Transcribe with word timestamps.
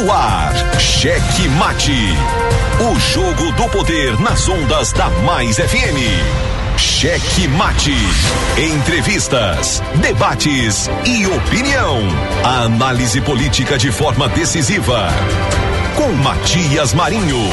No 0.00 0.12
ar, 0.12 0.52
Cheque 0.78 1.48
Mate. 1.48 2.14
O 2.88 3.00
jogo 3.00 3.50
do 3.52 3.68
poder 3.68 4.16
nas 4.20 4.48
ondas 4.48 4.92
da 4.92 5.08
Mais 5.24 5.56
FM. 5.56 6.78
Cheque 6.78 7.48
Mate. 7.48 7.96
Entrevistas, 8.56 9.82
debates 9.96 10.88
e 11.04 11.26
opinião. 11.26 11.98
A 12.44 12.62
análise 12.62 13.20
política 13.20 13.76
de 13.76 13.90
forma 13.90 14.28
decisiva. 14.28 15.08
Com 15.96 16.12
Matias 16.12 16.94
Marinho. 16.94 17.50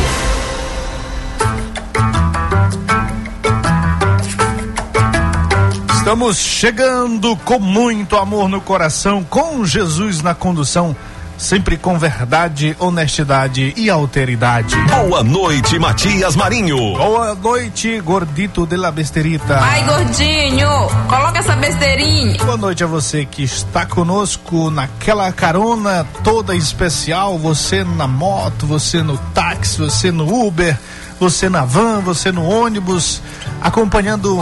Estamos 5.97 6.37
chegando 6.37 7.35
com 7.37 7.57
muito 7.57 8.15
amor 8.15 8.47
no 8.47 8.61
coração, 8.61 9.23
com 9.23 9.65
Jesus 9.65 10.21
na 10.21 10.35
condução, 10.35 10.95
sempre 11.37 11.77
com 11.77 11.97
verdade, 11.97 12.75
honestidade 12.79 13.73
e 13.75 13.89
alteridade. 13.89 14.75
Boa 14.87 15.23
noite, 15.23 15.77
Matias 15.77 16.35
Marinho. 16.35 16.95
Boa 16.95 17.35
noite, 17.35 17.99
gordito 18.01 18.65
de 18.65 18.77
la 18.77 18.91
besterita. 18.91 19.59
Ai, 19.61 19.83
gordinho, 19.83 20.69
coloca 21.07 21.39
essa 21.39 21.55
besteirinha. 21.55 22.37
Boa 22.43 22.57
noite 22.57 22.83
a 22.83 22.87
você 22.87 23.25
que 23.25 23.43
está 23.43 23.85
conosco 23.85 24.69
naquela 24.69 25.31
carona 25.31 26.05
toda 26.23 26.55
especial, 26.55 27.37
você 27.37 27.83
na 27.83 28.07
moto, 28.07 28.65
você 28.65 29.03
no 29.03 29.17
táxi, 29.33 29.79
você 29.79 30.11
no 30.11 30.47
Uber, 30.47 30.77
você 31.19 31.49
na 31.49 31.63
van, 31.65 32.01
você 32.01 32.31
no 32.31 32.45
ônibus, 32.45 33.21
acompanhando 33.61 34.39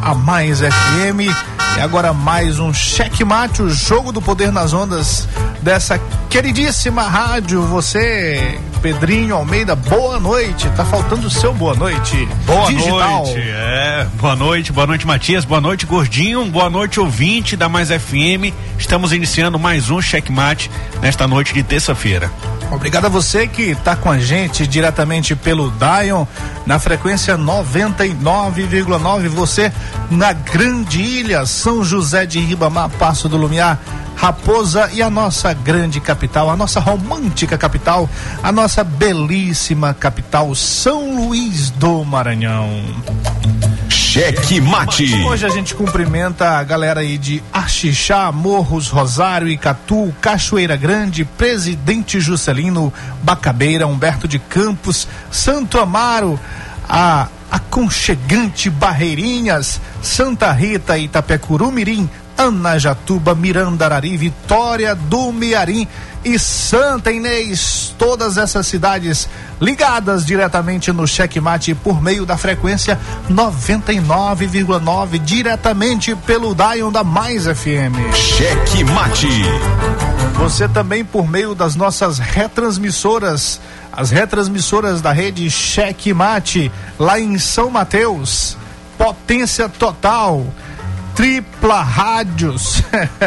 a 0.00 0.14
Mais 0.14 0.60
FM. 0.60 1.30
E 1.76 1.80
agora 1.80 2.12
mais 2.12 2.58
um 2.58 2.72
checkmate, 2.72 3.62
o 3.62 3.70
jogo 3.70 4.12
do 4.12 4.20
poder 4.20 4.52
nas 4.52 4.74
ondas 4.74 5.26
dessa 5.62 5.98
queridíssima 6.28 7.02
rádio. 7.02 7.62
Você, 7.62 8.58
Pedrinho 8.82 9.36
Almeida, 9.36 9.74
boa 9.74 10.18
noite. 10.18 10.68
Tá 10.76 10.84
faltando 10.84 11.28
o 11.28 11.30
seu 11.30 11.54
boa 11.54 11.74
noite. 11.74 12.28
Boa 12.44 12.66
Digital. 12.66 13.24
noite, 13.24 13.40
é. 13.40 14.06
Boa 14.14 14.36
noite, 14.36 14.72
boa 14.72 14.86
noite, 14.86 15.06
Matias. 15.06 15.44
Boa 15.44 15.60
noite, 15.60 15.86
Gordinho. 15.86 16.44
Boa 16.46 16.68
noite, 16.68 16.98
ouvinte 17.00 17.56
da 17.56 17.68
Mais 17.68 17.88
FM. 17.88 18.52
Estamos 18.78 19.12
iniciando 19.12 19.58
mais 19.58 19.88
um 19.90 20.02
checkmate 20.02 20.70
nesta 21.00 21.26
noite 21.26 21.54
de 21.54 21.62
terça-feira. 21.62 22.30
Obrigado 22.72 23.04
a 23.04 23.08
você 23.08 23.46
que 23.46 23.62
está 23.62 23.94
com 23.94 24.10
a 24.10 24.18
gente 24.18 24.66
diretamente 24.66 25.36
pelo 25.36 25.70
Dion 25.72 26.24
na 26.64 26.78
frequência 26.78 27.36
99,9. 27.36 29.28
Você 29.28 29.70
na 30.10 30.32
Grande 30.32 31.02
Ilha, 31.02 31.44
São 31.44 31.84
José 31.84 32.24
de 32.24 32.40
Ribamar, 32.40 32.88
Passo 32.88 33.28
do 33.28 33.36
Lumiar, 33.36 33.78
Raposa 34.16 34.90
e 34.92 35.02
a 35.02 35.10
nossa 35.10 35.52
grande 35.52 36.00
capital, 36.00 36.50
a 36.50 36.56
nossa 36.56 36.78
romântica 36.80 37.58
capital, 37.58 38.08
a 38.42 38.52
nossa 38.52 38.84
belíssima 38.84 39.94
capital, 39.94 40.54
São 40.54 41.16
Luís 41.16 41.70
do 41.70 42.04
Maranhão. 42.04 42.68
Cheque 44.12 44.60
Mate. 44.60 45.14
Hoje 45.24 45.46
a 45.46 45.48
gente 45.48 45.74
cumprimenta 45.74 46.58
a 46.58 46.62
galera 46.62 47.00
aí 47.00 47.16
de 47.16 47.42
Axixá, 47.52 48.30
Morros, 48.30 48.88
Rosário, 48.88 49.48
Icatu, 49.48 50.14
Cachoeira 50.20 50.76
Grande, 50.76 51.24
Presidente 51.24 52.20
Juscelino, 52.20 52.92
Bacabeira, 53.22 53.86
Humberto 53.86 54.28
de 54.28 54.38
Campos, 54.38 55.08
Santo 55.30 55.78
Amaro, 55.78 56.38
a 56.86 57.28
aconchegante 57.50 58.68
Barreirinhas, 58.70 59.80
Santa 60.02 60.52
Rita, 60.52 60.98
Itapecuru, 60.98 61.70
Anajatuba, 62.42 63.34
Mirandarari, 63.34 64.16
Vitória 64.16 64.94
do 64.96 65.32
Mearim 65.32 65.86
e 66.24 66.38
Santa 66.38 67.12
Inês, 67.12 67.94
todas 67.96 68.36
essas 68.36 68.66
cidades 68.66 69.28
ligadas 69.60 70.24
diretamente 70.26 70.92
no 70.92 71.06
Checkmate 71.06 71.74
por 71.74 72.02
meio 72.02 72.26
da 72.26 72.36
frequência 72.36 72.98
99,9 73.30 75.18
diretamente 75.18 76.14
pelo 76.16 76.54
Dion 76.54 76.90
da 76.90 77.04
Mais 77.04 77.44
FM. 77.44 77.94
Cheque 78.14 78.82
Mate. 78.84 79.28
Você 80.38 80.66
também 80.66 81.04
por 81.04 81.28
meio 81.28 81.54
das 81.54 81.76
nossas 81.76 82.18
retransmissoras, 82.18 83.60
as 83.92 84.10
retransmissoras 84.10 85.00
da 85.00 85.12
rede 85.12 85.48
Checkmate 85.48 86.72
lá 86.98 87.20
em 87.20 87.38
São 87.38 87.70
Mateus, 87.70 88.56
potência 88.98 89.68
total. 89.68 90.44
Tripla 91.14 91.82
Rádios. 91.82 92.82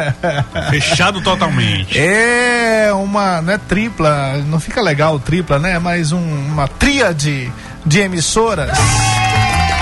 Fechado 0.70 1.22
totalmente. 1.22 1.98
É 1.98 2.92
uma, 2.94 3.42
não 3.42 3.54
é 3.54 3.58
tripla, 3.58 4.44
não 4.48 4.60
fica 4.60 4.82
legal 4.82 5.20
tripla, 5.20 5.60
né? 5.60 5.80
Mas 5.80 6.12
um, 6.12 6.20
uma 6.20 6.68
tríade 6.68 7.52
de 7.86 8.00
emissoras 8.00 8.78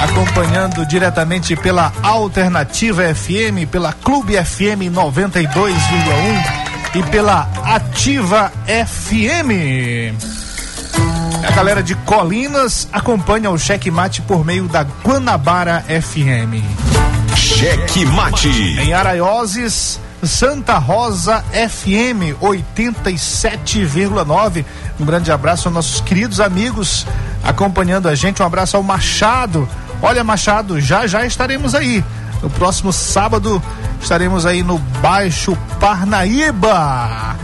acompanhando 0.03 0.86
diretamente 0.86 1.56
pela 1.56 1.94
Alternativa 2.03 3.03
FM, 3.16 3.69
pela 3.72 3.94
Clube 3.94 4.34
FM 4.34 4.91
92,1 4.91 6.96
e 6.96 7.03
pela 7.03 7.50
Ativa 7.64 8.52
FM. 8.68 10.14
A 11.46 11.52
galera 11.52 11.81
de 11.81 11.96
Colinas 11.96 12.88
acompanha 12.91 13.50
o 13.50 13.58
Checkmate 13.58 14.22
por 14.22 14.46
meio 14.46 14.68
da 14.68 14.84
Guanabara 14.84 15.85
FM. 15.88 16.93
Cheque 17.63 18.06
Mate. 18.06 18.50
Em 18.50 18.94
Araioses, 18.94 19.97
Santa 20.22 20.78
Rosa 20.78 21.41
FM 21.53 22.35
87,9. 22.41 24.66
Um 25.00 25.06
grande 25.06 25.31
abraço 25.31 25.69
aos 25.69 25.73
nossos 25.73 26.02
queridos 26.02 26.41
amigos 26.41 27.07
acompanhando 27.41 28.09
a 28.09 28.16
gente. 28.16 28.44
Um 28.44 28.46
abraço 28.46 28.75
ao 28.75 28.84
Machado. 28.84 29.66
Olha, 30.02 30.25
Machado, 30.25 30.81
já 30.81 31.07
já 31.07 31.25
estaremos 31.25 31.73
aí. 31.73 32.03
No 32.41 32.50
próximo 32.50 32.91
sábado 32.91 33.63
estaremos 34.02 34.46
aí 34.46 34.62
no 34.62 34.78
Baixo 34.78 35.57
Parnaíba. 35.79 37.38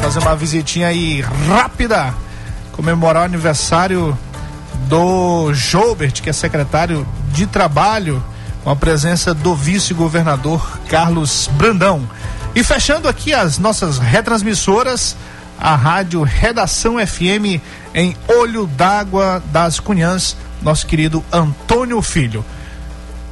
Fazer 0.00 0.20
uma 0.20 0.34
visitinha 0.34 0.88
aí 0.88 1.20
rápida, 1.46 2.14
comemorar 2.72 3.24
o 3.24 3.26
aniversário 3.26 4.16
do 4.88 5.52
Joubert, 5.52 6.22
que 6.22 6.30
é 6.30 6.32
secretário 6.32 7.06
de 7.32 7.46
Trabalho 7.46 8.24
com 8.62 8.70
a 8.70 8.76
presença 8.76 9.34
do 9.34 9.54
vice-governador 9.54 10.78
Carlos 10.88 11.50
Brandão. 11.54 12.08
E 12.54 12.62
fechando 12.62 13.08
aqui 13.08 13.32
as 13.32 13.58
nossas 13.58 13.98
retransmissoras, 13.98 15.16
a 15.58 15.74
rádio 15.74 16.22
Redação 16.22 17.04
FM 17.04 17.60
em 17.94 18.16
Olho 18.28 18.66
d'Água 18.66 19.42
das 19.46 19.80
Cunhãs, 19.80 20.36
nosso 20.60 20.86
querido 20.86 21.24
Antônio 21.32 22.02
Filho. 22.02 22.44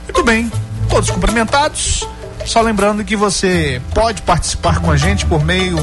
Muito 0.04 0.24
bem, 0.24 0.50
todos 0.88 1.10
cumprimentados. 1.10 2.08
Só 2.46 2.62
lembrando 2.62 3.04
que 3.04 3.14
você 3.14 3.82
pode 3.94 4.22
participar 4.22 4.80
com 4.80 4.90
a 4.90 4.96
gente 4.96 5.26
por 5.26 5.44
meio 5.44 5.76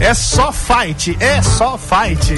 É 0.01 0.13
só 0.13 0.53
fight, 0.53 1.17
é 1.21 1.41
só 1.41 1.79
fight. 1.79 2.35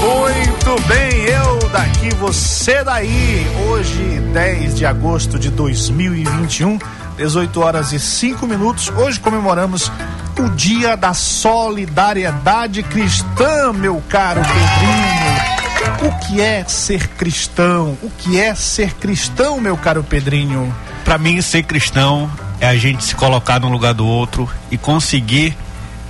Muito 0.00 0.88
bem, 0.88 1.24
eu 1.24 1.68
daqui, 1.68 2.14
você 2.14 2.82
daí. 2.82 3.46
Hoje, 3.68 4.20
10 4.32 4.76
de 4.76 4.86
agosto 4.86 5.38
de 5.38 5.50
2021, 5.50 6.78
18 7.16 7.60
horas 7.60 7.92
e 7.92 8.00
5 8.00 8.46
minutos. 8.46 8.88
Hoje 8.96 9.20
comemoramos 9.20 9.92
o 10.38 10.48
Dia 10.50 10.96
da 10.96 11.12
Solidariedade 11.14 12.82
Cristã, 12.82 13.72
meu 13.72 14.02
caro 14.08 14.40
Pedrinho. 14.40 15.43
O 16.02 16.26
que 16.26 16.40
é 16.40 16.64
ser 16.64 17.08
cristão? 17.08 17.96
O 18.02 18.10
que 18.18 18.38
é 18.38 18.54
ser 18.54 18.94
cristão, 18.94 19.60
meu 19.60 19.76
caro 19.76 20.02
Pedrinho? 20.02 20.74
Para 21.04 21.18
mim, 21.18 21.40
ser 21.40 21.62
cristão 21.62 22.30
é 22.60 22.66
a 22.66 22.76
gente 22.76 23.04
se 23.04 23.14
colocar 23.14 23.60
no 23.60 23.68
lugar 23.68 23.94
do 23.94 24.06
outro 24.06 24.48
e 24.70 24.78
conseguir 24.78 25.56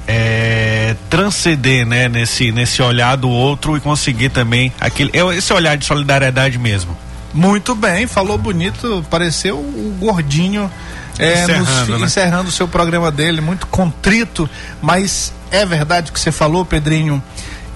é, 0.06 0.94
transcender, 1.08 1.86
né, 1.86 2.08
nesse, 2.08 2.52
nesse 2.52 2.82
olhar 2.82 3.16
do 3.16 3.28
outro 3.28 3.76
e 3.76 3.80
conseguir 3.80 4.28
também 4.28 4.72
aquele, 4.80 5.10
é 5.12 5.36
esse 5.36 5.52
olhar 5.52 5.76
de 5.76 5.84
solidariedade 5.84 6.58
mesmo. 6.58 6.96
Muito 7.32 7.74
bem, 7.74 8.06
falou 8.06 8.38
bonito, 8.38 9.04
pareceu 9.10 9.58
o 9.58 9.96
gordinho 9.98 10.70
é, 11.18 11.42
encerrando, 11.42 11.90
nos, 11.90 12.00
né? 12.00 12.06
encerrando 12.06 12.48
o 12.48 12.52
seu 12.52 12.68
programa 12.68 13.10
dele, 13.10 13.40
muito 13.40 13.66
contrito, 13.66 14.48
mas 14.80 15.32
é 15.50 15.66
verdade 15.66 16.10
o 16.10 16.14
que 16.14 16.20
você 16.20 16.30
falou, 16.30 16.64
Pedrinho, 16.64 17.22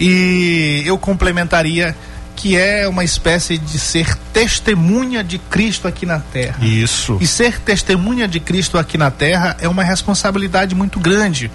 e 0.01 0.83
eu 0.87 0.97
complementaria 0.99 1.95
que 2.37 2.57
é 2.57 2.87
uma 2.87 3.03
espécie 3.03 3.59
de 3.59 3.81
ser 3.81 4.15
testemunha 4.33 5.25
de 5.25 5.39
Cristo 5.39 5.89
aqui 5.89 6.07
na 6.07 6.21
terra. 6.21 6.65
Isso. 6.65 7.19
E 7.21 7.27
ser 7.27 7.59
testemunha 7.59 8.29
de 8.29 8.39
Cristo 8.39 8.79
aqui 8.79 8.97
na 8.97 9.11
terra 9.11 9.57
é 9.61 9.69
uma 9.69 9.83
responsabilidade 9.83 10.73
muito 10.73 11.01
grande, 11.01 11.51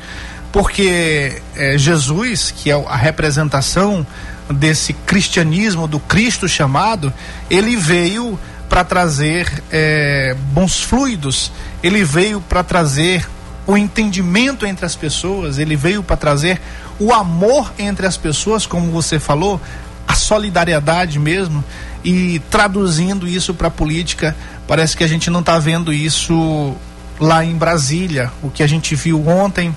porque 0.51 1.42
é, 1.56 1.78
Jesus, 1.78 2.51
que 2.51 2.69
é 2.69 2.74
a 2.74 2.98
representação 2.98 4.06
desse 4.51 4.92
cristianismo, 4.92 5.88
do 5.88 6.01
Cristo 6.01 6.50
chamado, 6.50 7.13
ele 7.50 7.78
veio 7.78 8.38
para 8.68 8.84
trazer 8.84 9.63
é, 9.72 10.36
bons 10.51 10.81
fluidos, 10.81 11.50
ele 11.81 12.04
veio 12.04 12.42
para 12.42 12.62
trazer 12.62 13.25
o 13.66 13.78
entendimento 13.78 14.66
entre 14.66 14.86
as 14.86 14.96
pessoas, 14.96 15.57
ele 15.57 15.75
veio 15.75 16.04
para 16.04 16.18
trazer 16.18 16.60
o 17.00 17.13
amor 17.13 17.74
entre 17.78 18.06
as 18.06 18.18
pessoas, 18.18 18.66
como 18.66 18.92
você 18.92 19.19
falou, 19.19 19.60
a 20.07 20.16
solidariedade 20.16 21.19
mesmo, 21.19 21.63
e 22.04 22.40
traduzindo 22.50 23.28
isso 23.28 23.54
para 23.54 23.68
a 23.68 23.72
política, 23.72 24.36
parece 24.68 24.95
que 24.95 25.04
a 25.04 25.07
gente 25.07 25.30
não 25.30 25.40
está 25.40 25.57
vendo 25.57 25.94
isso 25.94 26.75
lá 27.19 27.44
em 27.44 27.56
Brasília. 27.56 28.31
O 28.42 28.50
que 28.50 28.62
a 28.62 28.68
gente 28.68 28.95
viu 28.95 29.28
ontem 29.28 29.75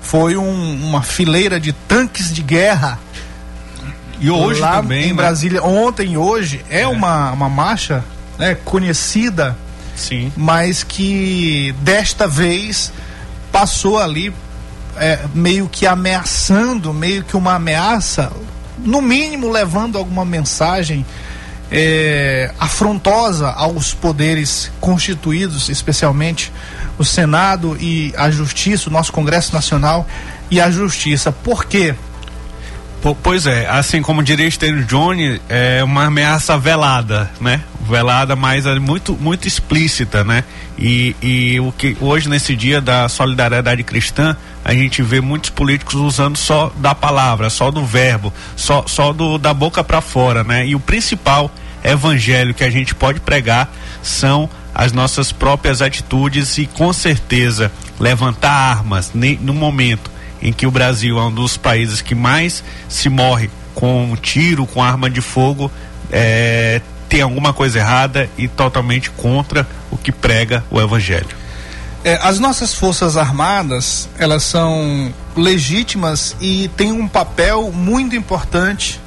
foi 0.00 0.36
um, 0.36 0.88
uma 0.88 1.02
fileira 1.02 1.60
de 1.60 1.72
tanques 1.72 2.32
de 2.32 2.42
guerra. 2.42 2.98
E 4.18 4.30
hoje 4.30 4.60
lá 4.60 4.76
também, 4.76 5.06
em 5.06 5.08
né? 5.08 5.14
Brasília, 5.14 5.62
ontem 5.62 6.12
e 6.12 6.16
hoje, 6.16 6.64
é, 6.70 6.82
é, 6.82 6.86
Uma, 6.86 7.32
uma 7.32 7.48
marcha 7.48 8.02
né, 8.38 8.56
conhecida, 8.64 9.56
Sim. 9.94 10.32
mas 10.36 10.82
que 10.82 11.74
desta 11.82 12.26
vez 12.26 12.92
passou 13.52 13.98
ali 13.98 14.32
é, 14.98 15.20
meio 15.34 15.68
que 15.68 15.86
ameaçando, 15.86 16.92
meio 16.92 17.24
que 17.24 17.36
uma 17.36 17.54
ameaça, 17.54 18.32
no 18.78 19.00
mínimo 19.00 19.50
levando 19.50 19.96
alguma 19.98 20.24
mensagem 20.24 21.04
é, 21.70 22.52
afrontosa 22.58 23.48
aos 23.50 23.92
poderes 23.92 24.70
constituídos, 24.80 25.68
especialmente 25.68 26.52
o 26.98 27.04
Senado 27.04 27.76
e 27.80 28.12
a 28.16 28.30
Justiça, 28.30 28.88
o 28.88 28.92
nosso 28.92 29.12
Congresso 29.12 29.52
Nacional 29.52 30.06
e 30.50 30.60
a 30.60 30.70
Justiça. 30.70 31.32
Por 31.32 31.64
quê? 31.64 31.94
Pois 33.14 33.46
é, 33.46 33.68
assim 33.68 34.02
como 34.02 34.22
diria 34.22 34.50
Stênio 34.50 34.84
Johnny, 34.84 35.40
é 35.48 35.84
uma 35.84 36.06
ameaça 36.06 36.58
velada, 36.58 37.30
né? 37.40 37.62
Velada, 37.88 38.34
mas 38.34 38.66
é 38.66 38.78
muito, 38.80 39.12
muito 39.14 39.46
explícita, 39.46 40.24
né? 40.24 40.42
E, 40.76 41.14
e 41.22 41.60
o 41.60 41.70
que 41.70 41.96
hoje, 42.00 42.28
nesse 42.28 42.56
dia 42.56 42.80
da 42.80 43.08
solidariedade 43.08 43.84
cristã, 43.84 44.36
a 44.64 44.74
gente 44.74 45.02
vê 45.02 45.20
muitos 45.20 45.50
políticos 45.50 45.94
usando 45.94 46.36
só 46.36 46.72
da 46.78 46.94
palavra, 46.94 47.48
só 47.48 47.70
do 47.70 47.84
verbo, 47.84 48.32
só, 48.56 48.84
só 48.88 49.12
do, 49.12 49.38
da 49.38 49.54
boca 49.54 49.84
para 49.84 50.00
fora, 50.00 50.42
né? 50.42 50.66
E 50.66 50.74
o 50.74 50.80
principal 50.80 51.50
evangelho 51.84 52.54
que 52.54 52.64
a 52.64 52.70
gente 52.70 52.94
pode 52.94 53.20
pregar 53.20 53.72
são 54.02 54.50
as 54.74 54.92
nossas 54.92 55.30
próprias 55.30 55.80
atitudes 55.80 56.58
e 56.58 56.66
com 56.66 56.92
certeza 56.92 57.70
levantar 58.00 58.50
armas 58.50 59.12
no 59.14 59.54
momento 59.54 60.15
em 60.46 60.52
que 60.52 60.66
o 60.66 60.70
Brasil 60.70 61.18
é 61.18 61.22
um 61.22 61.32
dos 61.32 61.56
países 61.56 62.00
que 62.00 62.14
mais 62.14 62.62
se 62.88 63.08
morre 63.08 63.50
com 63.74 64.12
um 64.12 64.16
tiro, 64.16 64.64
com 64.64 64.80
arma 64.80 65.10
de 65.10 65.20
fogo, 65.20 65.70
é, 66.10 66.80
tem 67.08 67.20
alguma 67.20 67.52
coisa 67.52 67.80
errada 67.80 68.30
e 68.38 68.46
totalmente 68.46 69.10
contra 69.10 69.66
o 69.90 69.98
que 69.98 70.12
prega 70.12 70.64
o 70.70 70.80
Evangelho. 70.80 71.36
É, 72.04 72.18
as 72.22 72.38
nossas 72.38 72.72
forças 72.72 73.16
armadas 73.16 74.08
elas 74.16 74.44
são 74.44 75.12
legítimas 75.36 76.36
e 76.40 76.70
têm 76.76 76.92
um 76.92 77.08
papel 77.08 77.72
muito 77.72 78.14
importante 78.14 79.00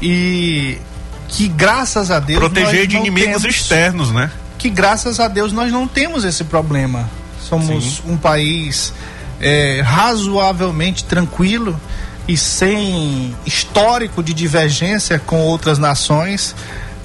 e 0.00 0.78
que 1.26 1.48
graças 1.48 2.12
a 2.12 2.20
Deus 2.20 2.38
proteger 2.38 2.86
de 2.86 2.96
inimigos 2.96 3.42
temos... 3.42 3.56
externos, 3.56 4.12
né? 4.12 4.30
que 4.58 4.70
graças 4.70 5.20
a 5.20 5.28
Deus 5.28 5.52
nós 5.52 5.72
não 5.72 5.86
temos 5.88 6.24
esse 6.24 6.44
problema. 6.44 7.10
Somos 7.40 7.96
Sim. 7.96 8.12
um 8.12 8.16
país 8.16 8.92
é, 9.40 9.80
razoavelmente 9.80 11.04
tranquilo 11.04 11.78
e 12.26 12.36
sem 12.36 13.34
histórico 13.46 14.22
de 14.22 14.34
divergência 14.34 15.18
com 15.18 15.40
outras 15.40 15.78
nações 15.78 16.54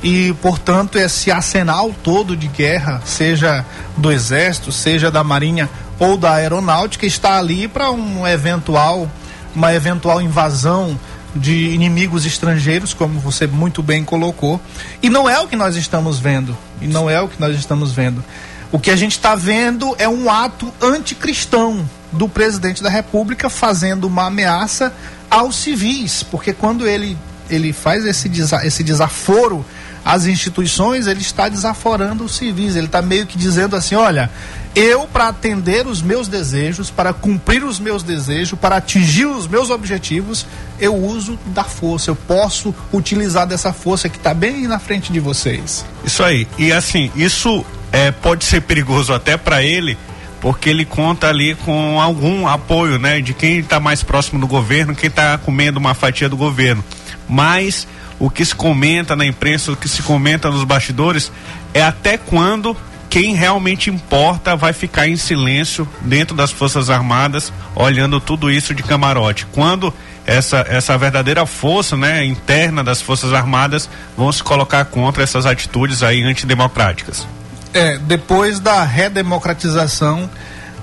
e, 0.03 0.33
portanto, 0.41 0.97
esse 0.97 1.31
arsenal 1.31 1.91
todo 2.03 2.35
de 2.35 2.47
guerra, 2.47 3.01
seja 3.05 3.65
do 3.95 4.11
exército, 4.11 4.69
seja 4.69 5.09
da 5.09 5.23
marinha 5.23 5.69
ou 5.97 6.17
da 6.17 6.33
aeronáutica, 6.33 7.05
está 7.05 7.37
ali 7.37 7.69
para 7.69 7.89
um 7.89 8.27
eventual 8.27 9.09
uma 9.55 9.73
eventual 9.73 10.21
invasão 10.21 10.99
de 11.35 11.69
inimigos 11.69 12.25
estrangeiros, 12.25 12.93
como 12.93 13.19
você 13.19 13.47
muito 13.47 13.81
bem 13.81 14.03
colocou. 14.03 14.59
E 15.01 15.09
não 15.09 15.29
é 15.29 15.39
o 15.39 15.47
que 15.47 15.55
nós 15.55 15.75
estamos 15.75 16.19
vendo. 16.19 16.57
E 16.81 16.87
não 16.87 17.09
é 17.09 17.21
o 17.21 17.27
que 17.27 17.39
nós 17.39 17.55
estamos 17.55 17.91
vendo. 17.91 18.23
O 18.71 18.79
que 18.79 18.89
a 18.91 18.95
gente 18.95 19.13
está 19.13 19.35
vendo 19.35 19.95
é 19.97 20.07
um 20.07 20.29
ato 20.29 20.71
anticristão 20.81 21.87
do 22.13 22.29
presidente 22.29 22.81
da 22.81 22.89
República 22.89 23.49
fazendo 23.49 24.05
uma 24.05 24.27
ameaça 24.27 24.93
aos 25.29 25.55
civis, 25.55 26.23
porque 26.23 26.53
quando 26.53 26.87
ele, 26.87 27.17
ele 27.49 27.73
faz 27.73 28.05
esse, 28.05 28.29
desa 28.29 28.65
esse 28.65 28.83
desaforo 28.83 29.65
às 30.05 30.25
instituições, 30.25 31.07
ele 31.07 31.21
está 31.21 31.49
desaforando 31.49 32.23
os 32.23 32.35
civis. 32.35 32.75
Ele 32.75 32.87
está 32.87 33.01
meio 33.01 33.25
que 33.25 33.37
dizendo 33.37 33.75
assim: 33.75 33.95
olha, 33.95 34.29
eu, 34.75 35.07
para 35.07 35.27
atender 35.27 35.87
os 35.87 36.01
meus 36.01 36.27
desejos, 36.27 36.89
para 36.89 37.13
cumprir 37.13 37.63
os 37.63 37.79
meus 37.79 38.03
desejos, 38.03 38.57
para 38.59 38.77
atingir 38.77 39.25
os 39.25 39.47
meus 39.47 39.69
objetivos, 39.69 40.45
eu 40.79 40.95
uso 40.95 41.39
da 41.47 41.63
força. 41.63 42.11
Eu 42.11 42.15
posso 42.15 42.73
utilizar 42.91 43.47
dessa 43.47 43.71
força 43.71 44.09
que 44.09 44.17
está 44.17 44.33
bem 44.33 44.67
na 44.67 44.79
frente 44.79 45.11
de 45.11 45.19
vocês. 45.19 45.85
Isso 46.03 46.23
aí. 46.23 46.47
E 46.57 46.71
assim, 46.71 47.11
isso 47.15 47.65
é, 47.91 48.11
pode 48.11 48.43
ser 48.45 48.61
perigoso 48.61 49.13
até 49.13 49.37
para 49.37 49.63
ele, 49.63 49.97
porque 50.43 50.69
ele 50.69 50.83
conta 50.83 51.29
ali 51.29 51.55
com 51.55 52.01
algum 52.01 52.45
apoio, 52.45 52.99
né, 52.99 53.21
de 53.21 53.33
quem 53.33 53.59
está 53.59 53.79
mais 53.79 54.03
próximo 54.03 54.41
do 54.41 54.45
governo, 54.45 54.93
quem 54.93 55.07
está 55.07 55.37
comendo 55.37 55.79
uma 55.79 55.93
fatia 55.93 56.27
do 56.27 56.35
governo. 56.35 56.83
Mas 57.29 57.87
o 58.19 58.29
que 58.29 58.43
se 58.43 58.53
comenta 58.53 59.15
na 59.15 59.25
imprensa, 59.25 59.71
o 59.71 59.77
que 59.77 59.87
se 59.87 60.03
comenta 60.03 60.51
nos 60.51 60.65
bastidores, 60.65 61.31
é 61.73 61.81
até 61.81 62.17
quando 62.17 62.75
quem 63.09 63.35
realmente 63.35 63.89
importa 63.89 64.53
vai 64.53 64.73
ficar 64.73 65.07
em 65.07 65.15
silêncio 65.15 65.87
dentro 66.01 66.35
das 66.35 66.51
Forças 66.51 66.89
Armadas, 66.89 67.53
olhando 67.73 68.19
tudo 68.19 68.51
isso 68.51 68.75
de 68.75 68.83
camarote. 68.83 69.45
Quando 69.45 69.93
essa, 70.25 70.65
essa 70.67 70.97
verdadeira 70.97 71.45
força 71.45 71.95
né, 71.95 72.25
interna 72.25 72.83
das 72.83 73.01
Forças 73.01 73.31
Armadas 73.31 73.89
vão 74.17 74.29
se 74.29 74.43
colocar 74.43 74.83
contra 74.83 75.23
essas 75.23 75.45
atitudes 75.45 76.03
aí 76.03 76.21
antidemocráticas. 76.21 77.25
É, 77.73 77.97
depois 77.97 78.59
da 78.59 78.83
redemocratização, 78.83 80.29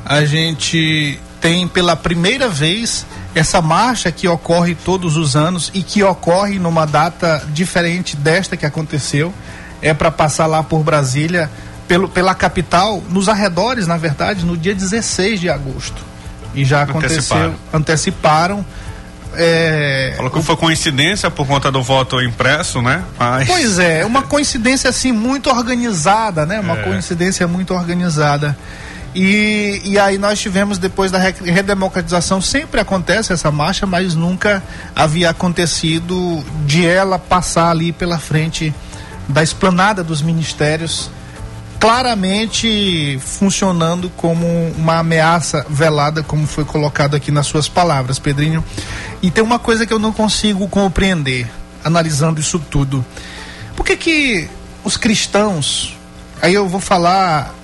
a 0.05 0.25
gente 0.25 1.21
tem 1.41 1.67
pela 1.67 1.97
primeira 1.97 2.49
vez 2.49 3.07
essa 3.35 3.63
marcha 3.63 4.11
que 4.11 4.27
ocorre 4.27 4.75
todos 4.75 5.17
os 5.17 5.37
anos 5.37 5.71
e 5.73 5.83
que 5.83 6.03
ocorre 6.03 6.59
numa 6.59 6.87
data 6.87 7.43
diferente 7.53 8.17
desta 8.17 8.57
que 8.57 8.67
aconteceu. 8.67 9.33
É 9.81 9.95
para 9.95 10.11
passar 10.11 10.47
lá 10.47 10.63
por 10.63 10.83
Brasília 10.83 11.49
pelo, 11.91 12.09
pela 12.09 12.35
capital, 12.35 13.03
nos 13.09 13.29
arredores, 13.29 13.87
na 13.87 13.97
verdade, 13.97 14.45
no 14.45 14.57
dia 14.57 14.75
16 14.75 15.41
de 15.41 15.49
agosto. 15.49 16.01
E 16.55 16.65
já 16.65 16.83
aconteceu, 16.83 17.19
anteciparam. 17.19 17.55
anteciparam 17.73 18.67
é, 19.35 20.15
Falou 20.17 20.31
que 20.31 20.43
foi 20.43 20.57
coincidência 20.57 21.31
por 21.31 21.47
conta 21.47 21.71
do 21.71 21.83
voto 21.83 22.21
impresso, 22.21 22.83
né? 22.83 23.05
Mas... 23.19 23.47
Pois 23.47 23.79
é, 23.79 24.05
uma 24.07 24.23
coincidência 24.23 24.91
assim 24.91 25.13
muito 25.13 25.51
organizada, 25.51 26.45
né? 26.45 26.61
Uma 26.61 26.79
é. 26.79 26.83
coincidência 26.83 27.47
muito 27.47 27.75
organizada. 27.75 28.57
E, 29.15 29.81
e 29.85 29.99
aí 29.99 30.19
nós 30.19 30.39
tivemos, 30.39 30.79
depois 30.79 31.11
da 31.11 31.19
redemocratização, 31.19 32.41
sempre 32.41 32.81
acontece 32.81 33.33
essa 33.33 33.51
marcha, 33.51 33.87
mas 33.87 34.15
nunca 34.15 34.63
havia 34.95 35.31
acontecido 35.31 36.45
de 36.65 36.87
ela 36.87 37.19
passar 37.19 37.71
ali 37.71 37.93
pela 37.93 38.19
frente 38.19 38.73
da 39.29 39.43
esplanada 39.43 40.05
dos 40.05 40.23
ministérios, 40.23 41.11
claramente 41.81 43.19
funcionando 43.23 44.11
como 44.11 44.47
uma 44.77 44.99
ameaça 44.99 45.65
velada, 45.69 46.23
como 46.23 46.47
foi 46.47 46.65
colocado 46.65 47.17
aqui 47.17 47.31
nas 47.31 47.47
suas 47.47 47.69
palavras, 47.69 48.19
Pedrinho. 48.19 48.63
E 49.23 49.31
tem 49.31 49.43
uma 49.43 49.59
coisa 49.59 49.87
que 49.87 49.93
eu 49.93 49.99
não 49.99 50.13
consigo 50.13 50.69
compreender, 50.69 51.51
analisando 51.83 52.39
isso 52.39 52.59
tudo. 52.59 53.05
Por 53.75 53.87
que 53.87 53.97
que 53.97 54.51
os 54.85 54.99
cristãos, 54.99 55.97
aí 56.43 56.53
eu 56.53 56.69
vou 56.69 56.81
falar 56.81 57.55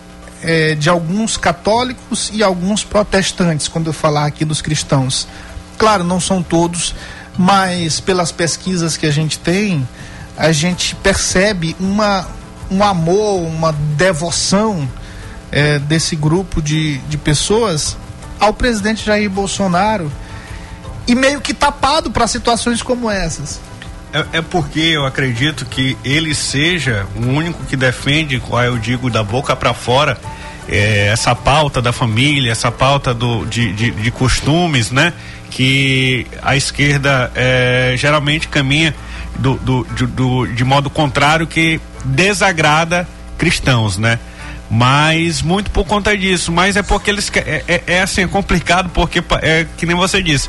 é, 0.42 0.74
de 0.74 0.88
alguns 0.88 1.36
católicos 1.36 2.30
e 2.32 2.42
alguns 2.42 2.82
protestantes, 2.82 3.68
quando 3.68 3.88
eu 3.88 3.92
falar 3.92 4.24
aqui 4.24 4.44
dos 4.44 4.62
cristãos. 4.62 5.28
Claro, 5.76 6.02
não 6.04 6.20
são 6.20 6.42
todos, 6.42 6.94
mas 7.36 8.00
pelas 8.00 8.32
pesquisas 8.32 8.96
que 8.96 9.04
a 9.04 9.10
gente 9.10 9.38
tem, 9.38 9.86
a 10.36 10.52
gente 10.52 10.94
percebe 10.96 11.76
uma, 11.78 12.26
um 12.70 12.82
amor, 12.82 13.42
uma 13.42 13.72
devoção 13.72 14.88
é, 15.50 15.78
desse 15.78 16.16
grupo 16.16 16.60
de, 16.60 16.98
de 16.98 17.16
pessoas 17.16 17.96
ao 18.38 18.52
presidente 18.52 19.04
Jair 19.04 19.30
Bolsonaro 19.30 20.10
e 21.06 21.14
meio 21.14 21.40
que 21.40 21.54
tapado 21.54 22.10
para 22.10 22.26
situações 22.26 22.82
como 22.82 23.10
essas. 23.10 23.60
É, 24.12 24.38
é, 24.38 24.42
porque 24.42 24.80
eu 24.80 25.04
acredito 25.04 25.66
que 25.66 25.96
ele 26.04 26.34
seja 26.34 27.06
o 27.16 27.26
único 27.26 27.64
que 27.64 27.76
defende, 27.76 28.40
qual 28.40 28.64
eu 28.64 28.78
digo, 28.78 29.10
da 29.10 29.22
boca 29.22 29.54
para 29.54 29.74
fora, 29.74 30.18
é, 30.68 31.08
essa 31.08 31.34
pauta 31.34 31.80
da 31.80 31.92
família, 31.92 32.50
essa 32.50 32.70
pauta 32.70 33.12
do, 33.12 33.44
de, 33.46 33.72
de, 33.72 33.90
de 33.90 34.10
costumes, 34.10 34.90
né? 34.90 35.12
Que 35.50 36.26
a 36.42 36.56
esquerda 36.56 37.30
é, 37.34 37.94
geralmente 37.96 38.48
caminha 38.48 38.94
do, 39.38 39.54
do, 39.54 39.84
do, 39.84 40.06
do, 40.06 40.46
de 40.46 40.64
modo 40.64 40.90
contrário 40.90 41.46
que 41.46 41.80
desagrada 42.06 43.06
cristãos, 43.36 43.98
né? 43.98 44.18
Mas 44.70 45.42
muito 45.42 45.70
por 45.70 45.84
conta 45.84 46.16
disso, 46.16 46.50
mas 46.50 46.76
é 46.76 46.82
porque 46.82 47.10
eles 47.10 47.30
é, 47.36 47.62
é, 47.68 47.82
é 47.86 48.02
assim, 48.02 48.22
é 48.22 48.26
complicado 48.26 48.90
porque 48.92 49.22
é 49.42 49.66
que 49.76 49.86
nem 49.86 49.94
você 49.94 50.22
disse 50.22 50.48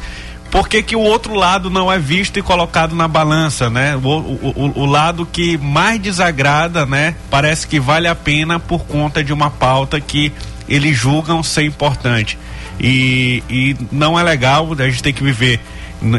por 0.50 0.68
que, 0.68 0.82
que, 0.82 0.96
o 0.96 1.02
outro 1.02 1.36
lado 1.36 1.70
não 1.70 1.92
é 1.92 2.00
visto 2.00 2.40
e 2.40 2.42
colocado 2.42 2.96
na 2.96 3.08
balança, 3.08 3.70
né? 3.70 3.96
O, 3.98 4.08
o, 4.08 4.72
o, 4.76 4.86
lado 4.86 5.26
que 5.26 5.58
mais 5.58 6.00
desagrada, 6.00 6.86
né? 6.86 7.16
Parece 7.30 7.68
que 7.68 7.80
vale 7.80 8.08
a 8.08 8.16
pena 8.16 8.60
por 8.60 8.86
conta 8.86 9.24
de 9.24 9.34
uma 9.34 9.50
pauta 9.50 10.00
que 10.00 10.32
eles 10.68 10.98
julgam 10.98 11.44
ser 11.44 11.64
importante. 11.64 12.38
E, 12.80 13.44
e 13.50 13.76
não 13.92 14.18
é 14.18 14.24
legal, 14.24 14.70
a 14.78 14.90
gente 14.90 15.04
tem 15.04 15.14
que 15.14 15.24
viver 15.24 15.60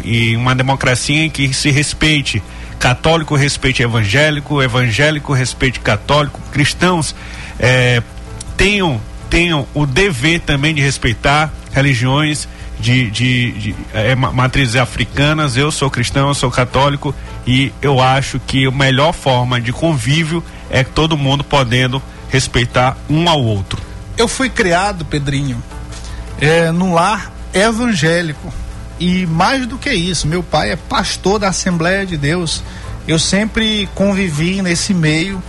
em 0.05 0.37
uma 0.37 0.55
democracia 0.55 1.25
em 1.25 1.31
que 1.31 1.53
se 1.55 1.71
respeite 1.71 2.43
católico 2.79 3.35
respeite 3.35 3.83
evangélico, 3.83 4.63
evangélico 4.63 5.33
respeite 5.33 5.81
católico, 5.81 6.41
cristãos 6.53 7.15
é, 7.59 8.03
tenham, 8.57 9.01
tenham 9.29 9.67
o 9.75 9.85
dever 9.85 10.41
também 10.41 10.75
de 10.75 10.81
respeitar 10.81 11.53
religiões 11.73 12.49
de, 12.79 13.11
de, 13.11 13.53
de 13.53 13.77
é, 13.93 14.15
matrizes 14.15 14.77
africanas. 14.77 15.57
Eu 15.57 15.71
sou 15.71 15.91
cristão, 15.91 16.29
eu 16.29 16.35
sou 16.35 16.51
católico 16.51 17.15
e 17.47 17.73
eu 17.83 18.01
acho 18.01 18.41
que 18.41 18.67
a 18.67 18.71
melhor 18.71 19.13
forma 19.13 19.61
de 19.61 19.73
convívio 19.73 20.43
é 20.71 20.85
todo 20.85 21.17
mundo 21.17 21.43
podendo 21.43 22.03
respeitar 22.31 22.97
um 23.09 23.29
ao 23.29 23.43
outro. 23.43 23.81
Eu 24.17 24.29
fui 24.29 24.49
criado, 24.49 25.05
Pedrinho, 25.05 25.63
é, 26.41 26.71
num 26.71 26.93
lar 26.95 27.33
evangélico. 27.53 28.53
E 29.01 29.27
mais 29.27 29.67
do 29.67 29.79
que 29.79 29.93
isso, 29.93 30.27
meu 30.27 30.43
pai 30.43 30.73
é 30.73 30.77
pastor 30.77 31.39
da 31.39 31.49
Assembleia 31.49 32.05
de 32.05 32.17
Deus. 32.17 32.63
Eu 33.07 33.19
sempre 33.19 33.89
convivi 33.95 34.61
nesse 34.61 34.93
meio. 34.93 35.43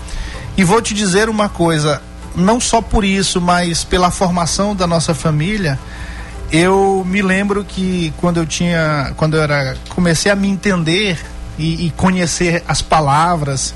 E 0.56 0.64
vou 0.64 0.82
te 0.82 0.94
dizer 0.94 1.30
uma 1.30 1.50
coisa: 1.50 2.02
não 2.36 2.60
só 2.60 2.82
por 2.82 3.04
isso, 3.04 3.42
mas 3.42 3.84
pela 3.84 4.12
formação 4.12 4.76
da 4.76 4.86
nossa 4.86 5.16
família, 5.16 5.80
eu 6.52 7.04
me 7.08 7.22
lembro 7.22 7.64
que 7.64 8.14
quando 8.18 8.38
eu 8.38 8.46
tinha, 8.46 9.14
quando 9.18 9.36
eu 9.36 9.44
era, 9.44 9.76
comecei 9.90 10.32
a 10.32 10.36
me 10.36 10.48
entender 10.48 11.20
e, 11.58 11.88
e 11.88 11.92
conhecer 11.92 12.64
as 12.68 12.82
palavras 12.82 13.74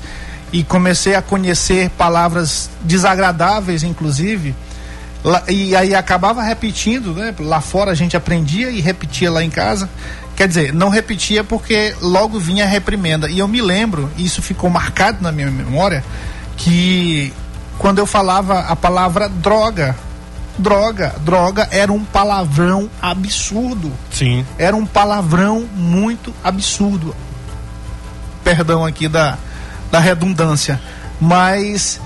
e 0.52 0.62
comecei 0.62 1.16
a 1.16 1.22
conhecer 1.22 1.90
palavras 1.90 2.70
desagradáveis, 2.82 3.82
inclusive, 3.82 4.54
lá, 5.24 5.42
e 5.48 5.74
aí 5.74 5.94
acabava 5.94 6.42
repetindo, 6.42 7.14
né? 7.14 7.34
Lá 7.40 7.60
fora 7.60 7.90
a 7.90 7.94
gente 7.94 8.16
aprendia 8.16 8.70
e 8.70 8.80
repetia 8.80 9.30
lá 9.30 9.42
em 9.42 9.50
casa. 9.50 9.88
Quer 10.36 10.46
dizer, 10.48 10.72
não 10.72 10.88
repetia 10.88 11.42
porque 11.42 11.94
logo 12.00 12.38
vinha 12.38 12.64
a 12.64 12.68
reprimenda. 12.68 13.30
E 13.30 13.38
eu 13.38 13.48
me 13.48 13.62
lembro, 13.62 14.10
e 14.16 14.24
isso 14.24 14.42
ficou 14.42 14.68
marcado 14.68 15.22
na 15.22 15.32
minha 15.32 15.50
memória, 15.50 16.04
que 16.56 17.32
quando 17.78 17.98
eu 17.98 18.06
falava 18.06 18.60
a 18.60 18.76
palavra 18.76 19.28
droga, 19.28 19.96
droga. 20.58 21.14
Droga 21.20 21.68
era 21.70 21.92
um 21.92 22.04
palavrão 22.04 22.90
absurdo. 23.00 23.92
Sim. 24.10 24.44
Era 24.58 24.76
um 24.76 24.86
palavrão 24.86 25.68
muito 25.74 26.34
absurdo. 26.42 27.14
Perdão 28.42 28.84
aqui 28.84 29.08
da, 29.08 29.38
da 29.90 29.98
redundância. 29.98 30.80
Mas 31.20 32.00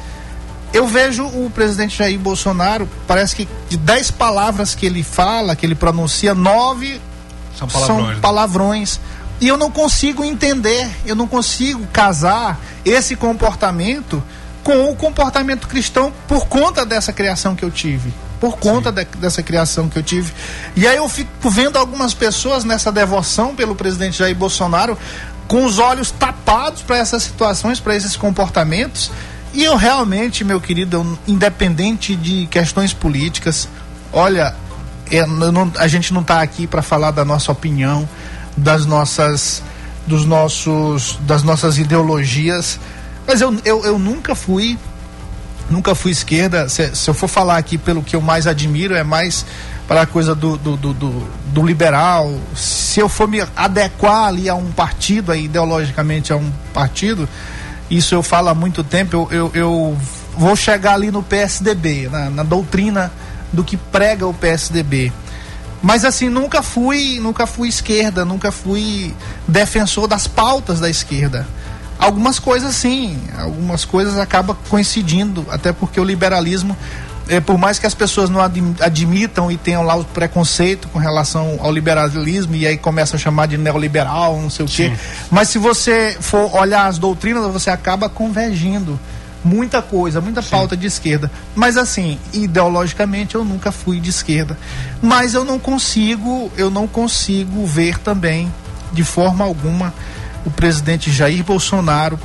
eu 0.73 0.87
vejo 0.87 1.25
o 1.25 1.51
presidente 1.55 1.97
Jair 1.97 2.19
Bolsonaro, 2.19 2.89
parece 3.07 3.35
que 3.35 3.49
de 3.69 3.77
dez 3.77 4.11
palavras 4.11 4.75
que 4.75 4.87
ele 4.87 5.03
fala, 5.03 5.57
que 5.57 5.65
ele 5.65 5.75
pronuncia, 5.75 6.35
nove 6.35 7.01
são 7.57 7.67
palavrões. 7.69 8.13
São 8.13 8.21
palavrões. 8.21 8.99
Né? 8.99 9.05
E 9.41 9.49
eu 9.49 9.57
não 9.57 9.71
consigo 9.71 10.25
entender, 10.25 10.89
eu 11.07 11.15
não 11.15 11.27
consigo 11.27 11.87
casar 11.93 12.61
esse 12.85 13.15
comportamento 13.17 14.23
com 14.65 14.91
o 14.91 14.97
comportamento 14.97 15.69
cristão 15.69 16.13
por 16.27 16.47
conta 16.47 16.85
dessa 16.85 17.13
criação 17.13 17.55
que 17.55 17.65
eu 17.65 17.71
tive 17.71 18.13
por 18.41 18.57
conta 18.57 18.93
de, 18.93 19.05
dessa 19.05 19.43
criação 19.43 19.89
que 19.89 19.99
eu 19.99 20.03
tive. 20.03 20.33
E 20.77 20.87
aí 20.87 20.97
eu 20.97 21.09
fico 21.09 21.51
vendo 21.51 21.77
algumas 21.77 22.15
pessoas 22.15 22.65
nessa 22.65 22.91
devoção 22.91 23.55
pelo 23.55 23.75
presidente 23.75 24.19
Jair 24.19 24.37
Bolsonaro 24.37 24.97
com 25.47 25.65
os 25.65 25.79
olhos 25.79 26.11
tapados 26.11 26.83
para 26.83 26.99
essas 26.99 27.23
situações, 27.23 27.81
para 27.81 27.97
esses 27.97 28.17
comportamentos. 28.17 29.11
E 29.53 29.65
eu 29.65 29.77
realmente, 29.77 30.45
meu 30.45 30.61
querido, 30.61 31.19
independente 31.27 32.15
de 32.15 32.47
questões 32.47 32.93
políticas, 32.93 33.69
olha, 34.13 34.55
é, 35.11 35.27
não, 35.27 35.73
a 35.77 35.87
gente 35.87 36.13
não 36.13 36.21
está 36.21 36.43
aqui 36.43 36.67
para 36.67 36.83
falar 36.83 37.11
da 37.11 37.25
nossa 37.25 37.51
opinião, 37.51 38.09
das 38.57 38.85
nossas, 38.85 39.63
dos 40.07 40.25
nossos, 40.25 41.19
das 41.23 41.43
nossas 41.43 41.79
ideologias, 41.79 42.79
mas 43.27 43.41
eu, 43.41 43.57
eu, 43.65 43.85
eu 43.85 43.99
nunca 43.99 44.35
fui 44.35 44.79
nunca 45.71 45.95
fui 45.95 46.11
esquerda. 46.11 46.69
Se, 46.69 46.95
se, 46.95 47.09
eu 47.09 47.15
for 47.15 47.29
falar 47.29 47.59
aqui 47.59 47.77
pelo 47.77 48.03
que 48.03 48.17
eu 48.17 48.21
mais 48.21 48.47
admiro, 48.47 48.95
é 48.95 49.03
mais 49.03 49.45
para 49.87 50.03
a 50.03 50.07
coisa 50.07 50.35
do, 50.35 50.57
do, 50.57 50.77
do, 50.77 50.93
do, 50.93 51.29
do 51.53 51.67
liberal. 51.67 52.33
Se 52.55 53.01
eu 53.01 53.09
for 53.09 53.29
me 53.29 53.43
adequar 53.57 54.29
ali 54.29 54.49
a 54.49 54.55
um 54.55 54.71
partido, 54.73 55.33
aí, 55.33 55.45
ideologicamente 55.45 56.33
a 56.33 56.37
um 56.37 56.51
partido, 56.73 57.29
isso 57.91 58.15
eu 58.15 58.23
falo 58.23 58.49
há 58.49 58.55
muito 58.55 58.85
tempo, 58.85 59.17
eu, 59.17 59.29
eu, 59.31 59.51
eu 59.55 59.99
vou 60.37 60.55
chegar 60.55 60.95
ali 60.95 61.11
no 61.11 61.23
PSDB, 61.23 62.09
na, 62.09 62.31
na 62.31 62.43
doutrina 62.43 63.11
do 63.53 63.65
que 63.65 63.77
prega 63.77 64.27
o 64.27 64.35
PSDB. 64.35 65.13
Mas 65.83 66.05
assim, 66.05 66.29
nunca 66.29 66.63
fui, 66.63 67.19
nunca 67.21 67.47
fui 67.47 67.69
esquerda, 67.69 68.25
nunca 68.25 68.51
fui 68.51 69.15
defensor 69.47 70.07
das 70.07 70.27
pautas 70.27 70.81
da 70.81 70.91
esquerda. 70.91 71.47
Algumas 71.99 72.39
coisas 72.39 72.75
sim, 72.77 73.19
algumas 73.37 73.85
coisas 73.85 74.19
acabam 74.19 74.57
coincidindo, 74.69 75.45
até 75.51 75.73
porque 75.73 76.01
o 76.01 76.05
liberalismo, 76.05 76.77
é, 77.29 77.41
por 77.41 77.59
mais 77.59 77.79
que 77.79 77.87
as 77.87 77.95
pessoas 77.95 78.31
não 78.31 78.41
admitam 78.41 79.51
e 79.51 79.57
tenham 79.57 79.83
lá 79.83 79.95
o 79.95 80.05
preconceito 80.05 80.89
com 80.89 80.99
relação 80.99 81.59
ao 81.61 81.71
liberalismo, 81.73 82.55
e 82.55 82.67
aí 82.67 82.77
começa 82.77 83.17
a 83.17 83.19
chamar 83.19 83.47
de 83.47 83.57
neoliberal, 83.57 84.41
não 84.41 84.51
sei 84.51 84.65
o 84.65 84.69
quê, 84.69 84.93
mas 85.31 85.49
se 85.49 85.59
você 85.59 86.17
for 86.21 86.55
olhar 86.57 86.87
as 86.87 86.99
doutrinas, 86.99 87.51
você 87.53 87.71
acaba 87.71 88.09
convergindo 88.09 88.99
muita 89.45 89.81
coisa, 89.81 90.21
muita 90.21 90.43
Sim. 90.43 90.51
pauta 90.51 90.77
de 90.77 90.87
esquerda. 90.87 91.31
Mas 91.55 91.77
assim, 91.77 92.19
ideologicamente 92.33 93.35
eu 93.35 93.45
nunca 93.45 93.71
fui 93.71 94.01
de 94.01 94.11
esquerda. 94.11 94.59
Mas 95.01 95.35
eu 95.35 95.45
não 95.45 95.59
consigo, 95.59 96.51
eu 96.57 96.71
não 96.71 96.87
consigo 96.87 97.65
ver 97.65 97.99
também 97.99 98.53
de 98.93 99.05
forma 99.05 99.45
alguma 99.45 99.95
o 100.45 100.51
presidente 100.51 101.11
Jair 101.13 101.45
Bolsonaro 101.45 102.19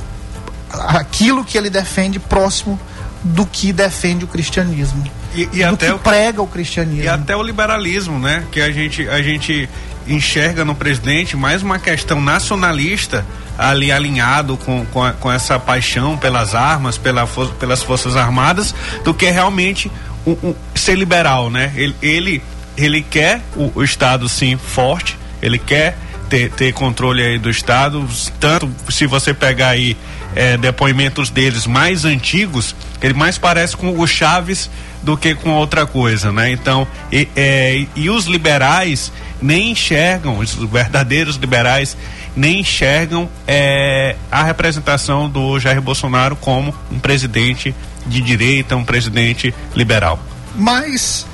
aquilo 0.70 1.44
que 1.44 1.56
ele 1.56 1.70
defende 1.70 2.18
próximo 2.18 2.78
do 3.24 3.46
que 3.46 3.72
defende 3.72 4.24
o 4.24 4.28
cristianismo. 4.28 5.02
E, 5.34 5.48
e 5.52 5.64
até 5.64 5.92
o, 5.92 5.98
prega 5.98 6.42
o 6.42 6.46
cristianismo. 6.46 7.02
E 7.02 7.08
até 7.08 7.34
o 7.34 7.42
liberalismo, 7.42 8.18
né? 8.18 8.44
Que 8.52 8.60
a 8.60 8.70
gente, 8.70 9.08
a 9.08 9.22
gente 9.22 9.68
enxerga 10.06 10.64
no 10.64 10.74
presidente 10.74 11.34
mais 11.34 11.62
uma 11.62 11.78
questão 11.78 12.20
nacionalista 12.20 13.24
ali 13.56 13.90
alinhado 13.90 14.56
com, 14.58 14.84
com, 14.86 15.10
com 15.12 15.32
essa 15.32 15.58
paixão 15.58 16.18
pelas 16.18 16.54
armas, 16.54 16.98
pela, 16.98 17.26
pelas 17.58 17.82
Forças 17.82 18.16
Armadas, 18.16 18.74
do 19.02 19.14
que 19.14 19.30
realmente 19.30 19.90
um, 20.26 20.32
um, 20.32 20.54
ser 20.74 20.96
liberal, 20.96 21.50
né? 21.50 21.72
Ele, 21.74 21.96
ele, 22.02 22.42
ele 22.76 23.02
quer 23.02 23.40
o, 23.56 23.72
o 23.74 23.82
Estado, 23.82 24.28
sim, 24.28 24.56
forte, 24.56 25.16
ele 25.40 25.58
quer 25.58 25.96
ter, 26.28 26.50
ter 26.50 26.72
controle 26.72 27.22
aí 27.22 27.38
do 27.38 27.48
Estado, 27.48 28.06
tanto 28.40 28.70
se 28.90 29.06
você 29.06 29.32
pegar 29.32 29.68
aí 29.68 29.96
é, 30.34 30.56
depoimentos 30.56 31.30
deles 31.30 31.66
mais 31.66 32.04
antigos, 32.04 32.74
ele 33.02 33.14
mais 33.14 33.38
parece 33.38 33.76
com 33.76 33.98
o 33.98 34.06
Chaves 34.06 34.70
do 35.02 35.16
que 35.16 35.34
com 35.34 35.50
outra 35.50 35.86
coisa, 35.86 36.32
né? 36.32 36.50
Então, 36.50 36.86
e, 37.12 37.28
é, 37.36 37.86
e 37.94 38.08
os 38.08 38.24
liberais 38.24 39.12
nem 39.40 39.70
enxergam, 39.70 40.38
os 40.38 40.54
verdadeiros 40.54 41.36
liberais 41.36 41.96
nem 42.34 42.60
enxergam 42.60 43.28
é, 43.46 44.16
a 44.30 44.42
representação 44.42 45.28
do 45.28 45.58
Jair 45.60 45.80
Bolsonaro 45.80 46.34
como 46.34 46.74
um 46.90 46.98
presidente 46.98 47.74
de 48.06 48.20
direita, 48.20 48.76
um 48.76 48.84
presidente 48.84 49.54
liberal. 49.74 50.18
Mas 50.56 51.26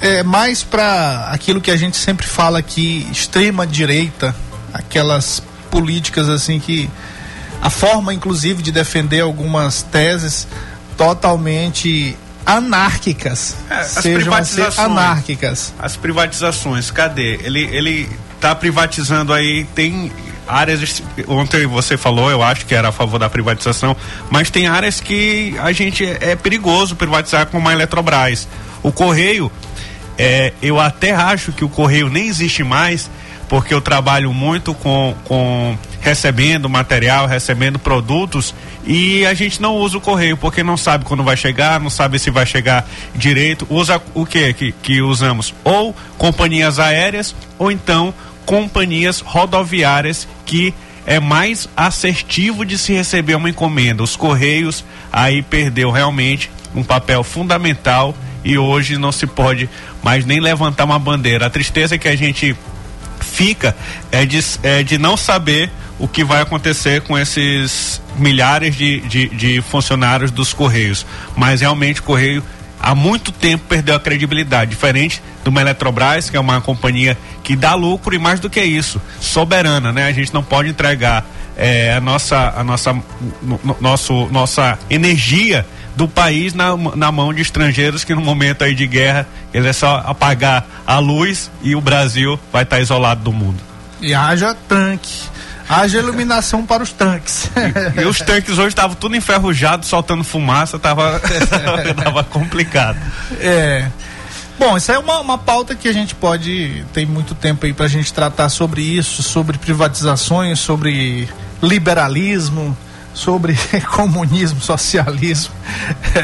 é 0.00 0.22
mais 0.22 0.62
para 0.62 1.28
aquilo 1.30 1.60
que 1.60 1.70
a 1.70 1.76
gente 1.76 1.96
sempre 1.96 2.26
fala 2.26 2.58
aqui, 2.58 3.06
extrema 3.12 3.66
direita, 3.66 4.34
aquelas 4.72 5.42
políticas 5.70 6.28
assim 6.28 6.58
que 6.58 6.88
a 7.60 7.70
forma 7.70 8.12
inclusive 8.14 8.62
de 8.62 8.72
defender 8.72 9.20
algumas 9.20 9.82
teses 9.82 10.46
totalmente 10.96 12.16
anárquicas, 12.44 13.56
é, 13.68 13.84
sejam 13.84 14.34
assim, 14.34 14.62
anárquicas. 14.78 15.72
As 15.78 15.96
privatizações, 15.96 16.90
cadê? 16.90 17.38
Ele 17.42 17.64
ele 17.64 18.08
tá 18.40 18.54
privatizando 18.54 19.32
aí, 19.32 19.64
tem 19.74 20.10
áreas 20.48 21.02
ontem 21.28 21.66
você 21.66 21.96
falou, 21.96 22.30
eu 22.30 22.42
acho 22.42 22.66
que 22.66 22.74
era 22.74 22.88
a 22.88 22.92
favor 22.92 23.18
da 23.18 23.30
privatização, 23.30 23.96
mas 24.30 24.50
tem 24.50 24.66
áreas 24.66 25.00
que 25.00 25.54
a 25.60 25.70
gente 25.72 26.04
é 26.04 26.34
perigoso 26.34 26.96
privatizar 26.96 27.46
como 27.46 27.68
a 27.68 27.72
Eletrobras. 27.72 28.48
O 28.82 28.90
Correio, 28.90 29.52
é, 30.18 30.52
eu 30.60 30.80
até 30.80 31.12
acho 31.12 31.52
que 31.52 31.64
o 31.64 31.68
Correio 31.68 32.08
nem 32.08 32.26
existe 32.26 32.64
mais, 32.64 33.10
porque 33.50 33.74
eu 33.74 33.80
trabalho 33.80 34.32
muito 34.32 34.72
com, 34.72 35.12
com 35.24 35.76
recebendo 36.00 36.68
material, 36.68 37.26
recebendo 37.26 37.80
produtos 37.80 38.54
e 38.86 39.26
a 39.26 39.34
gente 39.34 39.60
não 39.60 39.76
usa 39.76 39.98
o 39.98 40.00
correio 40.00 40.36
porque 40.36 40.62
não 40.62 40.76
sabe 40.76 41.04
quando 41.04 41.24
vai 41.24 41.36
chegar, 41.36 41.80
não 41.80 41.90
sabe 41.90 42.20
se 42.20 42.30
vai 42.30 42.46
chegar 42.46 42.88
direito. 43.12 43.66
Usa 43.68 44.00
o 44.14 44.24
que 44.24 44.52
que, 44.54 44.70
que 44.70 45.02
usamos? 45.02 45.52
Ou 45.64 45.92
companhias 46.16 46.78
aéreas 46.78 47.34
ou 47.58 47.72
então 47.72 48.14
companhias 48.46 49.18
rodoviárias 49.18 50.28
que 50.46 50.72
é 51.04 51.18
mais 51.18 51.68
assertivo 51.76 52.64
de 52.64 52.78
se 52.78 52.92
receber 52.92 53.34
uma 53.34 53.50
encomenda. 53.50 54.00
Os 54.00 54.14
Correios 54.14 54.84
aí 55.12 55.42
perdeu 55.42 55.90
realmente 55.90 56.48
um 56.72 56.84
papel 56.84 57.24
fundamental 57.24 58.14
e 58.44 58.56
hoje 58.56 58.96
não 58.96 59.10
se 59.10 59.26
pode 59.26 59.68
mais 60.04 60.24
nem 60.24 60.38
levantar 60.38 60.84
uma 60.84 61.00
bandeira. 61.00 61.46
A 61.46 61.50
tristeza 61.50 61.98
que 61.98 62.06
a 62.06 62.14
gente 62.14 62.56
fica 63.30 63.76
é 64.10 64.24
de, 64.26 64.44
é 64.62 64.82
de 64.82 64.98
não 64.98 65.16
saber 65.16 65.70
o 65.98 66.08
que 66.08 66.24
vai 66.24 66.40
acontecer 66.40 67.02
com 67.02 67.18
esses 67.18 68.00
milhares 68.16 68.74
de, 68.74 69.00
de, 69.00 69.28
de 69.28 69.60
funcionários 69.62 70.30
dos 70.30 70.52
Correios. 70.52 71.06
Mas 71.36 71.60
realmente 71.60 72.00
o 72.00 72.02
Correio 72.02 72.42
há 72.80 72.94
muito 72.94 73.30
tempo 73.30 73.64
perdeu 73.68 73.94
a 73.94 74.00
credibilidade, 74.00 74.70
diferente 74.70 75.22
de 75.42 75.48
uma 75.48 75.60
Eletrobras, 75.60 76.30
que 76.30 76.36
é 76.36 76.40
uma 76.40 76.60
companhia 76.60 77.16
que 77.42 77.54
dá 77.54 77.74
lucro 77.74 78.14
e 78.14 78.18
mais 78.18 78.40
do 78.40 78.48
que 78.48 78.62
isso, 78.62 79.00
soberana, 79.20 79.92
né? 79.92 80.04
A 80.06 80.12
gente 80.12 80.32
não 80.32 80.42
pode 80.42 80.68
entregar 80.68 81.24
é, 81.56 81.94
a 81.94 82.00
nossa, 82.00 82.54
a 82.56 82.64
nossa, 82.64 82.92
no, 83.42 83.60
nosso, 83.80 84.26
nossa 84.30 84.78
energia 84.88 85.66
do 85.96 86.08
país 86.08 86.54
na, 86.54 86.76
na 86.94 87.12
mão 87.12 87.32
de 87.34 87.42
estrangeiros 87.42 88.04
que 88.04 88.14
no 88.14 88.20
momento 88.20 88.62
aí 88.62 88.74
de 88.74 88.86
guerra 88.86 89.26
ele 89.52 89.68
é 89.68 89.72
só 89.72 90.02
apagar 90.06 90.66
a 90.86 90.98
luz 90.98 91.50
e 91.62 91.74
o 91.74 91.80
Brasil 91.80 92.38
vai 92.52 92.62
estar 92.62 92.76
tá 92.76 92.82
isolado 92.82 93.22
do 93.22 93.32
mundo. 93.32 93.60
E 94.00 94.14
haja 94.14 94.54
tanque. 94.68 95.28
Haja 95.68 95.98
iluminação 95.98 96.66
para 96.66 96.82
os 96.82 96.92
tanques. 96.92 97.48
E, 97.96 98.00
e 98.00 98.04
os 98.04 98.18
tanques 98.18 98.58
hoje 98.58 98.68
estavam 98.68 98.96
tudo 98.96 99.14
enferrujado, 99.14 99.86
soltando 99.86 100.24
fumaça, 100.24 100.78
tava, 100.80 101.20
tava 102.02 102.24
complicado. 102.24 102.98
É. 103.38 103.86
Bom, 104.58 104.76
isso 104.76 104.90
é 104.90 104.98
uma, 104.98 105.20
uma 105.20 105.38
pauta 105.38 105.74
que 105.74 105.88
a 105.88 105.92
gente 105.92 106.14
pode. 106.14 106.84
Tem 106.92 107.06
muito 107.06 107.34
tempo 107.34 107.66
aí 107.66 107.72
para 107.72 107.86
a 107.86 107.88
gente 107.88 108.12
tratar 108.12 108.48
sobre 108.48 108.82
isso, 108.82 109.22
sobre 109.22 109.56
privatizações, 109.58 110.58
sobre 110.58 111.28
liberalismo, 111.62 112.76
sobre 113.14 113.56
comunismo, 113.94 114.60
socialismo. 114.60 115.54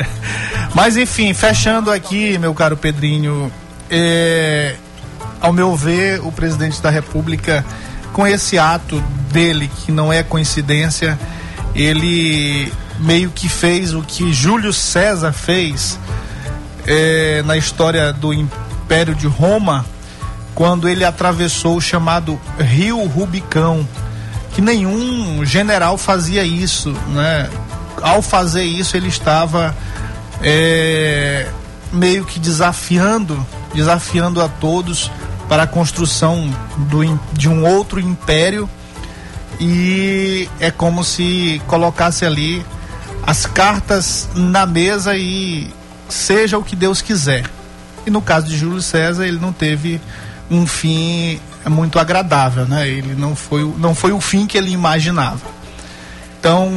Mas 0.75 0.96
enfim, 0.96 1.33
fechando 1.33 1.90
aqui, 1.90 2.38
meu 2.38 2.55
caro 2.55 2.77
Pedrinho, 2.77 3.51
é, 3.90 4.77
ao 5.40 5.53
meu 5.53 5.75
ver, 5.77 6.20
o 6.20 6.31
presidente 6.33 6.81
da 6.81 6.90
República 6.90 7.64
com 8.12 8.27
esse 8.27 8.59
ato 8.59 9.03
dele, 9.31 9.70
que 9.85 9.92
não 9.92 10.11
é 10.12 10.22
coincidência, 10.22 11.18
ele 11.75 12.72
meio 12.99 13.31
que 13.31 13.49
fez 13.49 13.92
o 13.92 14.03
que 14.03 14.33
Júlio 14.33 14.72
César 14.72 15.33
fez 15.33 15.99
é, 16.87 17.42
na 17.44 17.57
história 17.57 18.12
do 18.14 18.33
Império 18.33 19.14
de 19.14 19.27
Roma, 19.27 19.85
quando 20.55 20.88
ele 20.88 21.05
atravessou 21.05 21.77
o 21.77 21.81
chamado 21.81 22.40
Rio 22.59 23.05
Rubicão, 23.05 23.87
que 24.57 24.62
nenhum 24.62 25.45
general 25.45 25.99
fazia 25.99 26.42
isso, 26.42 26.90
né? 27.09 27.51
Ao 28.01 28.23
fazer 28.23 28.64
isso, 28.64 28.97
ele 28.97 29.09
estava 29.09 29.77
é, 30.42 31.47
meio 31.92 32.25
que 32.25 32.40
desafiando, 32.40 33.47
desafiando 33.75 34.40
a 34.40 34.49
todos 34.49 35.11
para 35.47 35.64
a 35.64 35.66
construção 35.66 36.51
do, 36.88 37.21
de 37.35 37.51
um 37.51 37.66
outro 37.66 38.01
império 38.01 38.66
e 39.61 40.49
é 40.59 40.71
como 40.71 41.05
se 41.05 41.61
colocasse 41.66 42.25
ali 42.25 42.64
as 43.27 43.45
cartas 43.45 44.27
na 44.35 44.64
mesa 44.64 45.19
e 45.19 45.71
seja 46.09 46.57
o 46.57 46.64
que 46.64 46.75
Deus 46.75 47.03
quiser. 47.03 47.45
E 48.07 48.11
no 48.11 48.23
caso 48.23 48.47
de 48.47 48.57
Júlio 48.57 48.81
César, 48.81 49.27
ele 49.27 49.38
não 49.38 49.53
teve 49.53 50.01
um 50.51 50.66
fim 50.66 51.38
muito 51.69 51.99
agradável, 51.99 52.67
né? 52.67 52.89
Ele 52.89 53.15
não 53.15 53.35
foi, 53.35 53.63
não 53.79 53.95
foi 53.95 54.13
o 54.13 54.21
fim 54.21 54.47
que 54.47 54.57
ele 54.57 54.71
imaginava. 54.71 55.57
Então, 56.39 56.71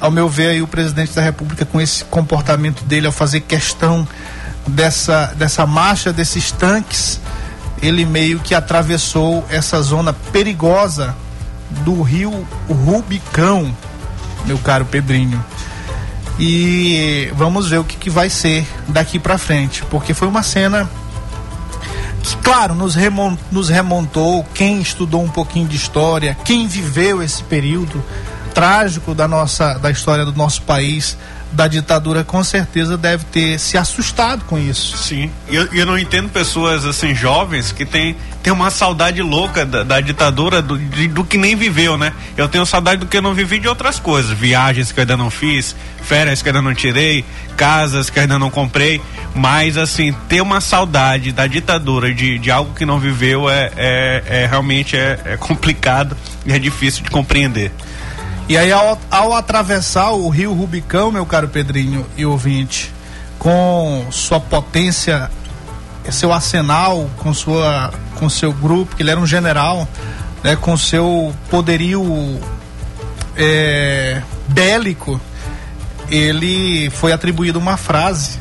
ao 0.00 0.10
meu 0.10 0.28
ver, 0.28 0.50
aí, 0.50 0.62
o 0.62 0.68
presidente 0.68 1.12
da 1.12 1.22
República, 1.22 1.64
com 1.64 1.80
esse 1.80 2.04
comportamento 2.04 2.84
dele, 2.84 3.06
ao 3.06 3.12
fazer 3.12 3.40
questão 3.40 4.06
dessa, 4.66 5.34
dessa 5.36 5.66
marcha 5.66 6.12
desses 6.12 6.52
tanques, 6.52 7.20
ele 7.82 8.04
meio 8.04 8.38
que 8.38 8.54
atravessou 8.54 9.44
essa 9.50 9.80
zona 9.82 10.12
perigosa 10.12 11.14
do 11.84 12.02
rio 12.02 12.46
Rubicão, 12.68 13.74
meu 14.44 14.58
caro 14.58 14.84
Pedrinho. 14.84 15.44
E 16.38 17.32
vamos 17.34 17.68
ver 17.68 17.78
o 17.78 17.84
que, 17.84 17.96
que 17.96 18.10
vai 18.10 18.28
ser 18.28 18.66
daqui 18.86 19.18
para 19.18 19.38
frente, 19.38 19.82
porque 19.90 20.14
foi 20.14 20.28
uma 20.28 20.42
cena 20.42 20.88
que, 22.34 22.42
claro, 22.42 22.74
nos, 22.74 22.94
remont, 22.94 23.38
nos 23.50 23.68
remontou 23.68 24.44
quem 24.54 24.80
estudou 24.80 25.22
um 25.22 25.28
pouquinho 25.28 25.68
de 25.68 25.76
história, 25.76 26.36
quem 26.44 26.66
viveu 26.66 27.22
esse 27.22 27.42
período 27.44 28.02
trágico 28.54 29.14
da 29.14 29.28
nossa 29.28 29.74
da 29.74 29.90
história 29.90 30.24
do 30.24 30.32
nosso 30.32 30.62
país 30.62 31.16
da 31.52 31.68
ditadura 31.68 32.24
com 32.24 32.42
certeza 32.42 32.96
deve 32.96 33.24
ter 33.24 33.58
se 33.58 33.78
assustado 33.78 34.44
com 34.44 34.58
isso. 34.58 34.96
Sim, 34.96 35.30
eu, 35.48 35.64
eu, 35.72 35.86
não 35.86 35.98
entendo 35.98 36.28
pessoas 36.28 36.84
assim 36.84 37.14
jovens 37.14 37.72
que 37.72 37.84
tem, 37.84 38.16
tem 38.46 38.52
uma 38.52 38.70
saudade 38.70 39.20
louca 39.22 39.66
da, 39.66 39.82
da 39.82 40.00
ditadura 40.00 40.62
do, 40.62 40.78
de, 40.78 41.08
do 41.08 41.24
que 41.24 41.36
nem 41.36 41.56
viveu, 41.56 41.98
né? 41.98 42.12
Eu 42.36 42.48
tenho 42.48 42.64
saudade 42.64 43.00
do 43.00 43.06
que 43.06 43.16
eu 43.16 43.22
não 43.22 43.34
vivi 43.34 43.58
de 43.58 43.66
outras 43.66 43.98
coisas, 43.98 44.30
viagens 44.38 44.92
que 44.92 45.00
eu 45.00 45.02
ainda 45.02 45.16
não 45.16 45.30
fiz, 45.30 45.74
férias 46.00 46.42
que 46.42 46.48
eu 46.48 46.54
ainda 46.54 46.62
não 46.62 46.72
tirei, 46.72 47.24
casas 47.56 48.08
que 48.08 48.20
eu 48.20 48.22
ainda 48.22 48.38
não 48.38 48.48
comprei, 48.48 49.02
mas 49.34 49.76
assim, 49.76 50.14
ter 50.28 50.40
uma 50.40 50.60
saudade 50.60 51.32
da 51.32 51.48
ditadura 51.48 52.14
de, 52.14 52.38
de 52.38 52.48
algo 52.48 52.72
que 52.72 52.86
não 52.86 53.00
viveu 53.00 53.50
é, 53.50 53.72
é, 53.76 54.22
é 54.28 54.46
realmente 54.46 54.96
é, 54.96 55.18
é 55.24 55.36
complicado 55.36 56.16
e 56.46 56.52
é 56.52 56.58
difícil 56.60 57.02
de 57.02 57.10
compreender. 57.10 57.72
E 58.48 58.56
aí, 58.56 58.70
ao, 58.70 58.96
ao 59.10 59.32
atravessar 59.32 60.12
o 60.12 60.28
rio 60.28 60.52
Rubicão, 60.52 61.10
meu 61.10 61.26
caro 61.26 61.48
Pedrinho 61.48 62.06
e 62.16 62.24
ouvinte, 62.24 62.92
com 63.40 64.06
sua 64.12 64.38
potência, 64.38 65.32
seu 66.10 66.32
arsenal, 66.32 67.10
com, 67.18 67.32
sua, 67.34 67.92
com 68.16 68.28
seu 68.28 68.52
grupo, 68.52 68.96
que 68.96 69.02
ele 69.02 69.10
era 69.10 69.20
um 69.20 69.26
general, 69.26 69.88
né, 70.42 70.56
com 70.56 70.76
seu 70.76 71.34
poderio 71.50 72.40
é, 73.36 74.22
bélico, 74.48 75.20
ele 76.08 76.90
foi 76.90 77.12
atribuído 77.12 77.58
uma 77.58 77.76
frase 77.76 78.38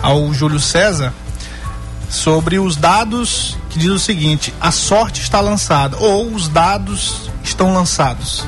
ao 0.00 0.32
Júlio 0.32 0.60
César 0.60 1.12
sobre 2.08 2.58
os 2.58 2.76
dados 2.76 3.56
que 3.70 3.78
diz 3.78 3.90
o 3.90 3.98
seguinte: 3.98 4.54
a 4.60 4.70
sorte 4.70 5.22
está 5.22 5.40
lançada 5.40 5.96
ou 5.98 6.32
os 6.32 6.48
dados 6.48 7.30
estão 7.42 7.72
lançados. 7.72 8.46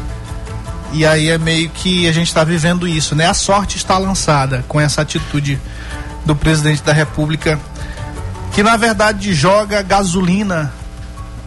E 0.93 1.05
aí 1.05 1.29
é 1.29 1.39
meio 1.39 1.69
que 1.71 2.07
a 2.07 2.13
gente 2.13 2.29
está 2.29 2.45
vivendo 2.45 2.87
isso, 2.87 3.17
né? 3.17 3.27
A 3.27 3.35
sorte 3.35 3.77
está 3.77 3.99
lançada 3.99 4.65
com 4.69 4.81
essa 4.81 5.03
atitude 5.03 5.59
do 6.25 6.37
presidente 6.37 6.83
da 6.83 6.93
República 6.93 7.59
que 8.55 8.63
na 8.63 8.77
verdade 8.77 9.35
joga 9.35 9.83
gasolina 9.83 10.73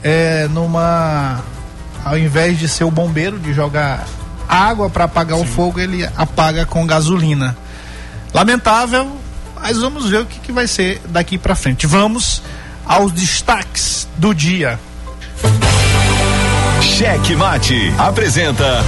é, 0.03 0.47
numa. 0.49 1.41
Ao 2.03 2.17
invés 2.17 2.57
de 2.57 2.69
ser 2.69 2.83
o 2.83 2.91
bombeiro, 2.91 3.37
de 3.39 3.53
jogar 3.53 4.05
água 4.47 4.89
para 4.89 5.05
apagar 5.05 5.37
Sim. 5.37 5.43
o 5.43 5.47
fogo, 5.47 5.79
ele 5.79 6.07
apaga 6.15 6.65
com 6.65 6.85
gasolina. 6.85 7.57
Lamentável, 8.33 9.17
mas 9.61 9.77
vamos 9.77 10.09
ver 10.09 10.21
o 10.21 10.25
que, 10.25 10.39
que 10.39 10.51
vai 10.51 10.67
ser 10.67 11.01
daqui 11.09 11.37
para 11.37 11.55
frente. 11.55 11.85
Vamos 11.85 12.41
aos 12.85 13.11
destaques 13.11 14.07
do 14.17 14.33
dia. 14.33 14.79
Cheque 16.81 17.35
Mate 17.35 17.93
apresenta 17.97 18.83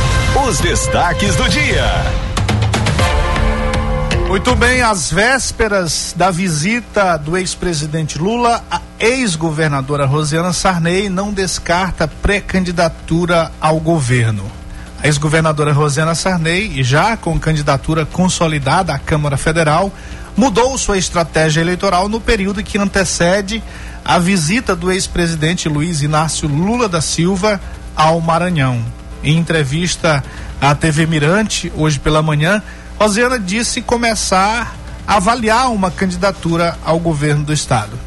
os 0.48 0.60
destaques 0.60 1.36
do 1.36 1.50
dia. 1.50 2.29
Muito 4.30 4.56
bem, 4.56 4.84
às 4.84 5.12
vésperas 5.12 6.14
da 6.16 6.30
visita 6.30 7.18
do 7.18 7.36
ex-presidente 7.36 8.20
Lula, 8.20 8.64
a 8.70 8.80
ex-governadora 9.00 10.06
Rosiana 10.06 10.54
Sarney 10.54 11.10
não 11.10 11.34
descarta 11.34 12.08
pré-candidatura 12.08 13.52
ao 13.60 13.80
governo. 13.80 14.46
A 15.02 15.08
ex-governadora 15.08 15.74
Rosiana 15.74 16.14
Sarney, 16.14 16.84
já 16.84 17.18
com 17.18 17.40
candidatura 17.40 18.06
consolidada 18.06 18.94
à 18.94 19.00
Câmara 19.00 19.36
Federal, 19.36 19.92
mudou 20.38 20.78
sua 20.78 21.00
estratégia 21.00 21.62
eleitoral 21.62 22.08
no 22.08 22.22
período 22.22 22.64
que 22.64 22.78
antecede 22.78 23.64
a 24.06 24.20
visita 24.20 24.76
do 24.76 24.92
ex-presidente 24.92 25.68
Luiz 25.68 26.04
Inácio 26.04 26.48
Lula 26.48 26.88
da 26.88 27.02
Silva 27.02 27.60
ao 27.96 28.22
Maranhão. 28.22 28.80
Em 29.24 29.38
entrevista 29.38 30.24
à 30.62 30.76
TV 30.76 31.08
Mirante, 31.08 31.74
hoje 31.76 31.98
pela 31.98 32.22
manhã, 32.22 32.62
Rosiana 33.00 33.40
disse 33.40 33.82
começar 33.82 34.76
a 35.08 35.16
avaliar 35.16 35.72
uma 35.72 35.90
candidatura 35.90 36.78
ao 36.84 37.00
governo 37.00 37.46
do 37.46 37.54
estado. 37.54 37.98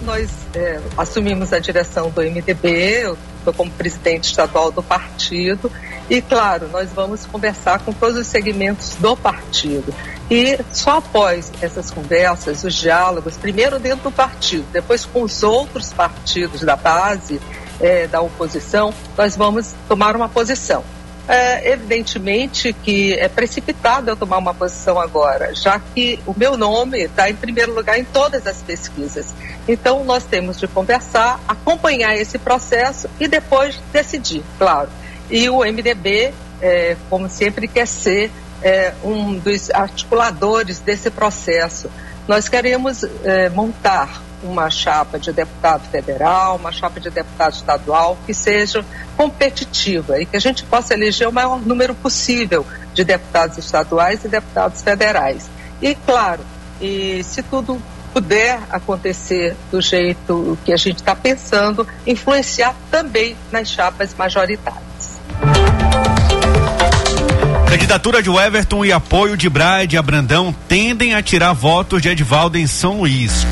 Nós 0.00 0.30
é, 0.54 0.80
assumimos 0.96 1.52
a 1.52 1.58
direção 1.58 2.08
do 2.08 2.22
MDB, 2.22 3.04
eu 3.04 3.18
estou 3.38 3.52
como 3.52 3.70
presidente 3.70 4.24
estadual 4.24 4.72
do 4.72 4.82
partido 4.82 5.70
e, 6.08 6.22
claro, 6.22 6.66
nós 6.72 6.88
vamos 6.94 7.26
conversar 7.26 7.80
com 7.80 7.92
todos 7.92 8.16
os 8.16 8.26
segmentos 8.26 8.96
do 8.96 9.14
partido. 9.14 9.94
E 10.30 10.58
só 10.72 10.96
após 10.96 11.52
essas 11.60 11.90
conversas, 11.90 12.64
os 12.64 12.74
diálogos, 12.74 13.36
primeiro 13.36 13.78
dentro 13.78 14.04
do 14.04 14.10
partido, 14.10 14.64
depois 14.72 15.04
com 15.04 15.24
os 15.24 15.42
outros 15.42 15.92
partidos 15.92 16.62
da 16.62 16.74
base, 16.74 17.38
é, 17.78 18.06
da 18.06 18.22
oposição, 18.22 18.94
nós 19.16 19.36
vamos 19.36 19.74
tomar 19.86 20.16
uma 20.16 20.28
posição. 20.28 20.82
É, 21.28 21.72
evidentemente 21.72 22.72
que 22.72 23.14
é 23.14 23.28
precipitado 23.28 24.08
eu 24.08 24.16
tomar 24.16 24.38
uma 24.38 24.54
posição 24.54 25.00
agora, 25.00 25.52
já 25.56 25.80
que 25.80 26.20
o 26.24 26.32
meu 26.36 26.56
nome 26.56 27.02
está 27.02 27.28
em 27.28 27.34
primeiro 27.34 27.74
lugar 27.74 27.98
em 27.98 28.04
todas 28.04 28.46
as 28.46 28.62
pesquisas. 28.62 29.34
Então, 29.66 30.04
nós 30.04 30.22
temos 30.24 30.56
de 30.56 30.68
conversar, 30.68 31.40
acompanhar 31.48 32.16
esse 32.16 32.38
processo 32.38 33.10
e 33.18 33.26
depois 33.26 33.80
decidir, 33.92 34.44
claro. 34.56 34.88
E 35.28 35.48
o 35.50 35.64
MDB, 35.64 36.32
é, 36.62 36.96
como 37.10 37.28
sempre, 37.28 37.66
quer 37.66 37.88
ser 37.88 38.30
é, 38.62 38.92
um 39.02 39.36
dos 39.36 39.70
articuladores 39.70 40.78
desse 40.78 41.10
processo. 41.10 41.90
Nós 42.28 42.48
queremos 42.48 43.04
é, 43.24 43.48
montar 43.48 44.22
uma 44.42 44.70
chapa 44.70 45.18
de 45.18 45.32
deputado 45.32 45.88
federal, 45.90 46.56
uma 46.56 46.72
chapa 46.72 47.00
de 47.00 47.10
deputado 47.10 47.54
estadual 47.54 48.18
que 48.26 48.34
seja 48.34 48.84
competitiva 49.16 50.20
e 50.20 50.26
que 50.26 50.36
a 50.36 50.40
gente 50.40 50.64
possa 50.64 50.94
eleger 50.94 51.28
o 51.28 51.32
maior 51.32 51.60
número 51.60 51.94
possível 51.94 52.66
de 52.92 53.04
deputados 53.04 53.58
estaduais 53.58 54.24
e 54.24 54.28
deputados 54.28 54.82
federais. 54.82 55.48
E, 55.80 55.94
claro, 55.94 56.40
e 56.80 57.22
se 57.24 57.42
tudo 57.42 57.80
puder 58.12 58.58
acontecer 58.70 59.54
do 59.70 59.80
jeito 59.80 60.56
que 60.64 60.72
a 60.72 60.76
gente 60.76 60.96
está 60.96 61.14
pensando, 61.14 61.86
influenciar 62.06 62.74
também 62.90 63.36
nas 63.52 63.68
chapas 63.68 64.14
majoritárias. 64.14 65.20
Candidatura 67.68 68.22
de 68.22 68.30
Everton 68.30 68.84
e 68.84 68.92
apoio 68.92 69.36
de 69.36 69.50
Braide 69.50 69.98
Abrandão 69.98 70.54
tendem 70.66 71.14
a 71.14 71.22
tirar 71.22 71.52
votos 71.52 72.00
de 72.00 72.08
Edvaldo 72.08 72.56
em 72.56 72.66
São 72.66 72.98
Luís. 73.00 73.46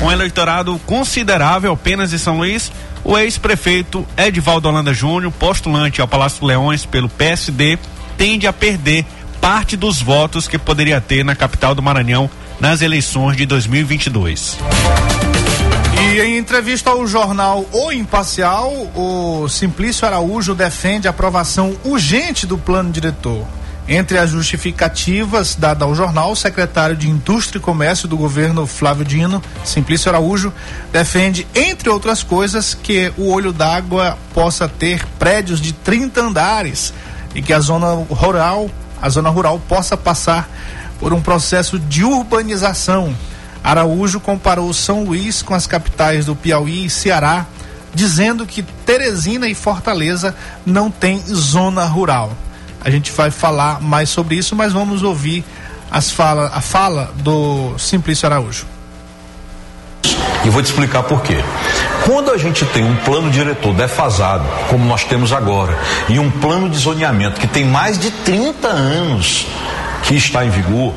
Com 0.00 0.10
eleitorado 0.10 0.80
considerável 0.86 1.72
apenas 1.72 2.12
em 2.12 2.18
São 2.18 2.38
Luís, 2.38 2.72
o 3.04 3.18
ex-prefeito 3.18 4.06
Edvaldo 4.16 4.66
Holanda 4.66 4.94
Júnior, 4.94 5.30
postulante 5.30 6.00
ao 6.00 6.08
Palácio 6.08 6.46
Leões 6.46 6.86
pelo 6.86 7.08
PSD, 7.08 7.78
tende 8.16 8.46
a 8.46 8.52
perder 8.52 9.04
parte 9.42 9.76
dos 9.76 10.00
votos 10.00 10.48
que 10.48 10.58
poderia 10.58 11.00
ter 11.00 11.22
na 11.22 11.34
capital 11.34 11.74
do 11.74 11.82
Maranhão 11.82 12.30
nas 12.58 12.80
eleições 12.80 13.36
de 13.36 13.44
2022. 13.44 14.58
E 16.02 16.20
em 16.20 16.38
entrevista 16.38 16.90
ao 16.90 17.06
jornal 17.06 17.66
O 17.70 17.92
Imparcial, 17.92 18.72
o 18.94 19.46
Simplício 19.48 20.06
Araújo 20.06 20.54
defende 20.54 21.06
a 21.06 21.10
aprovação 21.10 21.76
urgente 21.84 22.46
do 22.46 22.56
plano 22.56 22.90
diretor. 22.90 23.46
Entre 23.92 24.16
as 24.18 24.30
justificativas 24.30 25.56
dadas 25.56 25.82
ao 25.82 25.96
jornal, 25.96 26.30
o 26.30 26.36
secretário 26.36 26.94
de 26.94 27.10
Indústria 27.10 27.58
e 27.58 27.60
Comércio 27.60 28.06
do 28.06 28.16
governo 28.16 28.64
Flávio 28.64 29.04
Dino, 29.04 29.42
Simplício 29.64 30.08
Araújo, 30.08 30.52
defende, 30.92 31.44
entre 31.52 31.90
outras 31.90 32.22
coisas, 32.22 32.72
que 32.72 33.12
o 33.18 33.32
olho 33.32 33.52
d'água 33.52 34.16
possa 34.32 34.68
ter 34.68 35.04
prédios 35.18 35.60
de 35.60 35.72
30 35.72 36.20
andares 36.20 36.94
e 37.34 37.42
que 37.42 37.52
a 37.52 37.58
zona 37.58 37.92
rural, 38.08 38.70
a 39.02 39.08
zona 39.08 39.28
rural 39.28 39.60
possa 39.68 39.96
passar 39.96 40.48
por 41.00 41.12
um 41.12 41.20
processo 41.20 41.76
de 41.76 42.04
urbanização. 42.04 43.12
Araújo 43.64 44.20
comparou 44.20 44.72
São 44.72 45.02
Luís 45.02 45.42
com 45.42 45.52
as 45.52 45.66
capitais 45.66 46.26
do 46.26 46.36
Piauí 46.36 46.84
e 46.84 46.90
Ceará, 46.90 47.44
dizendo 47.92 48.46
que 48.46 48.62
Teresina 48.62 49.48
e 49.48 49.54
Fortaleza 49.54 50.32
não 50.64 50.92
têm 50.92 51.18
zona 51.26 51.84
rural. 51.86 52.36
A 52.82 52.90
gente 52.90 53.12
vai 53.12 53.30
falar 53.30 53.80
mais 53.80 54.08
sobre 54.08 54.36
isso, 54.36 54.56
mas 54.56 54.72
vamos 54.72 55.02
ouvir 55.02 55.44
as 55.90 56.10
fala, 56.10 56.50
a 56.54 56.60
fala 56.60 57.12
do 57.16 57.78
Simplício 57.78 58.26
Araújo. 58.26 58.66
E 60.44 60.48
vou 60.48 60.62
te 60.62 60.66
explicar 60.66 61.02
por 61.02 61.20
quê. 61.22 61.36
Quando 62.04 62.30
a 62.30 62.38
gente 62.38 62.64
tem 62.66 62.82
um 62.82 62.96
plano 62.96 63.30
diretor 63.30 63.74
defasado, 63.74 64.44
como 64.68 64.84
nós 64.86 65.04
temos 65.04 65.32
agora, 65.32 65.78
e 66.08 66.18
um 66.18 66.30
plano 66.30 66.70
de 66.70 66.78
zoneamento 66.78 67.38
que 67.38 67.46
tem 67.46 67.64
mais 67.64 67.98
de 67.98 68.10
30 68.10 68.66
anos 68.68 69.46
que 70.02 70.14
está 70.14 70.44
em 70.44 70.50
vigor, 70.50 70.94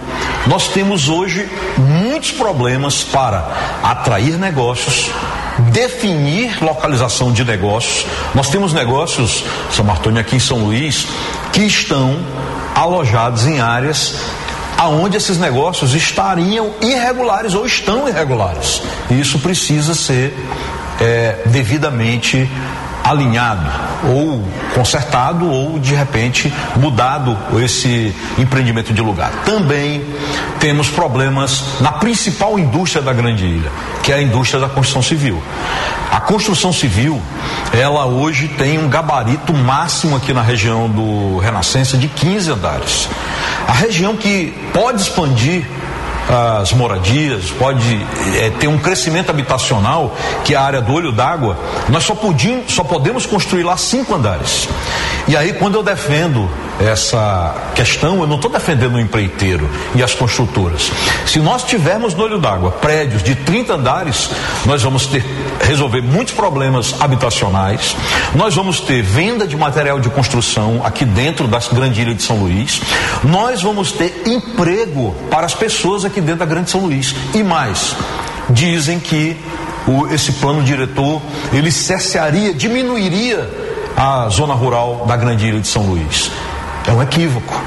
nós 0.48 0.70
temos 0.70 1.10
hoje 1.10 1.50
muitos 1.78 2.32
problemas 2.32 3.04
para 3.04 3.46
atrair 3.84 4.38
negócios, 4.38 5.12
definir 5.72 6.64
localização 6.64 7.32
de 7.32 7.44
negócios. 7.44 8.06
Nós 8.34 8.50
temos 8.50 8.74
negócios, 8.74 9.44
São 9.72 9.86
Martônio 9.86 10.20
aqui 10.20 10.36
em 10.36 10.40
São 10.40 10.60
Luís, 10.60 11.08
que 11.52 11.62
estão 11.62 12.20
alojados 12.76 13.46
em 13.46 13.60
áreas 13.60 14.16
aonde 14.78 15.18
esses 15.18 15.38
negócios 15.38 15.94
estariam 15.94 16.74
irregulares 16.82 17.54
ou 17.54 17.66
estão 17.66 18.08
irregulares. 18.08 18.82
E 19.10 19.20
isso 19.20 19.40
precisa 19.40 19.94
ser 19.94 20.36
é, 21.00 21.44
devidamente 21.46 22.50
alinhado 23.04 23.70
ou 24.06 24.42
consertado 24.74 25.50
ou 25.50 25.78
de 25.78 25.94
repente 25.94 26.52
mudado 26.78 27.38
esse 27.62 28.16
empreendimento 28.38 28.94
de 28.94 29.02
lugar. 29.02 29.32
Também 29.46 30.04
temos 30.60 30.90
problemas 30.90 31.64
na 31.82 31.92
principal 31.92 32.58
indústria 32.58 33.02
da 33.02 33.12
Grande 33.12 33.46
Ilha, 33.46 33.72
que 34.02 34.12
é 34.12 34.16
a 34.16 34.22
indústria 34.22 34.60
da 34.60 34.70
construção 34.70 35.02
civil. 35.02 35.42
A 36.12 36.22
construção 36.22 36.72
civil, 36.72 37.22
ela 37.74 38.06
hoje 38.06 38.48
tem 38.48 38.78
um 38.78 38.88
gabarito 38.88 39.54
máximo 39.54 40.16
aqui 40.16 40.32
na 40.32 40.42
região 40.42 40.88
do 40.88 41.40
Renascença 41.40 41.98
de 41.98 42.08
15 42.08 42.52
andares. 42.52 43.10
A 43.68 43.74
região 43.74 44.16
que 44.16 44.54
pode 44.72 45.02
expandir 45.02 45.66
as 46.30 46.72
moradias, 46.74 47.52
pode 47.52 48.00
é, 48.40 48.50
ter 48.52 48.68
um 48.68 48.78
crescimento 48.78 49.30
habitacional, 49.30 50.16
que 50.44 50.54
é 50.54 50.58
a 50.58 50.62
área 50.62 50.82
do 50.82 50.94
olho 50.94 51.12
d'água, 51.12 51.58
nós 51.90 52.04
só, 52.04 52.16
podíamos, 52.16 52.74
só 52.74 52.84
podemos 52.84 53.26
construir 53.26 53.64
lá 53.64 53.76
cinco 53.78 54.16
andares. 54.16 54.68
E 55.28 55.36
aí, 55.36 55.54
quando 55.54 55.76
eu 55.76 55.84
defendo 55.84 56.50
essa 56.80 57.56
questão, 57.76 58.22
eu 58.22 58.28
não 58.28 58.36
estou 58.36 58.52
defendendo 58.52 58.96
o 58.96 59.00
empreiteiro 59.00 59.70
e 59.96 60.04
as 60.04 60.14
construtoras. 60.14 60.92
Se 61.26 61.40
nós 61.40 61.64
tivermos 61.64 62.14
no 62.14 62.24
olho 62.24 62.40
d'água 62.40 62.72
prédios 62.72 63.24
de 63.24 63.36
30 63.36 63.74
andares, 63.74 64.30
nós 64.66 64.82
vamos 64.82 65.08
ter 65.08 65.24
resolver 65.62 66.02
muitos 66.02 66.34
problemas 66.34 66.96
habitacionais, 67.00 67.96
nós 68.36 68.54
vamos 68.54 68.82
ter 68.82 69.02
venda 69.02 69.48
de 69.48 69.56
material 69.56 70.00
de 70.00 70.10
construção 70.10 70.82
aqui 70.84 71.06
dentro 71.06 71.48
da 71.48 71.60
Grande 71.72 72.02
Ilha 72.02 72.14
de 72.14 72.22
São 72.22 72.38
Luís, 72.38 72.82
nós 73.24 73.62
vamos 73.62 73.92
ter 73.92 74.24
emprego 74.26 75.16
para 75.30 75.46
as 75.46 75.54
pessoas 75.54 76.04
aqui 76.04 76.13
dentro 76.22 76.40
da 76.40 76.46
Grande 76.46 76.70
São 76.70 76.82
Luís. 76.82 77.16
E 77.34 77.44
mais, 77.44 77.96
dizem 78.50 79.00
que 79.00 79.38
o, 79.88 80.08
esse 80.08 80.34
plano 80.34 80.64
diretor 80.64 81.22
ele 81.52 81.72
cessaria, 81.72 82.54
diminuiria 82.54 83.50
a 83.96 84.28
zona 84.30 84.54
rural 84.54 85.06
da 85.08 85.16
Grande 85.16 85.46
Ilha 85.48 85.60
de 85.60 85.68
São 85.68 85.84
Luís. 85.84 86.32
É 86.88 86.92
um 86.92 87.02
equívoco. 87.02 87.62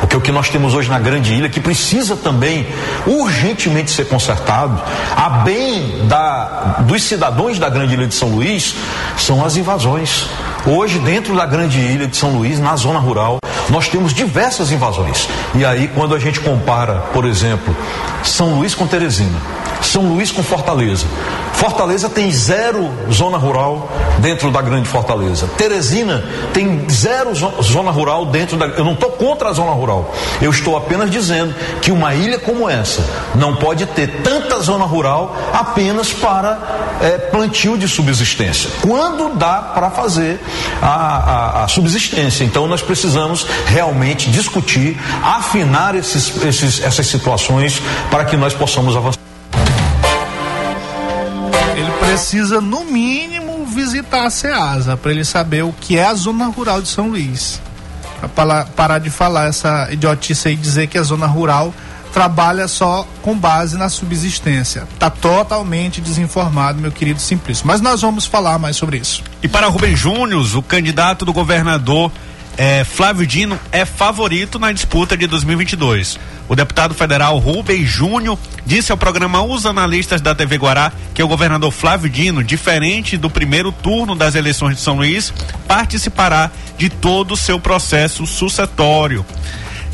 Porque 0.00 0.16
o 0.16 0.20
que 0.20 0.30
nós 0.30 0.48
temos 0.48 0.74
hoje 0.74 0.88
na 0.88 0.98
Grande 0.98 1.34
Ilha, 1.34 1.48
que 1.48 1.60
precisa 1.60 2.16
também 2.16 2.66
urgentemente 3.06 3.90
ser 3.90 4.06
consertado, 4.06 4.80
a 5.16 5.28
bem 5.28 6.06
da, 6.06 6.76
dos 6.80 7.02
cidadãos 7.02 7.58
da 7.58 7.68
Grande 7.68 7.94
Ilha 7.94 8.06
de 8.06 8.14
São 8.14 8.28
Luís, 8.28 8.74
são 9.16 9.44
as 9.44 9.56
invasões. 9.56 10.26
Hoje, 10.66 10.98
dentro 10.98 11.36
da 11.36 11.46
Grande 11.46 11.78
Ilha 11.78 12.06
de 12.06 12.16
São 12.16 12.30
Luís, 12.30 12.58
na 12.58 12.76
zona 12.76 12.98
rural, 12.98 13.38
nós 13.70 13.88
temos 13.88 14.12
diversas 14.12 14.70
invasões. 14.70 15.28
E 15.54 15.64
aí, 15.64 15.88
quando 15.88 16.14
a 16.14 16.18
gente 16.18 16.40
compara, 16.40 17.04
por 17.12 17.24
exemplo, 17.24 17.74
São 18.22 18.54
Luís 18.54 18.74
com 18.74 18.86
Teresina, 18.86 19.38
São 19.80 20.02
Luís 20.02 20.30
com 20.30 20.42
Fortaleza, 20.42 21.06
Fortaleza 21.58 22.08
tem 22.08 22.30
zero 22.30 22.88
zona 23.10 23.36
rural 23.36 23.90
dentro 24.18 24.48
da 24.48 24.62
grande 24.62 24.88
Fortaleza. 24.88 25.48
Teresina 25.56 26.24
tem 26.52 26.88
zero 26.88 27.34
zona 27.34 27.90
rural 27.90 28.26
dentro 28.26 28.56
da. 28.56 28.66
Eu 28.66 28.84
não 28.84 28.92
estou 28.92 29.10
contra 29.10 29.48
a 29.48 29.52
zona 29.52 29.72
rural. 29.72 30.14
Eu 30.40 30.52
estou 30.52 30.76
apenas 30.76 31.10
dizendo 31.10 31.52
que 31.82 31.90
uma 31.90 32.14
ilha 32.14 32.38
como 32.38 32.70
essa 32.70 33.04
não 33.34 33.56
pode 33.56 33.86
ter 33.86 34.22
tanta 34.22 34.60
zona 34.60 34.84
rural 34.84 35.36
apenas 35.52 36.12
para 36.12 36.58
é, 37.02 37.18
plantio 37.18 37.76
de 37.76 37.88
subsistência. 37.88 38.70
Quando 38.80 39.36
dá 39.36 39.56
para 39.74 39.90
fazer 39.90 40.38
a, 40.80 40.86
a, 40.86 41.64
a, 41.64 41.68
subsistência. 41.68 42.44
Então 42.44 42.68
nós 42.68 42.82
precisamos 42.82 43.44
realmente 43.66 44.30
discutir, 44.30 44.96
afinar 45.24 45.96
esses, 45.96 46.40
esses, 46.44 46.84
essas 46.84 47.06
situações 47.08 47.82
para 48.12 48.24
que 48.24 48.36
nós 48.36 48.54
possamos 48.54 48.96
avançar 48.96 49.27
precisa, 52.18 52.60
no 52.60 52.84
mínimo, 52.84 53.64
visitar 53.64 54.26
a 54.26 54.30
SEASA 54.30 54.96
para 54.96 55.12
ele 55.12 55.24
saber 55.24 55.62
o 55.62 55.72
que 55.72 55.96
é 55.96 56.04
a 56.04 56.14
zona 56.14 56.46
rural 56.48 56.82
de 56.82 56.88
São 56.88 57.08
Luís. 57.08 57.60
Para 58.34 58.64
parar 58.64 58.98
de 58.98 59.08
falar 59.08 59.48
essa 59.48 59.88
idiotice 59.92 60.48
aí 60.48 60.56
dizer 60.56 60.88
que 60.88 60.98
a 60.98 61.02
zona 61.02 61.26
rural 61.26 61.72
trabalha 62.12 62.66
só 62.66 63.06
com 63.22 63.38
base 63.38 63.78
na 63.78 63.88
subsistência. 63.88 64.88
Tá 64.98 65.08
totalmente 65.08 66.00
desinformado, 66.00 66.80
meu 66.80 66.90
querido 66.90 67.20
Simplício. 67.20 67.64
Mas 67.64 67.80
nós 67.80 68.02
vamos 68.02 68.26
falar 68.26 68.58
mais 68.58 68.76
sobre 68.76 68.96
isso. 68.98 69.22
E 69.40 69.46
para 69.46 69.68
Rubem 69.68 69.94
Júnior, 69.94 70.44
o 70.56 70.62
candidato 70.62 71.24
do 71.24 71.32
governador 71.32 72.10
é, 72.58 72.82
Flávio 72.82 73.24
Dino 73.24 73.58
é 73.70 73.84
favorito 73.84 74.58
na 74.58 74.72
disputa 74.72 75.16
de 75.16 75.28
2022. 75.28 76.18
O 76.48 76.56
deputado 76.56 76.92
federal 76.92 77.38
Rubens 77.38 77.88
Júnior 77.88 78.36
disse 78.66 78.90
ao 78.90 78.98
programa 78.98 79.40
Os 79.42 79.64
Analistas 79.64 80.20
da 80.20 80.34
TV 80.34 80.58
Guará 80.58 80.92
que 81.14 81.22
o 81.22 81.28
governador 81.28 81.70
Flávio 81.70 82.10
Dino, 82.10 82.42
diferente 82.42 83.16
do 83.16 83.30
primeiro 83.30 83.70
turno 83.70 84.16
das 84.16 84.34
eleições 84.34 84.76
de 84.76 84.82
São 84.82 84.96
Luís, 84.96 85.32
participará 85.68 86.50
de 86.76 86.90
todo 86.90 87.32
o 87.32 87.36
seu 87.36 87.60
processo 87.60 88.26
sucessório. 88.26 89.24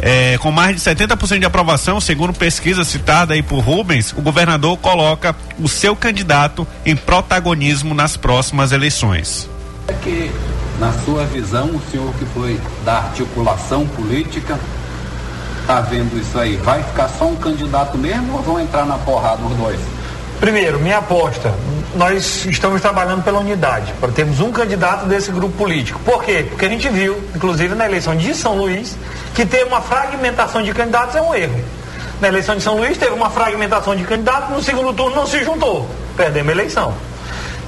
É, 0.00 0.38
com 0.38 0.50
mais 0.50 0.76
de 0.76 0.82
70% 0.82 1.40
de 1.40 1.44
aprovação, 1.44 2.00
segundo 2.00 2.32
pesquisa 2.32 2.82
citada 2.82 3.34
aí 3.34 3.42
por 3.42 3.60
Rubens, 3.60 4.12
o 4.16 4.22
governador 4.22 4.78
coloca 4.78 5.36
o 5.58 5.68
seu 5.68 5.94
candidato 5.94 6.66
em 6.84 6.96
protagonismo 6.96 7.94
nas 7.94 8.16
próximas 8.16 8.72
eleições. 8.72 9.48
É 9.86 9.92
que 9.92 10.30
na 10.78 10.92
sua 11.04 11.24
visão, 11.24 11.66
o 11.66 11.80
senhor 11.90 12.12
que 12.14 12.24
foi 12.26 12.60
da 12.84 12.98
articulação 12.98 13.86
política, 13.86 14.58
está 15.60 15.80
vendo 15.80 16.18
isso 16.18 16.38
aí? 16.38 16.56
Vai 16.56 16.82
ficar 16.82 17.08
só 17.08 17.26
um 17.26 17.36
candidato 17.36 17.96
mesmo 17.96 18.36
ou 18.36 18.42
vão 18.42 18.60
entrar 18.60 18.84
na 18.84 18.98
porrada 18.98 19.42
os 19.44 19.56
dois? 19.56 19.80
Primeiro, 20.40 20.78
minha 20.80 20.98
aposta, 20.98 21.54
nós 21.94 22.44
estamos 22.44 22.80
trabalhando 22.82 23.22
pela 23.22 23.38
unidade, 23.38 23.94
para 24.00 24.10
termos 24.10 24.40
um 24.40 24.50
candidato 24.50 25.06
desse 25.06 25.30
grupo 25.30 25.56
político. 25.56 25.98
Por 26.00 26.22
quê? 26.24 26.44
Porque 26.48 26.66
a 26.66 26.68
gente 26.68 26.88
viu, 26.88 27.22
inclusive 27.34 27.74
na 27.74 27.86
eleição 27.86 28.16
de 28.16 28.34
São 28.34 28.56
Luís, 28.56 28.96
que 29.34 29.46
ter 29.46 29.64
uma 29.64 29.80
fragmentação 29.80 30.62
de 30.62 30.74
candidatos 30.74 31.14
é 31.14 31.22
um 31.22 31.34
erro. 31.34 31.58
Na 32.20 32.28
eleição 32.28 32.56
de 32.56 32.62
São 32.62 32.76
Luís 32.76 32.98
teve 32.98 33.12
uma 33.12 33.30
fragmentação 33.30 33.94
de 33.96 34.04
candidatos, 34.04 34.50
no 34.50 34.62
segundo 34.62 34.92
turno 34.92 35.16
não 35.16 35.26
se 35.26 35.42
juntou, 35.44 35.88
perdemos 36.16 36.50
a 36.50 36.52
eleição. 36.52 36.94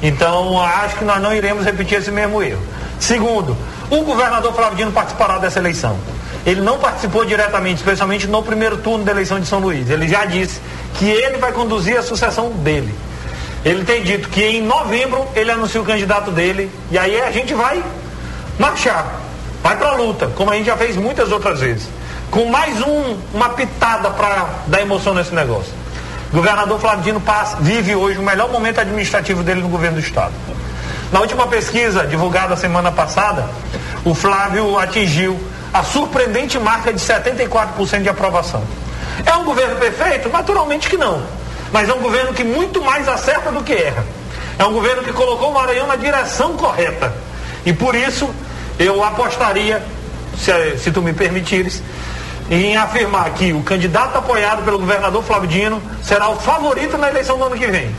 Então, 0.03 0.61
acho 0.61 0.97
que 0.97 1.05
nós 1.05 1.23
não 1.23 1.35
iremos 1.35 1.65
repetir 1.65 1.99
esse 1.99 2.11
mesmo 2.11 2.43
erro. 2.43 2.63
Segundo, 2.99 3.57
o 3.91 4.03
governador 4.03 4.53
Flávio 4.55 4.77
Dino 4.77 4.93
participará 4.93 5.39
dessa 5.39 5.59
eleição. 5.59 5.97
Ele 6.45 6.61
não 6.61 6.79
participou 6.79 7.25
diretamente, 7.25 7.79
especialmente 7.79 8.27
no 8.27 8.43
primeiro 8.43 8.77
turno 8.77 9.05
da 9.05 9.13
eleição 9.13 9.41
de 9.41 9.47
São 9.47 9.59
Luís. 9.59 9.91
Ele 9.91 10.07
já 10.09 10.25
disse 10.25 10.61
que 10.95 11.09
ele 11.09 11.39
vai 11.39 11.53
conduzir 11.53 11.97
a 11.99 12.03
sucessão 12.03 12.51
dele. 12.51 12.95
Ele 13.65 13.85
tem 13.85 14.03
dito 14.03 14.29
que 14.29 14.45
em 14.45 14.63
novembro 14.63 15.27
ele 15.35 15.51
anuncia 15.51 15.81
o 15.81 15.85
candidato 15.85 16.31
dele 16.31 16.71
e 16.91 16.97
aí 16.97 17.21
a 17.21 17.33
gente 17.33 17.53
vai 17.53 17.83
marchar, 18.61 19.21
vai 19.61 19.77
para 19.77 19.89
a 19.89 19.95
luta, 19.95 20.29
como 20.37 20.53
a 20.53 20.55
gente 20.55 20.67
já 20.67 20.77
fez 20.77 20.97
muitas 20.97 21.33
outras 21.33 21.59
vezes. 21.59 21.89
Com 22.31 22.47
mais 22.47 22.81
um, 22.81 23.17
uma 23.35 23.49
pitada 23.51 24.11
para 24.11 24.49
dar 24.69 24.81
emoção 24.81 25.15
nesse 25.15 25.35
negócio. 25.35 25.73
Governador 26.33 26.81
Flávio 26.81 27.05
Dino 27.05 27.21
passa, 27.21 27.57
vive 27.61 27.95
hoje 27.95 28.19
o 28.19 28.23
melhor 28.23 28.51
momento 28.51 28.81
administrativo 28.81 29.43
dele 29.43 29.61
no 29.61 29.69
governo 29.69 30.01
do 30.01 30.03
Estado. 30.05 30.33
Na 31.13 31.21
última 31.21 31.47
pesquisa 31.47 32.05
divulgada 32.07 32.57
semana 32.57 32.91
passada, 32.91 33.49
o 34.05 34.15
Flávio 34.15 34.79
atingiu 34.79 35.39
a 35.73 35.83
surpreendente 35.85 36.59
marca 36.59 36.93
de 36.93 36.99
74% 36.99 38.03
de 38.03 38.09
aprovação. 38.09 38.63
É 39.25 39.35
um 39.35 39.45
governo 39.45 39.77
perfeito? 39.77 40.29
Naturalmente 40.29 40.89
que 40.89 40.97
não. 40.97 41.23
Mas 41.73 41.89
é 41.89 41.95
um 41.95 42.01
governo 42.01 42.33
que 42.33 42.45
muito 42.45 42.83
mais 42.83 43.09
acerta 43.09 43.53
do 43.53 43.63
que 43.63 43.73
erra. 43.73 44.05
É 44.59 44.65
um 44.65 44.73
governo 44.73 45.03
que 45.03 45.13
colocou 45.13 45.51
o 45.51 45.55
Maranhão 45.55 45.87
na 45.87 45.97
direção 45.97 46.57
correta. 46.57 47.13
E 47.65 47.73
por 47.73 47.95
isso 47.95 48.29
eu 48.79 49.03
apostaria, 49.03 49.83
se, 50.39 50.79
se 50.79 50.91
tu 50.91 51.03
me 51.03 51.13
permitires, 51.13 51.83
em 52.51 52.77
afirmar 52.77 53.31
que 53.31 53.53
o 53.53 53.63
candidato 53.63 54.19
apoiado 54.19 54.65
pelo 54.65 54.79
governador 54.79 55.23
Flávio 55.23 55.49
Dino 55.49 55.83
será 56.03 56.29
o 56.29 56.37
favorito 56.37 56.97
na 56.97 57.09
eleição 57.09 57.39
do 57.39 57.45
ano 57.45 57.57
que 57.57 57.67
vem. 57.67 57.95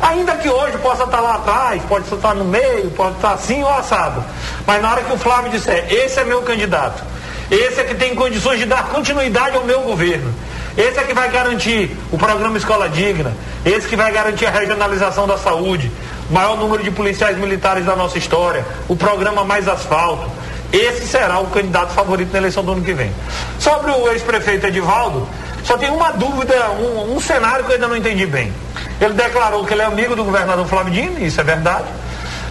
Ainda 0.00 0.34
que 0.36 0.48
hoje 0.48 0.76
possa 0.78 1.04
estar 1.04 1.20
lá 1.20 1.36
atrás, 1.36 1.80
pode 1.88 2.12
estar 2.12 2.34
no 2.34 2.44
meio, 2.44 2.90
pode 2.90 3.14
estar 3.16 3.32
assim 3.32 3.62
ou 3.62 3.72
assado. 3.72 4.24
Mas 4.66 4.82
na 4.82 4.90
hora 4.90 5.02
que 5.02 5.12
o 5.12 5.18
Flávio 5.18 5.50
disser, 5.50 5.86
esse 5.88 6.18
é 6.18 6.24
meu 6.24 6.42
candidato, 6.42 7.02
esse 7.50 7.80
é 7.80 7.84
que 7.84 7.94
tem 7.94 8.14
condições 8.14 8.58
de 8.58 8.66
dar 8.66 8.88
continuidade 8.88 9.56
ao 9.56 9.64
meu 9.64 9.82
governo, 9.82 10.34
esse 10.76 10.98
é 10.98 11.04
que 11.04 11.14
vai 11.14 11.30
garantir 11.30 11.96
o 12.10 12.18
programa 12.18 12.56
Escola 12.56 12.88
Digna, 12.88 13.32
esse 13.64 13.86
que 13.86 13.94
vai 13.94 14.10
garantir 14.10 14.46
a 14.46 14.50
regionalização 14.50 15.26
da 15.26 15.38
saúde, 15.38 15.92
maior 16.30 16.56
número 16.56 16.82
de 16.82 16.90
policiais 16.90 17.36
militares 17.36 17.84
da 17.84 17.94
nossa 17.94 18.18
história, 18.18 18.64
o 18.88 18.96
programa 18.96 19.44
Mais 19.44 19.68
Asfalto. 19.68 20.28
Esse 20.72 21.06
será 21.06 21.38
o 21.38 21.48
candidato 21.48 21.92
favorito 21.92 22.32
na 22.32 22.38
eleição 22.38 22.64
do 22.64 22.72
ano 22.72 22.82
que 22.82 22.94
vem. 22.94 23.12
Sobre 23.58 23.90
o 23.90 24.10
ex-prefeito 24.10 24.66
Edivaldo, 24.66 25.28
só 25.64 25.76
tem 25.76 25.90
uma 25.90 26.12
dúvida, 26.12 26.70
um, 26.70 27.14
um 27.14 27.20
cenário 27.20 27.64
que 27.64 27.70
eu 27.70 27.74
ainda 27.74 27.88
não 27.88 27.96
entendi 27.96 28.26
bem. 28.26 28.52
Ele 29.00 29.12
declarou 29.12 29.64
que 29.66 29.74
ele 29.74 29.82
é 29.82 29.84
amigo 29.84 30.16
do 30.16 30.24
governador 30.24 30.66
Flávio 30.66 30.92
Dino, 30.92 31.24
isso 31.24 31.40
é 31.40 31.44
verdade. 31.44 31.84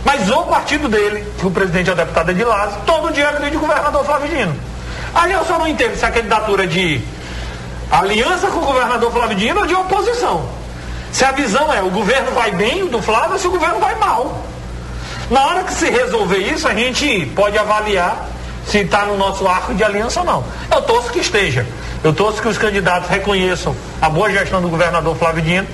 Mas 0.06 0.30
o 0.30 0.44
partido 0.44 0.88
dele, 0.88 1.26
que 1.40 1.48
o 1.48 1.52
presidente 1.52 1.90
é 1.90 1.94
o 1.94 1.96
deputado 1.96 2.32
Edilásio, 2.32 2.80
todo 2.86 3.12
dia 3.12 3.30
agride 3.30 3.58
o 3.58 3.60
governador 3.60 4.06
Flávio 4.06 4.30
Dino. 4.30 4.56
Aí 5.14 5.34
eu 5.34 5.44
só 5.46 5.58
não 5.58 5.68
entendo 5.68 5.96
se 5.98 6.06
a 6.06 6.12
candidatura 6.12 6.66
de 6.68 7.02
aliança 7.92 8.48
com 8.48 8.60
o 8.60 8.66
governador 8.66 9.12
Flávio 9.12 9.36
Dino 9.36 9.62
ou 9.62 9.68
de 9.68 9.74
oposição. 9.74 10.48
Se 11.12 11.26
a 11.26 11.32
visão 11.32 11.74
é 11.74 11.82
o 11.82 11.90
governo 11.90 12.32
vai 12.32 12.52
bem 12.52 12.86
do 12.86 13.02
Flávio 13.02 13.34
ou 13.34 13.40
se 13.40 13.48
o 13.48 13.52
governo 13.52 13.80
vai 13.80 13.96
mal. 13.96 14.42
Na 15.32 15.46
hora 15.46 15.64
que 15.64 15.74
se 15.74 15.90
resolver 15.90 16.40
isso, 16.40 16.68
a 16.68 16.74
gente 16.74 17.26
pode 17.28 17.58
avaliar 17.58 18.28
se 18.68 18.80
está 18.80 19.06
no 19.06 19.18
nosso 19.18 19.48
arco 19.48 19.74
de 19.74 19.82
aliança 19.82 20.20
ou 20.20 20.26
não. 20.26 20.44
Eu 20.70 20.82
torço 20.82 21.10
que 21.10 21.20
esteja. 21.20 21.66
Eu 22.04 22.12
torço 22.12 22.42
que 22.42 22.50
os 22.50 22.58
candidatos 22.58 23.10
reconheçam 23.10 23.74
a 24.02 24.10
boa 24.10 24.30
gestão 24.30 24.62
do 24.62 24.68
governador 24.68 25.16
Flávio 25.16 25.42
Dino, 25.42 25.68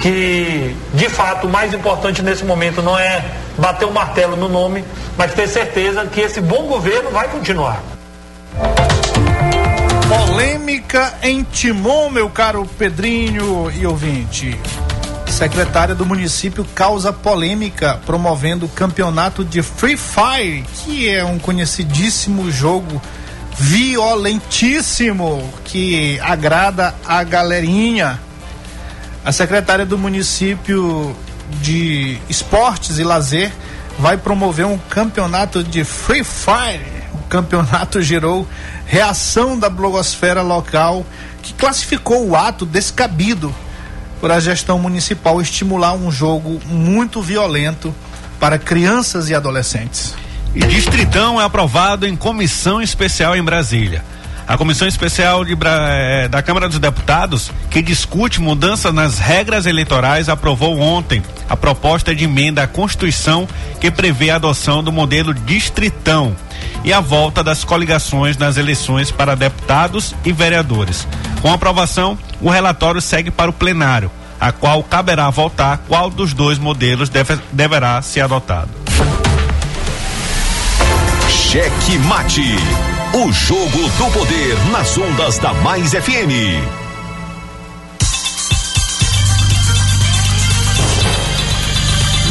que 0.00 0.74
de 0.94 1.08
fato 1.10 1.46
o 1.46 1.50
mais 1.50 1.74
importante 1.74 2.22
nesse 2.22 2.46
momento 2.46 2.80
não 2.80 2.98
é 2.98 3.22
bater 3.58 3.84
o 3.84 3.92
martelo 3.92 4.36
no 4.36 4.48
nome, 4.48 4.82
mas 5.18 5.34
ter 5.34 5.48
certeza 5.48 6.06
que 6.06 6.22
esse 6.22 6.40
bom 6.40 6.62
governo 6.62 7.10
vai 7.10 7.28
continuar. 7.28 7.82
Polêmica 10.08 11.12
em 11.22 11.42
Timon, 11.42 12.08
meu 12.08 12.30
caro 12.30 12.64
Pedrinho 12.78 13.70
e 13.70 13.86
ouvinte. 13.86 14.58
Secretária 15.30 15.94
do 15.94 16.04
município 16.04 16.64
causa 16.74 17.12
polêmica 17.12 18.00
promovendo 18.04 18.66
o 18.66 18.68
campeonato 18.68 19.44
de 19.44 19.62
Free 19.62 19.96
Fire, 19.96 20.64
que 20.74 21.08
é 21.08 21.24
um 21.24 21.38
conhecidíssimo 21.38 22.50
jogo 22.50 23.00
violentíssimo 23.56 25.48
que 25.64 26.18
agrada 26.20 26.94
a 27.06 27.22
galerinha. 27.22 28.18
A 29.24 29.30
secretária 29.30 29.86
do 29.86 29.96
município 29.96 31.14
de 31.60 32.18
Esportes 32.28 32.98
e 32.98 33.04
Lazer 33.04 33.52
vai 33.98 34.16
promover 34.16 34.66
um 34.66 34.78
campeonato 34.78 35.62
de 35.62 35.84
Free 35.84 36.24
Fire. 36.24 37.04
O 37.14 37.28
campeonato 37.28 38.02
gerou 38.02 38.46
reação 38.86 39.58
da 39.58 39.68
blogosfera 39.68 40.42
local 40.42 41.06
que 41.42 41.52
classificou 41.54 42.26
o 42.26 42.34
ato 42.34 42.66
descabido 42.66 43.54
por 44.20 44.30
a 44.30 44.40
gestão 44.40 44.78
municipal 44.78 45.40
estimular 45.40 45.94
um 45.94 46.10
jogo 46.10 46.60
muito 46.66 47.22
violento 47.22 47.94
para 48.38 48.58
crianças 48.58 49.28
e 49.28 49.34
adolescentes. 49.34 50.14
E 50.54 50.60
Distritão 50.60 51.40
é 51.40 51.44
aprovado 51.44 52.06
em 52.06 52.16
comissão 52.16 52.80
especial 52.80 53.36
em 53.36 53.42
Brasília. 53.42 54.02
A 54.48 54.56
Comissão 54.56 54.88
Especial 54.88 55.44
de, 55.44 55.54
eh, 55.62 56.26
da 56.26 56.40
Câmara 56.40 56.70
dos 56.70 56.78
Deputados, 56.78 57.50
que 57.70 57.82
discute 57.82 58.40
mudança 58.40 58.90
nas 58.90 59.18
regras 59.18 59.66
eleitorais, 59.66 60.30
aprovou 60.30 60.80
ontem 60.80 61.22
a 61.50 61.54
proposta 61.54 62.14
de 62.14 62.24
emenda 62.24 62.62
à 62.62 62.66
Constituição 62.66 63.46
que 63.78 63.90
prevê 63.90 64.30
a 64.30 64.36
adoção 64.36 64.82
do 64.82 64.90
modelo 64.90 65.34
distritão 65.34 66.34
e 66.82 66.94
a 66.94 66.98
volta 66.98 67.44
das 67.44 67.62
coligações 67.62 68.38
nas 68.38 68.56
eleições 68.56 69.10
para 69.10 69.36
deputados 69.36 70.14
e 70.24 70.32
vereadores. 70.32 71.06
Com 71.42 71.50
a 71.50 71.54
aprovação, 71.54 72.18
o 72.40 72.50
relatório 72.50 73.00
segue 73.00 73.30
para 73.30 73.50
o 73.50 73.54
plenário, 73.54 74.10
a 74.40 74.52
qual 74.52 74.82
caberá 74.82 75.28
votar 75.30 75.80
qual 75.88 76.10
dos 76.10 76.32
dois 76.32 76.58
modelos 76.58 77.08
deve, 77.08 77.38
deverá 77.52 78.00
ser 78.02 78.20
adotado. 78.20 78.70
Cheque 81.28 81.98
Mate. 82.00 82.56
O 83.14 83.32
jogo 83.32 83.88
do 83.96 84.10
poder 84.12 84.56
nas 84.70 84.98
ondas 84.98 85.38
da 85.38 85.54
Mais 85.54 85.92
FM. 85.92 86.60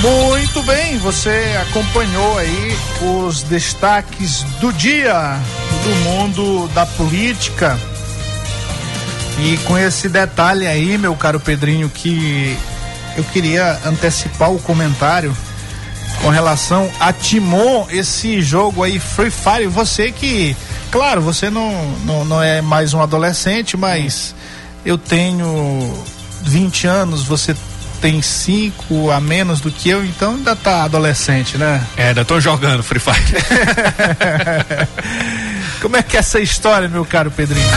Muito 0.01 0.61
bem, 0.61 0.99
você 0.99 1.57
acompanhou 1.67 2.37
aí 2.37 2.77
os 3.25 3.41
destaques 3.41 4.43
do 4.61 4.71
dia 4.71 5.39
do 5.83 5.95
mundo 6.03 6.67
da 6.75 6.85
política. 6.85 7.77
E 9.39 9.57
com 9.65 9.77
esse 9.77 10.09
detalhe 10.09 10.65
aí, 10.65 10.97
meu 10.97 11.15
caro 11.15 11.39
Pedrinho, 11.39 11.89
que 11.89 12.57
eu 13.15 13.23
queria 13.23 13.79
antecipar 13.85 14.51
o 14.51 14.59
comentário 14.59 15.35
com 16.21 16.29
relação 16.29 16.89
a 16.99 17.13
Timon, 17.13 17.85
esse 17.89 18.41
jogo 18.41 18.83
aí 18.83 18.99
Free 18.99 19.29
Fire, 19.29 19.67
você 19.67 20.11
que, 20.11 20.55
claro, 20.91 21.21
você 21.21 21.49
não, 21.49 21.71
não, 22.03 22.25
não 22.25 22.41
é 22.41 22.61
mais 22.61 22.93
um 22.93 23.01
adolescente, 23.01 23.77
mas 23.77 24.33
eu 24.83 24.97
tenho 24.97 25.93
20 26.43 26.87
anos, 26.87 27.23
você 27.23 27.55
tem 28.01 28.21
cinco 28.21 29.11
a 29.11 29.19
menos 29.19 29.61
do 29.61 29.71
que 29.71 29.89
eu, 29.89 30.03
então 30.03 30.31
ainda 30.31 30.55
tá 30.55 30.83
adolescente, 30.83 31.57
né? 31.57 31.83
É, 31.95 32.09
ainda 32.09 32.25
tô 32.25 32.39
jogando 32.39 32.81
Free 32.81 32.99
Fire. 32.99 33.15
Como 35.81 35.95
é 35.95 36.01
que 36.01 36.15
é 36.17 36.19
essa 36.19 36.39
história, 36.39 36.87
meu 36.87 37.05
caro 37.05 37.29
Pedrinho? 37.29 37.67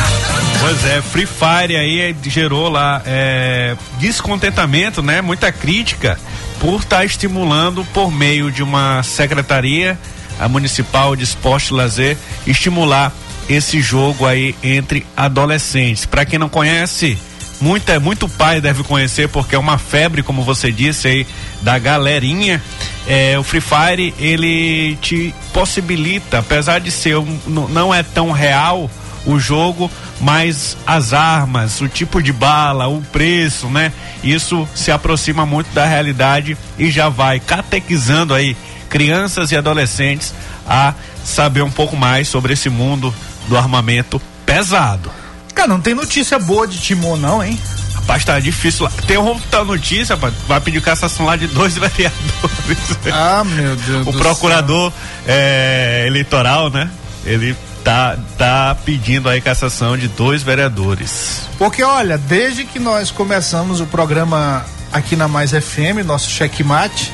Pois 0.60 0.84
é, 0.84 1.00
Free 1.00 1.24
Fire 1.24 1.74
aí 1.74 2.14
gerou 2.22 2.68
lá 2.68 3.02
é, 3.06 3.74
descontentamento, 3.98 5.00
né? 5.00 5.22
Muita 5.22 5.50
crítica 5.50 6.20
por 6.60 6.80
estar 6.80 6.98
tá 6.98 7.04
estimulando 7.04 7.82
por 7.94 8.12
meio 8.12 8.52
de 8.52 8.62
uma 8.62 9.02
secretaria 9.02 9.98
a 10.38 10.48
municipal 10.48 11.16
de 11.16 11.24
esporte 11.24 11.68
e 11.68 11.74
lazer 11.74 12.16
estimular 12.46 13.10
esse 13.48 13.80
jogo 13.80 14.26
aí 14.26 14.54
entre 14.62 15.06
adolescentes. 15.16 16.04
Para 16.04 16.26
quem 16.26 16.38
não 16.38 16.48
conhece, 16.50 17.16
muita, 17.58 17.98
muito 17.98 18.28
pai 18.28 18.60
deve 18.60 18.82
conhecer 18.82 19.30
porque 19.30 19.54
é 19.54 19.58
uma 19.58 19.78
febre, 19.78 20.22
como 20.22 20.42
você 20.42 20.70
disse 20.70 21.08
aí, 21.08 21.26
da 21.62 21.78
galerinha. 21.78 22.62
É, 23.08 23.38
o 23.38 23.42
Free 23.42 23.62
Fire 23.62 24.14
ele 24.18 24.96
te 25.00 25.34
possibilita, 25.54 26.40
apesar 26.40 26.80
de 26.80 26.90
ser 26.90 27.16
um, 27.16 27.38
não 27.46 27.94
é 27.94 28.02
tão 28.02 28.30
real 28.30 28.90
o 29.26 29.38
jogo, 29.38 29.90
mas 30.20 30.76
as 30.86 31.12
armas, 31.12 31.80
o 31.80 31.88
tipo 31.88 32.22
de 32.22 32.32
bala, 32.32 32.88
o 32.88 33.00
preço, 33.00 33.68
né? 33.68 33.92
Isso 34.22 34.68
se 34.74 34.90
aproxima 34.90 35.46
muito 35.46 35.72
da 35.72 35.86
realidade 35.86 36.56
e 36.78 36.90
já 36.90 37.08
vai 37.08 37.40
catequizando 37.40 38.34
aí 38.34 38.56
crianças 38.88 39.50
e 39.50 39.56
adolescentes 39.56 40.34
a 40.68 40.92
saber 41.24 41.62
um 41.62 41.70
pouco 41.70 41.96
mais 41.96 42.28
sobre 42.28 42.52
esse 42.52 42.68
mundo 42.68 43.14
do 43.48 43.56
armamento 43.56 44.20
pesado. 44.44 45.10
Cara, 45.54 45.68
não 45.68 45.80
tem 45.80 45.94
notícia 45.94 46.38
boa 46.38 46.66
de 46.66 46.78
Timon 46.78 47.16
não, 47.16 47.42
hein? 47.42 47.58
Rapaz, 47.94 48.24
tá 48.24 48.40
difícil 48.40 48.84
lá. 48.84 48.92
Tem 49.06 49.18
um 49.18 49.40
da 49.50 49.64
notícia, 49.64 50.14
rapaz, 50.14 50.34
vai 50.46 50.60
pedir 50.60 50.80
cassação 50.82 51.26
lá 51.26 51.36
de 51.36 51.46
dois 51.46 51.76
vereadores. 51.78 52.98
Ah, 53.12 53.42
meu 53.44 53.76
Deus 53.76 54.06
O 54.06 54.12
procurador 54.12 54.92
é, 55.26 56.04
eleitoral, 56.06 56.70
né? 56.70 56.90
Ele 57.24 57.56
tá, 57.84 58.16
tá 58.36 58.76
pedindo 58.84 59.28
aí 59.28 59.40
cassação 59.40 59.96
de 59.96 60.08
dois 60.08 60.42
vereadores. 60.42 61.42
Porque, 61.58 61.82
olha, 61.82 62.18
desde 62.18 62.64
que 62.64 62.78
nós 62.78 63.10
começamos 63.10 63.80
o 63.80 63.86
programa 63.86 64.64
aqui 64.92 65.16
na 65.16 65.28
Mais 65.28 65.50
FM, 65.50 66.04
nosso 66.04 66.30
checkmate, 66.30 67.12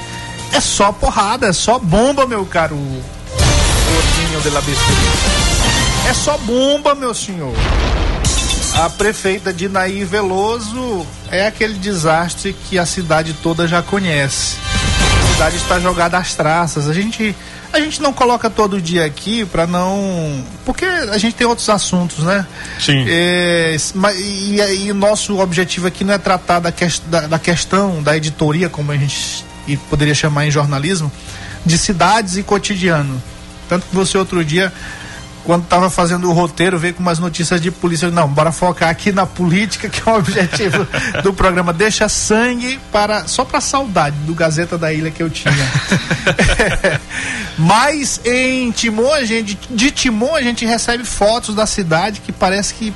é 0.52 0.61
só 0.61 0.92
porrada, 0.92 1.48
é 1.48 1.52
só 1.52 1.79
bomba, 1.79 2.26
meu 2.26 2.44
caro 2.46 2.76
Gordinho 2.76 4.40
de 4.42 4.50
la 4.50 4.62
É 6.09 6.14
só 6.14 6.37
bomba, 6.38 6.94
meu 6.94 7.14
senhor. 7.14 7.55
A 8.74 8.90
prefeita 8.90 9.52
de 9.52 9.68
Nair 9.68 10.07
Veloso 10.07 11.07
é 11.31 11.46
aquele 11.46 11.74
desastre 11.74 12.55
que 12.68 12.79
a 12.79 12.85
cidade 12.85 13.33
toda 13.42 13.66
já 13.66 13.83
conhece. 13.83 14.57
A 15.22 15.33
cidade 15.33 15.57
está 15.57 15.81
jogada 15.81 16.18
às 16.18 16.35
traças. 16.35 16.88
A 16.88 16.92
gente 16.92 17.35
a 17.77 17.81
gente 17.81 18.01
não 18.01 18.12
coloca 18.12 18.49
todo 18.49 18.81
dia 18.81 19.05
aqui 19.05 19.45
para 19.45 19.67
não. 19.67 20.45
Porque 20.65 20.85
a 20.85 21.19
gente 21.19 21.35
tem 21.35 21.47
outros 21.47 21.69
assuntos, 21.69 22.25
né? 22.25 22.47
Sim. 22.79 23.05
É, 23.09 23.77
mas, 23.95 24.19
e, 24.19 24.57
e, 24.85 24.91
o 24.91 24.95
nosso 24.95 25.39
objetivo 25.39 25.87
aqui 25.87 26.03
não 26.03 26.15
é 26.15 26.19
tratar 26.19 26.61
da, 26.61 26.73
que, 26.73 26.87
da, 27.07 27.27
da 27.27 27.39
questão 27.39 28.03
da 28.03 28.17
editoria, 28.17 28.69
como 28.69 28.93
a 28.93 28.97
gente 28.97 29.45
poderia 29.91 30.15
chamar 30.15 30.47
em 30.47 30.51
jornalismo, 30.51 31.11
de 31.65 31.77
cidades 31.77 32.37
e 32.37 32.43
cotidiano. 32.43 33.23
Tanto 33.69 33.87
que 33.87 33.95
você 33.95 34.17
outro 34.17 34.45
dia 34.45 34.73
quando 35.47 35.63
estava 35.63 35.89
fazendo 35.89 36.29
o 36.29 36.33
roteiro, 36.33 36.77
veio 36.77 36.93
com 36.93 37.01
umas 37.01 37.21
notícias 37.21 37.61
de 37.61 37.71
polícia. 37.71 38.11
Não, 38.11 38.27
bora 38.27 38.51
focar 38.51 38.89
aqui 38.89 39.13
na 39.13 39.25
política, 39.25 39.89
que 39.89 40.07
é 40.07 40.13
o 40.13 40.17
objetivo 40.17 40.87
do 41.23 41.33
programa. 41.33 41.73
Deixa 41.73 42.09
sangue 42.09 42.81
para 42.91 43.29
só 43.29 43.45
para 43.45 43.61
saudade 43.61 44.17
do 44.27 44.35
Gazeta 44.35 44.77
da 44.77 44.93
Ilha 44.93 45.09
que 45.09 45.23
eu 45.23 45.31
tinha. 45.31 45.55
Mas 47.57 48.21
em 48.25 48.73
Timon, 48.73 49.13
a 49.13 49.25
gente, 49.25 49.57
de 49.71 49.93
Timon, 49.93 50.35
a 50.35 50.43
gente 50.43 50.67
recebe 50.67 51.05
fotos 51.05 51.55
da 51.55 51.65
cidade 51.65 52.21
que 52.21 52.33
parece 52.33 52.75
que 52.75 52.93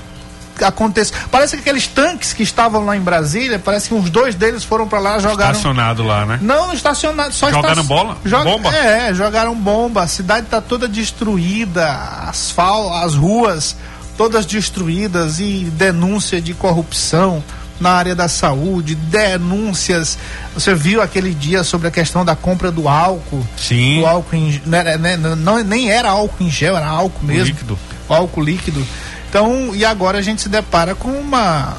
acontece. 0.64 1.12
Parece 1.31 1.57
que 1.57 1.62
aqueles 1.62 1.87
tanques 1.87 2.33
que 2.33 2.42
estavam 2.42 2.85
lá 2.85 2.96
em 2.96 3.01
Brasília, 3.01 3.59
parece 3.59 3.88
que 3.88 3.94
uns 3.94 4.11
dois 4.11 4.35
deles 4.35 4.64
foram 4.64 4.87
para 4.87 4.99
lá 4.99 5.18
jogaram. 5.18 5.53
Estacionado 5.53 6.03
lá, 6.03 6.27
né? 6.27 6.38
Não, 6.42 6.73
estacionado, 6.73 7.35
só 7.35 7.51
Jogaram 7.51 7.85
bola? 7.85 8.16
Joga... 8.25 8.44
Bomba? 8.44 8.75
É, 8.75 9.14
jogaram 9.14 9.55
bomba. 9.55 10.03
A 10.03 10.09
cidade 10.09 10.46
está 10.46 10.61
toda 10.61 10.88
destruída, 10.88 11.87
asfalto, 12.29 12.94
as 12.94 13.14
ruas 13.14 13.77
todas 14.20 14.44
destruídas 14.44 15.40
e 15.40 15.66
denúncia 15.73 16.42
de 16.42 16.53
corrupção 16.53 17.42
na 17.81 17.92
área 17.92 18.14
da 18.14 18.29
saúde, 18.29 18.94
denúncias. 18.94 20.18
Você 20.53 20.75
viu 20.75 21.01
aquele 21.01 21.33
dia 21.33 21.64
sobre 21.64 21.88
a 21.88 21.90
questão 21.90 22.23
da 22.23 22.37
compra 22.37 22.70
do 22.70 22.87
álcool? 22.87 23.42
Sim. 23.57 24.01
Do 24.01 24.07
álcool 24.07 24.37
em, 24.37 24.61
né, 24.66 24.99
né, 24.99 25.16
não, 25.16 25.64
nem 25.64 25.90
era 25.90 26.11
álcool 26.11 26.44
em 26.44 26.51
gel, 26.51 26.77
era 26.77 26.87
álcool 26.87 27.25
mesmo. 27.25 27.46
Líquido. 27.46 27.79
Álcool 28.11 28.42
líquido. 28.42 28.87
Então, 29.31 29.71
e 29.73 29.85
agora 29.85 30.19
a 30.19 30.23
gente 30.23 30.43
se 30.43 30.49
depara 30.49 30.93
com 30.93 31.09
uma 31.09 31.77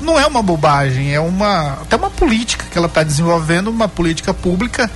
não 0.00 0.18
é 0.18 0.26
uma 0.26 0.42
bobagem, 0.42 1.14
é 1.14 1.20
uma 1.20 1.74
até 1.74 1.94
uma 1.94 2.10
política 2.10 2.66
que 2.70 2.76
ela 2.76 2.88
está 2.88 3.04
desenvolvendo, 3.04 3.68
uma 3.68 3.88
política 3.88 4.34
pública 4.34 4.90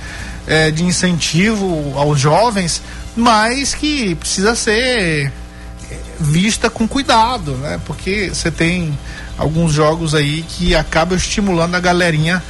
é, 0.45 0.69
de 0.69 0.83
incentivo 0.83 1.93
aos 1.95 2.19
jovens, 2.19 2.81
mas 3.15 3.73
que 3.73 4.13
precisa 4.15 4.53
ser 4.53 5.31
é, 5.89 5.97
vista 6.19 6.69
com 6.69 6.85
cuidado, 6.85 7.53
né? 7.53 7.79
Porque 7.85 8.29
você 8.29 8.51
tem 8.51 8.97
alguns 9.37 9.71
jogos 9.71 10.13
aí 10.13 10.43
que 10.49 10.75
acabam 10.75 11.17
estimulando 11.17 11.75
a 11.75 11.79
galerinha 11.79 12.43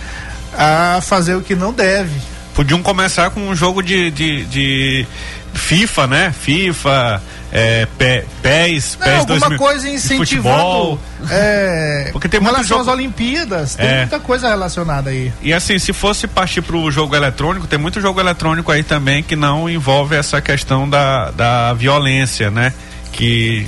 a 0.58 1.00
fazer 1.00 1.36
o 1.36 1.42
que 1.42 1.56
não 1.56 1.72
deve. 1.72 2.20
Podiam 2.56 2.82
começar 2.82 3.30
com 3.30 3.48
um 3.48 3.56
jogo 3.56 3.84
de, 3.84 4.10
de, 4.10 4.46
de 4.46 5.08
FIFA, 5.54 6.08
né? 6.08 6.34
FIFA, 6.38 7.22
é, 7.52 7.86
pé, 7.98 8.26
pés, 8.42 8.98
Não, 9.00 9.06
pés 9.06 9.20
alguma 9.20 9.40
2000, 9.40 9.58
coisa 9.60 9.90
incentivando. 9.90 11.00
É, 11.30 12.10
Porque 12.14 12.30
tem 12.30 12.40
muito 12.40 12.52
relação 12.54 12.78
jogo- 12.80 12.90
às 12.90 12.96
Olimpíadas, 12.98 13.76
tem 13.76 13.86
É. 13.88 13.98
muita 14.00 14.20
coisa 14.20 14.48
relacionada 14.50 15.10
aí. 15.10 15.32
E 15.42 15.54
assim, 15.54 15.78
se 15.78 15.92
fosse 15.94 16.28
partir 16.28 16.62
pro 16.62 16.90
jogo 16.92 17.16
eletrônico, 17.16 17.68
tem 17.68 17.78
muito 17.78 18.00
jogo 18.02 18.20
eletrônico 18.20 18.72
aí 18.72 18.84
também 18.84 19.22
que 19.22 19.36
não 19.36 19.70
envolve 19.70 20.16
essa 20.16 20.42
questão 20.42 20.90
da, 20.90 21.32
da 21.32 21.74
violência, 21.74 22.50
né? 22.50 22.74
Que 23.12 23.68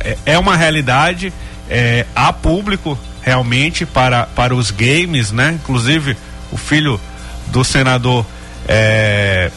é, 0.00 0.16
é 0.26 0.38
uma 0.38 0.56
realidade, 0.56 1.32
é, 1.68 2.06
há 2.14 2.32
público 2.32 2.96
realmente 3.20 3.84
para, 3.84 4.24
para 4.26 4.54
os 4.54 4.70
games, 4.70 5.32
né? 5.32 5.58
Inclusive, 5.60 6.16
o 6.52 6.56
filho 6.56 7.00
do 7.48 7.64
senador 7.64 8.24
é, 8.68 9.50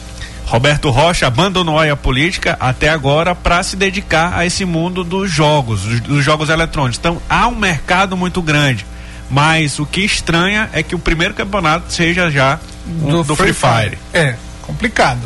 Roberto 0.50 0.90
Rocha 0.90 1.28
abandonou 1.28 1.78
a 1.78 1.96
política 1.96 2.56
até 2.58 2.88
agora 2.88 3.36
para 3.36 3.62
se 3.62 3.76
dedicar 3.76 4.36
a 4.36 4.44
esse 4.44 4.64
mundo 4.64 5.04
dos 5.04 5.30
jogos, 5.30 5.82
dos, 5.82 6.00
dos 6.00 6.24
jogos 6.24 6.48
eletrônicos. 6.48 6.98
Então 6.98 7.22
há 7.30 7.46
um 7.46 7.54
mercado 7.54 8.16
muito 8.16 8.42
grande. 8.42 8.84
Mas 9.30 9.78
o 9.78 9.86
que 9.86 10.00
estranha 10.00 10.68
é 10.72 10.82
que 10.82 10.92
o 10.92 10.98
primeiro 10.98 11.34
campeonato 11.34 11.92
seja 11.92 12.28
já 12.32 12.58
um 13.00 13.22
do, 13.22 13.36
Free 13.36 13.52
Fire. 13.52 13.96
É, 14.12 14.34
complicado. 14.62 15.20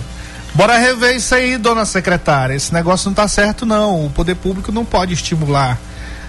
Bora 0.52 0.76
rever 0.76 1.16
isso 1.16 1.34
aí, 1.34 1.56
dona 1.56 1.86
secretária. 1.86 2.52
Esse 2.52 2.74
negócio 2.74 3.08
não 3.08 3.14
tá 3.14 3.26
certo, 3.26 3.64
não. 3.64 4.04
O 4.04 4.10
poder 4.10 4.34
público 4.34 4.70
não 4.70 4.84
pode 4.84 5.14
estimular 5.14 5.78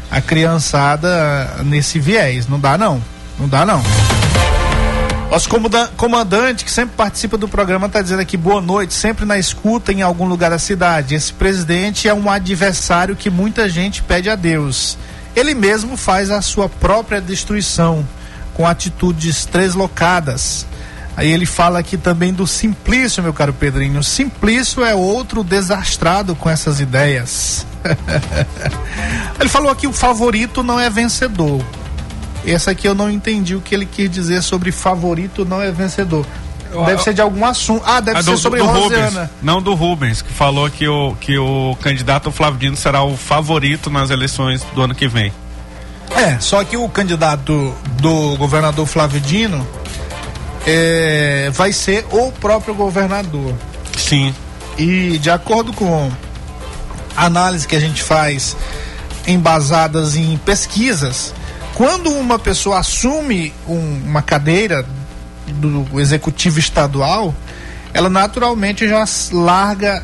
a 0.09 0.21
criançada 0.21 1.57
nesse 1.65 1.99
viés. 1.99 2.47
Não 2.47 2.57
dá, 2.57 2.77
não. 2.77 3.03
Não 3.37 3.49
dá, 3.49 3.65
não. 3.65 3.83
Nosso 5.29 5.49
comandante, 5.97 6.63
que 6.63 6.71
sempre 6.71 6.95
participa 6.95 7.37
do 7.37 7.47
programa, 7.47 7.87
está 7.87 8.01
dizendo 8.01 8.21
aqui 8.21 8.37
boa 8.37 8.61
noite, 8.61 8.93
sempre 8.93 9.25
na 9.25 9.37
escuta 9.37 9.91
em 9.91 10.01
algum 10.01 10.27
lugar 10.27 10.51
da 10.51 10.59
cidade. 10.59 11.15
Esse 11.15 11.33
presidente 11.33 12.07
é 12.07 12.13
um 12.13 12.29
adversário 12.29 13.15
que 13.15 13.29
muita 13.29 13.67
gente 13.67 14.01
pede 14.03 14.29
a 14.29 14.35
Deus. 14.35 14.97
Ele 15.35 15.53
mesmo 15.53 15.97
faz 15.97 16.31
a 16.31 16.41
sua 16.41 16.69
própria 16.69 17.19
destruição 17.19 18.07
com 18.53 18.65
atitudes 18.65 19.45
treslocadas. 19.45 20.65
Aí 21.17 21.31
ele 21.31 21.45
fala 21.45 21.79
aqui 21.79 21.97
também 21.97 22.33
do 22.33 22.45
Simplício, 22.45 23.23
meu 23.23 23.33
caro 23.33 23.53
Pedrinho. 23.53 24.03
Simplício 24.03 24.83
é 24.83 24.93
outro 24.93 25.43
desastrado 25.43 26.35
com 26.35 26.49
essas 26.49 26.79
ideias. 26.79 27.65
ele 29.39 29.49
falou 29.49 29.71
aqui 29.71 29.87
o 29.87 29.93
favorito 29.93 30.63
não 30.63 30.79
é 30.79 30.89
vencedor. 30.89 31.63
Essa 32.45 32.71
aqui 32.71 32.87
eu 32.87 32.95
não 32.95 33.09
entendi 33.09 33.55
o 33.55 33.61
que 33.61 33.73
ele 33.73 33.85
quis 33.85 34.09
dizer 34.09 34.41
sobre 34.41 34.71
favorito 34.71 35.45
não 35.45 35.61
é 35.61 35.71
vencedor. 35.71 36.25
Deve 36.85 37.01
ser 37.03 37.13
de 37.13 37.21
algum 37.21 37.45
assunto. 37.45 37.83
Ah, 37.85 37.99
deve 37.99 38.19
ah, 38.19 38.23
ser 38.23 38.31
do, 38.31 38.37
sobre 38.37 38.59
do. 38.59 38.65
Rubens, 38.65 39.13
não 39.41 39.61
do 39.61 39.73
Rubens, 39.73 40.21
que 40.21 40.33
falou 40.33 40.69
que 40.69 40.87
o, 40.87 41.15
que 41.19 41.37
o 41.37 41.77
candidato 41.81 42.31
Flávio 42.31 42.59
Dino 42.59 42.75
será 42.75 43.03
o 43.03 43.15
favorito 43.15 43.89
nas 43.89 44.09
eleições 44.09 44.65
do 44.73 44.81
ano 44.81 44.93
que 44.93 45.07
vem. 45.07 45.31
É, 46.11 46.37
só 46.39 46.63
que 46.63 46.77
o 46.77 46.87
candidato 46.89 47.73
do 48.01 48.35
governador 48.37 48.85
Flávio 48.85 49.19
Dino 49.21 49.65
é, 50.65 51.49
vai 51.53 51.71
ser 51.71 52.05
o 52.11 52.31
próprio 52.31 52.73
governador. 52.73 53.53
Sim. 53.97 54.33
E 54.77 55.17
de 55.17 55.29
acordo 55.29 55.71
com 55.73 56.11
a 57.15 57.25
análise 57.25 57.67
que 57.67 57.75
a 57.75 57.79
gente 57.79 58.03
faz 58.03 58.57
embasadas 59.25 60.15
em 60.15 60.37
pesquisas, 60.37 61.33
quando 61.75 62.09
uma 62.09 62.39
pessoa 62.39 62.79
assume 62.79 63.53
um, 63.67 64.01
uma 64.05 64.21
cadeira 64.21 64.85
do 65.45 65.99
executivo 65.99 66.57
estadual, 66.57 67.35
ela 67.93 68.09
naturalmente 68.09 68.87
já 68.87 69.03
larga 69.31 70.01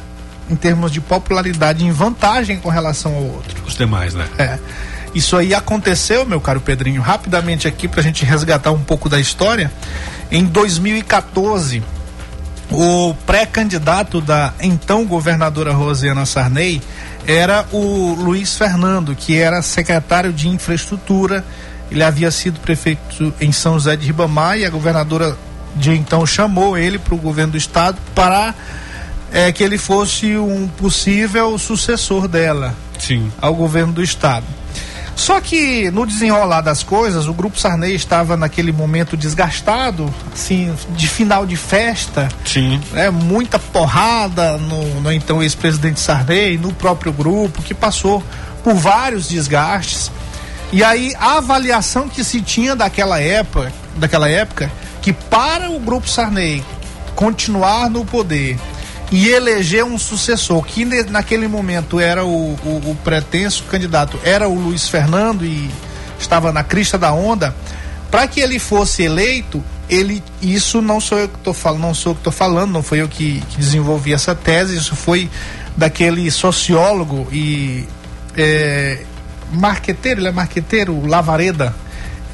em 0.50 0.56
termos 0.56 0.92
de 0.92 1.00
popularidade 1.00 1.86
em 1.86 1.92
vantagem 1.92 2.60
com 2.60 2.70
relação 2.70 3.16
ao 3.16 3.24
outro. 3.24 3.64
Os 3.66 3.76
demais, 3.76 4.14
né? 4.14 4.28
É. 4.38 4.60
Isso 5.16 5.36
aí 5.38 5.54
aconteceu, 5.54 6.26
meu 6.26 6.42
caro 6.42 6.60
Pedrinho, 6.60 7.02
rapidamente 7.02 7.68
aqui 7.68 7.88
para 7.88 8.02
a 8.02 8.04
gente 8.04 8.26
resgatar 8.26 8.72
um 8.72 8.84
pouco 8.84 9.08
da 9.08 9.20
história. 9.20 9.72
Em 10.30 10.44
2014, 10.44 11.82
o 12.70 13.14
pré-candidato 13.26 14.20
da 14.20 14.54
então 14.62 15.06
governadora 15.06 15.74
Rosiana 15.74 16.26
Sarney 16.26 16.82
era 17.28 17.66
o 17.72 18.14
Luiz 18.14 18.58
Fernando, 18.58 19.16
que 19.16 19.38
era 19.38 19.62
secretário 19.62 20.34
de 20.34 20.48
infraestrutura. 20.48 21.44
Ele 21.90 22.04
havia 22.04 22.32
sido 22.32 22.60
prefeito 22.60 23.34
em 23.40 23.52
São 23.52 23.74
José 23.74 23.96
de 23.96 24.08
Ribamar 24.08 24.58
e 24.58 24.66
a 24.66 24.70
governadora 24.70 25.38
de 25.76 25.92
então 25.92 26.26
chamou 26.26 26.78
ele 26.78 27.00
para 27.00 27.14
o 27.14 27.18
governo 27.18 27.54
do 27.54 27.58
estado 27.58 27.98
para 28.14 28.54
é, 29.32 29.52
que 29.52 29.64
ele 29.64 29.78
fosse 29.78 30.36
um 30.36 30.68
possível 30.68 31.58
sucessor 31.58 32.28
dela 32.28 32.76
Sim. 33.00 33.32
ao 33.42 33.56
governo 33.56 33.94
do 33.94 34.04
estado. 34.04 34.46
Só 35.16 35.40
que 35.40 35.92
no 35.92 36.06
desenrolar 36.06 36.62
das 36.62 36.84
coisas, 36.84 37.28
o 37.28 37.34
grupo 37.34 37.60
Sarney 37.60 37.94
estava 37.94 38.36
naquele 38.36 38.72
momento 38.72 39.16
desgastado, 39.16 40.12
assim, 40.34 40.74
de 40.96 41.08
final 41.08 41.46
de 41.46 41.56
festa. 41.56 42.28
Sim. 42.46 42.82
Né, 42.92 43.10
muita 43.10 43.60
porrada 43.60 44.58
no, 44.58 45.02
no 45.02 45.12
então 45.12 45.44
ex-presidente 45.44 46.00
Sarney, 46.00 46.58
no 46.58 46.74
próprio 46.74 47.12
grupo, 47.12 47.62
que 47.62 47.74
passou 47.74 48.24
por 48.64 48.74
vários 48.74 49.28
desgastes. 49.28 50.12
E 50.72 50.84
aí 50.84 51.14
a 51.20 51.38
avaliação 51.38 52.08
que 52.08 52.24
se 52.24 52.42
tinha 52.42 52.76
daquela 52.76 53.20
época, 53.20 53.72
daquela 53.98 54.30
época, 54.30 54.72
que 55.02 55.12
para 55.12 55.70
o 55.70 55.80
grupo 55.80 56.10
Sarney 56.10 56.64
continuar 57.16 57.90
no 57.90 58.06
poder 58.06 58.58
e 59.12 59.28
eleger 59.28 59.84
um 59.84 59.98
sucessor, 59.98 60.64
que 60.64 60.86
naquele 60.86 61.48
momento 61.48 62.00
era 62.00 62.24
o, 62.24 62.54
o, 62.54 62.92
o, 62.92 62.98
pretenso 63.04 63.66
candidato, 63.66 64.18
era 64.24 64.48
o 64.48 64.56
Luiz 64.56 64.88
Fernando 64.88 65.46
e 65.46 65.70
estava 66.18 66.54
na 66.54 66.64
crista 66.64 66.98
da 66.98 67.12
onda, 67.12 67.54
para 68.10 68.26
que 68.26 68.40
ele 68.40 68.58
fosse 68.58 69.04
eleito, 69.04 69.62
ele 69.90 70.24
isso 70.42 70.82
não 70.82 71.02
sou 71.02 71.20
eu 71.20 71.28
que 71.28 71.36
estou 71.36 71.54
falando, 71.54 71.82
não 71.82 71.94
sou 71.94 72.12
eu 72.12 72.16
que 72.16 72.20
estou 72.22 72.34
falando, 72.34 72.72
não 72.72 72.82
foi 72.82 73.02
eu 73.02 73.10
que, 73.10 73.42
que, 73.50 73.58
desenvolvi 73.58 74.14
essa 74.14 74.34
tese, 74.34 74.78
isso 74.78 74.96
foi 74.96 75.30
daquele 75.76 76.32
sociólogo 76.32 77.28
e 77.34 77.86
é, 78.38 79.00
marqueteiro, 79.52 80.22
ele 80.22 80.30
é 80.30 80.32
marqueteiro, 80.32 81.06
Lavareda. 81.06 81.76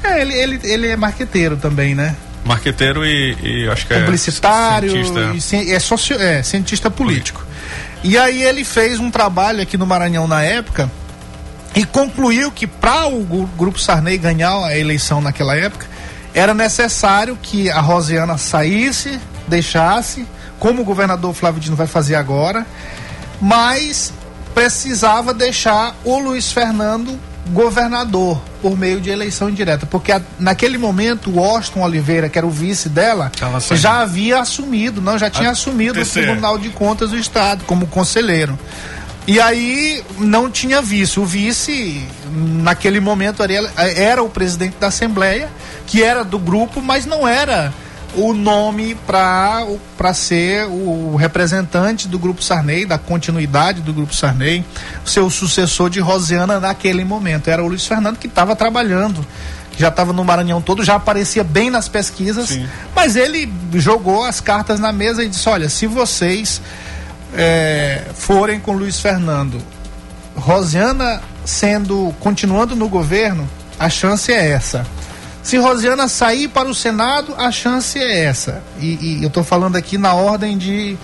É, 0.02 0.20
ele, 0.20 0.34
ele, 0.34 0.60
ele 0.62 0.86
é 0.86 0.96
marqueteiro 0.96 1.56
também, 1.56 1.94
né? 1.94 2.14
Marqueteiro 2.48 3.04
e, 3.04 3.36
e 3.42 3.68
acho 3.68 3.86
que 3.86 3.94
é 3.94 4.00
Publicitário, 4.00 4.88
é 4.88 5.04
cientista, 5.04 5.56
e, 5.56 5.72
é, 5.72 5.78
socio, 5.78 6.20
é 6.20 6.42
cientista 6.42 6.90
político. 6.90 7.46
E 8.02 8.16
aí 8.16 8.42
ele 8.42 8.64
fez 8.64 8.98
um 8.98 9.10
trabalho 9.10 9.60
aqui 9.60 9.76
no 9.76 9.86
Maranhão 9.86 10.26
na 10.26 10.42
época 10.42 10.90
e 11.74 11.84
concluiu 11.84 12.50
que 12.50 12.66
para 12.66 13.06
o 13.06 13.46
Grupo 13.56 13.78
Sarney 13.78 14.16
ganhar 14.16 14.64
a 14.64 14.76
eleição 14.76 15.20
naquela 15.20 15.54
época 15.56 15.86
era 16.34 16.54
necessário 16.54 17.36
que 17.40 17.70
a 17.70 17.80
Rosiana 17.80 18.38
saísse, 18.38 19.20
deixasse, 19.46 20.26
como 20.58 20.82
o 20.82 20.84
governador 20.84 21.34
Flávio 21.34 21.60
Dino 21.60 21.76
vai 21.76 21.86
fazer 21.86 22.14
agora, 22.14 22.66
mas 23.40 24.12
precisava 24.54 25.34
deixar 25.34 25.94
o 26.04 26.18
Luiz 26.18 26.50
Fernando 26.50 27.18
governador 27.52 28.40
por 28.60 28.76
meio 28.76 29.00
de 29.00 29.10
eleição 29.10 29.48
indireta, 29.48 29.86
porque 29.86 30.12
a, 30.12 30.20
naquele 30.38 30.78
momento 30.78 31.30
o 31.30 31.42
Austin 31.42 31.80
Oliveira, 31.80 32.28
que 32.28 32.38
era 32.38 32.46
o 32.46 32.50
vice 32.50 32.88
dela, 32.88 33.30
já 33.76 34.00
havia 34.00 34.40
assumido, 34.40 35.00
não, 35.00 35.18
já 35.18 35.30
tinha 35.30 35.48
a 35.48 35.52
assumido 35.52 36.00
o 36.00 36.06
Tribunal 36.06 36.58
de 36.58 36.70
Contas 36.70 37.10
do 37.10 37.16
Estado 37.16 37.64
como 37.64 37.86
conselheiro. 37.86 38.58
E 39.26 39.38
aí 39.38 40.02
não 40.18 40.50
tinha 40.50 40.80
vice. 40.80 41.20
O 41.20 41.24
vice, 41.26 42.02
naquele 42.32 42.98
momento, 42.98 43.42
era, 43.42 43.70
era 43.76 44.22
o 44.22 44.30
presidente 44.30 44.76
da 44.80 44.86
Assembleia, 44.86 45.50
que 45.86 46.02
era 46.02 46.24
do 46.24 46.38
grupo, 46.38 46.80
mas 46.80 47.04
não 47.04 47.28
era 47.28 47.72
o 48.16 48.32
nome 48.32 48.96
para 49.06 50.14
ser 50.14 50.64
o 50.66 51.16
representante 51.16 52.08
do 52.08 52.18
Grupo 52.18 52.42
Sarney, 52.42 52.84
da 52.84 52.98
continuidade 52.98 53.80
do 53.80 53.92
Grupo 53.92 54.14
Sarney, 54.14 54.64
seu 55.04 55.28
sucessor 55.30 55.90
de 55.90 56.00
Rosiana 56.00 56.58
naquele 56.58 57.04
momento. 57.04 57.48
Era 57.48 57.62
o 57.62 57.68
Luiz 57.68 57.86
Fernando 57.86 58.18
que 58.18 58.26
estava 58.26 58.56
trabalhando, 58.56 59.24
já 59.76 59.88
estava 59.88 60.12
no 60.12 60.24
Maranhão 60.24 60.60
todo, 60.60 60.84
já 60.84 60.96
aparecia 60.96 61.44
bem 61.44 61.70
nas 61.70 61.88
pesquisas, 61.88 62.48
Sim. 62.48 62.68
mas 62.94 63.14
ele 63.14 63.52
jogou 63.74 64.24
as 64.24 64.40
cartas 64.40 64.80
na 64.80 64.92
mesa 64.92 65.22
e 65.22 65.28
disse: 65.28 65.48
olha, 65.48 65.68
se 65.68 65.86
vocês 65.86 66.60
é, 67.34 68.02
forem 68.14 68.58
com 68.58 68.72
Luiz 68.72 69.00
Fernando, 69.00 69.60
Rosiana 70.34 71.20
sendo 71.44 72.14
continuando 72.20 72.74
no 72.74 72.88
governo, 72.88 73.48
a 73.78 73.88
chance 73.88 74.32
é 74.32 74.50
essa 74.50 74.84
se 75.48 75.56
Rosiana 75.56 76.08
sair 76.08 76.46
para 76.48 76.68
o 76.68 76.74
Senado, 76.74 77.34
a 77.38 77.50
chance 77.50 77.98
é 77.98 78.24
essa. 78.26 78.62
E, 78.78 79.16
e 79.16 79.22
eu 79.22 79.28
estou 79.28 79.42
falando 79.42 79.76
aqui 79.76 79.96
na 79.96 80.12
ordem 80.12 80.58
de, 80.58 80.94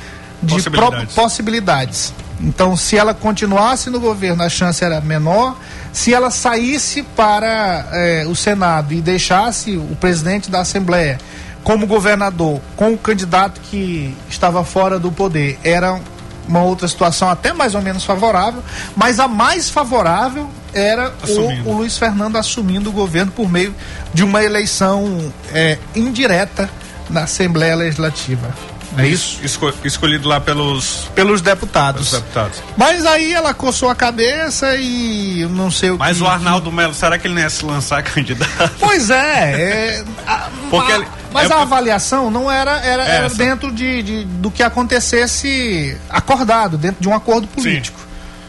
de 0.42 0.54
possibilidades. 0.54 1.14
possibilidades. 1.14 2.14
Então, 2.38 2.76
se 2.76 2.94
ela 2.94 3.14
continuasse 3.14 3.88
no 3.88 3.98
governo, 3.98 4.42
a 4.42 4.50
chance 4.50 4.84
era 4.84 5.00
menor. 5.00 5.56
Se 5.94 6.12
ela 6.12 6.30
saísse 6.30 7.02
para 7.02 7.88
eh, 7.90 8.26
o 8.28 8.36
Senado 8.36 8.92
e 8.92 9.00
deixasse 9.00 9.78
o 9.78 9.96
presidente 9.98 10.50
da 10.50 10.60
Assembleia 10.60 11.18
como 11.62 11.86
governador, 11.86 12.60
com 12.76 12.92
o 12.92 12.98
candidato 12.98 13.62
que 13.62 14.14
estava 14.28 14.62
fora 14.62 14.98
do 14.98 15.10
poder, 15.10 15.58
era 15.64 15.98
uma 16.46 16.62
outra 16.62 16.86
situação 16.86 17.30
até 17.30 17.54
mais 17.54 17.74
ou 17.74 17.80
menos 17.80 18.04
favorável, 18.04 18.62
mas 18.94 19.18
a 19.18 19.26
mais 19.26 19.70
favorável 19.70 20.50
era 20.74 21.12
o, 21.28 21.70
o, 21.70 21.76
Luiz 21.78 21.96
Fernando 21.96 22.36
assumindo 22.36 22.90
o 22.90 22.92
governo 22.92 23.32
por 23.32 23.50
meio 23.50 23.74
de 24.12 24.24
uma 24.24 24.42
eleição 24.42 25.32
é, 25.52 25.78
indireta 25.94 26.68
na 27.08 27.22
Assembleia 27.22 27.76
Legislativa. 27.76 28.52
É 28.96 29.06
isso? 29.08 29.40
Esco, 29.42 29.72
escolhido 29.84 30.28
lá 30.28 30.40
pelos 30.40 31.10
pelos 31.14 31.40
deputados. 31.40 32.10
pelos 32.10 32.22
deputados. 32.22 32.62
Mas 32.76 33.04
aí 33.04 33.32
ela 33.32 33.52
coçou 33.52 33.88
a 33.88 33.94
cabeça 33.94 34.76
e 34.76 35.46
não 35.50 35.70
sei 35.70 35.90
o 35.90 35.98
Mas 35.98 36.18
que, 36.18 36.22
o 36.22 36.26
Arnaldo 36.28 36.70
Melo, 36.70 36.94
será 36.94 37.18
que 37.18 37.26
ele 37.26 37.34
não 37.34 37.42
ia 37.42 37.50
se 37.50 37.64
lançar 37.64 38.02
candidato? 38.04 38.72
Pois 38.78 39.10
é. 39.10 39.14
é 39.16 40.04
a, 40.26 40.48
Porque 40.70 40.92
a, 40.92 40.96
ele, 40.96 41.06
mas 41.32 41.50
é, 41.50 41.54
a 41.54 41.62
avaliação 41.62 42.30
não 42.30 42.50
era, 42.50 42.78
era, 42.80 43.04
era 43.04 43.28
dentro 43.28 43.72
de, 43.72 44.02
de, 44.02 44.24
do 44.24 44.50
que 44.50 44.62
acontecesse 44.62 45.96
acordado, 46.08 46.78
dentro 46.78 47.02
de 47.02 47.08
um 47.08 47.14
acordo 47.14 47.48
político. 47.48 47.98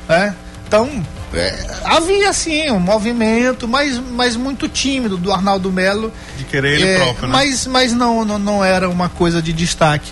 Né? 0.07 0.35
Então, 0.67 1.03
é, 1.35 1.65
havia 1.83 2.31
sim 2.33 2.69
um 2.71 2.79
movimento, 2.79 3.67
mas, 3.67 3.97
mas 3.97 4.35
muito 4.35 4.67
tímido 4.67 5.17
do 5.17 5.31
Arnaldo 5.31 5.71
Melo. 5.71 6.11
De 6.37 6.43
querer 6.45 6.73
ele 6.75 6.87
é, 6.87 6.97
próprio, 6.97 7.27
né? 7.27 7.33
Mas, 7.33 7.67
mas 7.67 7.93
não, 7.93 8.23
não, 8.23 8.39
não 8.39 8.63
era 8.63 8.89
uma 8.89 9.09
coisa 9.09 9.41
de 9.41 9.53
destaque. 9.53 10.11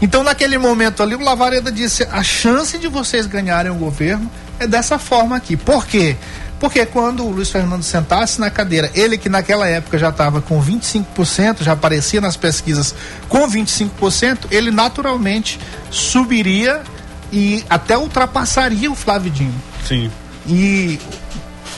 Então, 0.00 0.22
naquele 0.22 0.58
momento 0.58 1.02
ali, 1.02 1.14
o 1.14 1.22
Lavareda 1.22 1.72
disse: 1.72 2.06
a 2.10 2.22
chance 2.22 2.76
de 2.78 2.88
vocês 2.88 3.26
ganharem 3.26 3.72
o 3.72 3.76
governo 3.76 4.30
é 4.58 4.66
dessa 4.66 4.98
forma 4.98 5.36
aqui. 5.36 5.56
Por 5.56 5.86
quê? 5.86 6.16
Porque 6.58 6.86
quando 6.86 7.24
o 7.24 7.30
Luiz 7.30 7.50
Fernando 7.50 7.82
sentasse 7.82 8.40
na 8.40 8.50
cadeira, 8.50 8.90
ele 8.94 9.18
que 9.18 9.28
naquela 9.28 9.66
época 9.68 9.98
já 9.98 10.08
estava 10.08 10.40
com 10.40 10.62
25%, 10.62 11.62
já 11.62 11.72
aparecia 11.72 12.20
nas 12.20 12.36
pesquisas 12.36 12.94
com 13.28 13.46
25%, 13.48 14.46
ele 14.50 14.70
naturalmente 14.70 15.60
subiria 15.90 16.80
e 17.30 17.62
até 17.68 17.96
ultrapassaria 17.98 18.90
o 18.90 18.94
Flávio 18.94 19.30
Dino. 19.30 19.54
Sim. 19.86 20.10
E 20.46 20.98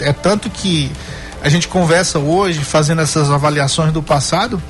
é 0.00 0.12
tanto 0.12 0.48
que 0.50 0.90
a 1.42 1.48
gente 1.48 1.68
conversa 1.68 2.18
hoje, 2.18 2.60
fazendo 2.60 3.00
essas 3.00 3.30
avaliações 3.30 3.92
do 3.92 4.02
passado, 4.02 4.62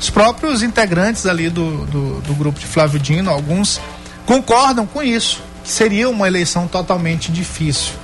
os 0.00 0.10
próprios 0.10 0.62
integrantes 0.62 1.26
ali 1.26 1.48
do, 1.48 1.86
do, 1.86 2.20
do 2.20 2.34
grupo 2.34 2.58
de 2.58 2.66
Flávio 2.66 2.98
Dino, 3.00 3.30
alguns 3.30 3.80
concordam 4.26 4.86
com 4.86 5.02
isso, 5.02 5.42
que 5.64 5.70
seria 5.70 6.08
uma 6.08 6.26
eleição 6.26 6.68
totalmente 6.68 7.32
difícil, 7.32 7.94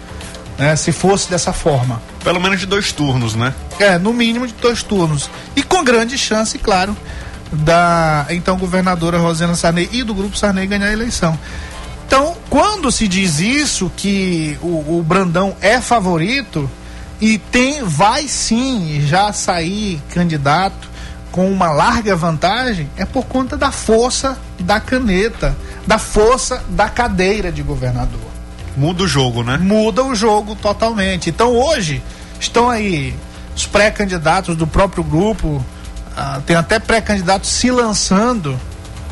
né, 0.59 0.75
se 0.75 0.91
fosse 0.91 1.29
dessa 1.29 1.53
forma. 1.53 2.01
Pelo 2.23 2.41
menos 2.41 2.59
de 2.59 2.67
dois 2.67 2.93
turnos, 2.93 3.35
né? 3.35 3.55
É, 3.79 3.99
no 3.99 4.13
mínimo 4.13 4.47
de 4.47 4.55
dois 4.55 4.83
turnos. 4.83 5.29
E 5.55 5.63
com 5.63 5.85
grande 5.85 6.17
chance, 6.17 6.59
claro, 6.59 6.97
da 7.53 8.27
então 8.31 8.57
governadora 8.57 9.19
Rosana 9.19 9.55
Sarney 9.55 9.89
e 9.93 10.03
do 10.03 10.15
grupo 10.15 10.37
Sarney 10.37 10.67
ganhar 10.67 10.87
a 10.87 10.93
eleição. 10.93 11.39
Então, 12.07 12.37
quando 12.51 12.93
se 12.93 13.09
diz 13.09 13.41
isso, 13.41 13.91
que 13.97 14.59
o, 14.63 14.99
o 14.99 15.03
Brandão 15.03 15.57
é 15.61 15.81
favorito 15.81 16.71
e 17.21 17.39
tem, 17.39 17.83
vai 17.83 18.29
sim 18.29 19.03
já 19.07 19.33
sair 19.33 20.01
candidato 20.11 20.89
com 21.33 21.51
uma 21.51 21.73
larga 21.73 22.15
vantagem, 22.15 22.89
é 22.97 23.05
por 23.05 23.25
conta 23.25 23.57
da 23.57 23.73
força 23.73 24.39
da 24.61 24.79
caneta, 24.79 25.57
da 25.87 25.99
força 25.99 26.63
da 26.69 26.89
cadeira 26.89 27.51
de 27.51 27.63
governador. 27.63 28.21
Muda 28.77 29.03
o 29.05 29.09
jogo, 29.09 29.43
né? 29.43 29.57
Muda 29.57 30.05
o 30.05 30.15
jogo 30.15 30.55
totalmente. 30.55 31.31
Então 31.31 31.53
hoje 31.57 32.03
estão 32.39 32.71
aí 32.71 33.17
os 33.57 33.67
pré-candidatos 33.67 34.57
do 34.57 34.67
próprio 34.67 35.03
grupo, 35.03 35.65
ah, 36.17 36.41
tem 36.47 36.55
até 36.55 36.79
pré-candidatos 36.79 37.51
se 37.51 37.71
lançando 37.71 38.59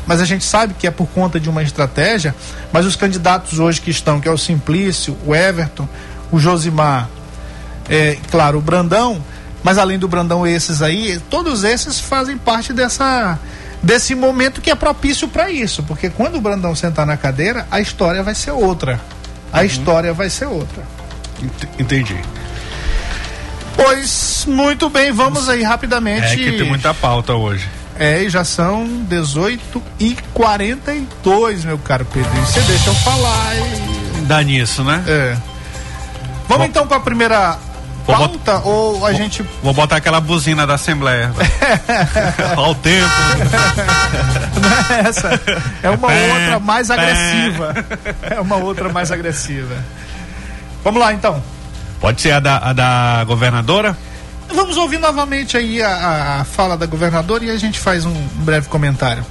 mas 0.05 0.21
a 0.21 0.25
gente 0.25 0.43
sabe 0.43 0.73
que 0.73 0.87
é 0.87 0.91
por 0.91 1.07
conta 1.07 1.39
de 1.39 1.49
uma 1.49 1.63
estratégia. 1.63 2.35
Mas 2.71 2.85
os 2.85 2.95
candidatos 2.95 3.59
hoje 3.59 3.81
que 3.81 3.91
estão, 3.91 4.19
que 4.19 4.27
é 4.27 4.31
o 4.31 4.37
Simplício, 4.37 5.17
o 5.25 5.35
Everton, 5.35 5.87
o 6.31 6.39
Josimar, 6.39 7.09
é, 7.89 8.17
claro, 8.29 8.57
o 8.57 8.61
Brandão, 8.61 9.23
mas 9.63 9.77
além 9.77 9.97
do 9.97 10.07
Brandão, 10.07 10.45
esses 10.45 10.81
aí, 10.81 11.19
todos 11.29 11.63
esses 11.63 11.99
fazem 11.99 12.37
parte 12.37 12.73
dessa 12.73 13.39
desse 13.81 14.15
momento 14.15 14.61
que 14.61 14.71
é 14.71 14.75
propício 14.75 15.27
para 15.27 15.51
isso, 15.51 15.83
porque 15.83 16.09
quando 16.09 16.37
o 16.37 16.41
Brandão 16.41 16.73
sentar 16.73 17.05
na 17.05 17.17
cadeira, 17.17 17.67
a 17.69 17.81
história 17.81 18.23
vai 18.23 18.33
ser 18.33 18.51
outra. 18.51 18.99
A 19.51 19.59
uhum. 19.59 19.65
história 19.65 20.13
vai 20.13 20.29
ser 20.29 20.45
outra. 20.45 20.83
Entendi. 21.77 22.15
Pois 23.75 24.45
muito 24.47 24.89
bem, 24.89 25.11
vamos 25.11 25.49
aí 25.49 25.63
rapidamente. 25.63 26.27
É 26.27 26.35
que 26.35 26.51
tem 26.53 26.65
muita 26.65 26.93
pauta 26.93 27.33
hoje. 27.33 27.67
É, 27.97 28.23
e 28.23 28.29
já 28.29 28.43
são 28.43 28.87
18 29.07 29.81
e 29.99 30.17
42, 30.33 31.65
meu 31.65 31.77
caro 31.77 32.05
Pedro. 32.05 32.31
Você 32.45 32.61
deixa 32.61 32.89
eu 32.89 32.95
falar 32.95 33.55
e... 33.55 34.21
Dá 34.25 34.41
nisso, 34.41 34.83
né? 34.83 35.03
É. 35.07 35.37
Vamos 36.47 36.65
Bom, 36.65 36.65
então 36.65 36.87
para 36.87 36.97
a 36.97 37.01
primeira 37.01 37.57
pauta 38.05 38.53
bot... 38.53 38.67
ou 38.67 39.05
a 39.05 39.11
vou, 39.11 39.13
gente. 39.13 39.43
Vou 39.61 39.73
botar 39.73 39.97
aquela 39.97 40.19
buzina 40.19 40.65
da 40.65 40.75
Assembleia. 40.75 41.31
Ao 42.55 42.75
tempo. 42.75 43.09
Não 44.61 44.95
é 44.97 45.09
essa. 45.09 45.41
É 45.81 45.89
uma 45.89 46.07
outra 46.07 46.59
mais 46.59 46.91
agressiva. 46.91 47.73
É 48.21 48.39
uma 48.39 48.55
outra 48.57 48.89
mais 48.89 49.11
agressiva. 49.11 49.75
Vamos 50.83 50.99
lá 50.99 51.13
então. 51.13 51.41
Pode 51.99 52.21
ser 52.21 52.31
a 52.31 52.39
da, 52.39 52.57
a 52.57 52.73
da 52.73 53.23
governadora? 53.25 53.95
Vamos 54.49 54.77
ouvir 54.77 54.99
novamente 54.99 55.57
aí 55.57 55.81
a, 55.81 56.41
a 56.41 56.43
fala 56.43 56.77
da 56.77 56.85
governadora 56.85 57.45
e 57.45 57.49
a 57.49 57.57
gente 57.57 57.79
faz 57.79 58.05
um 58.05 58.13
breve 58.43 58.67
comentário. 58.69 59.25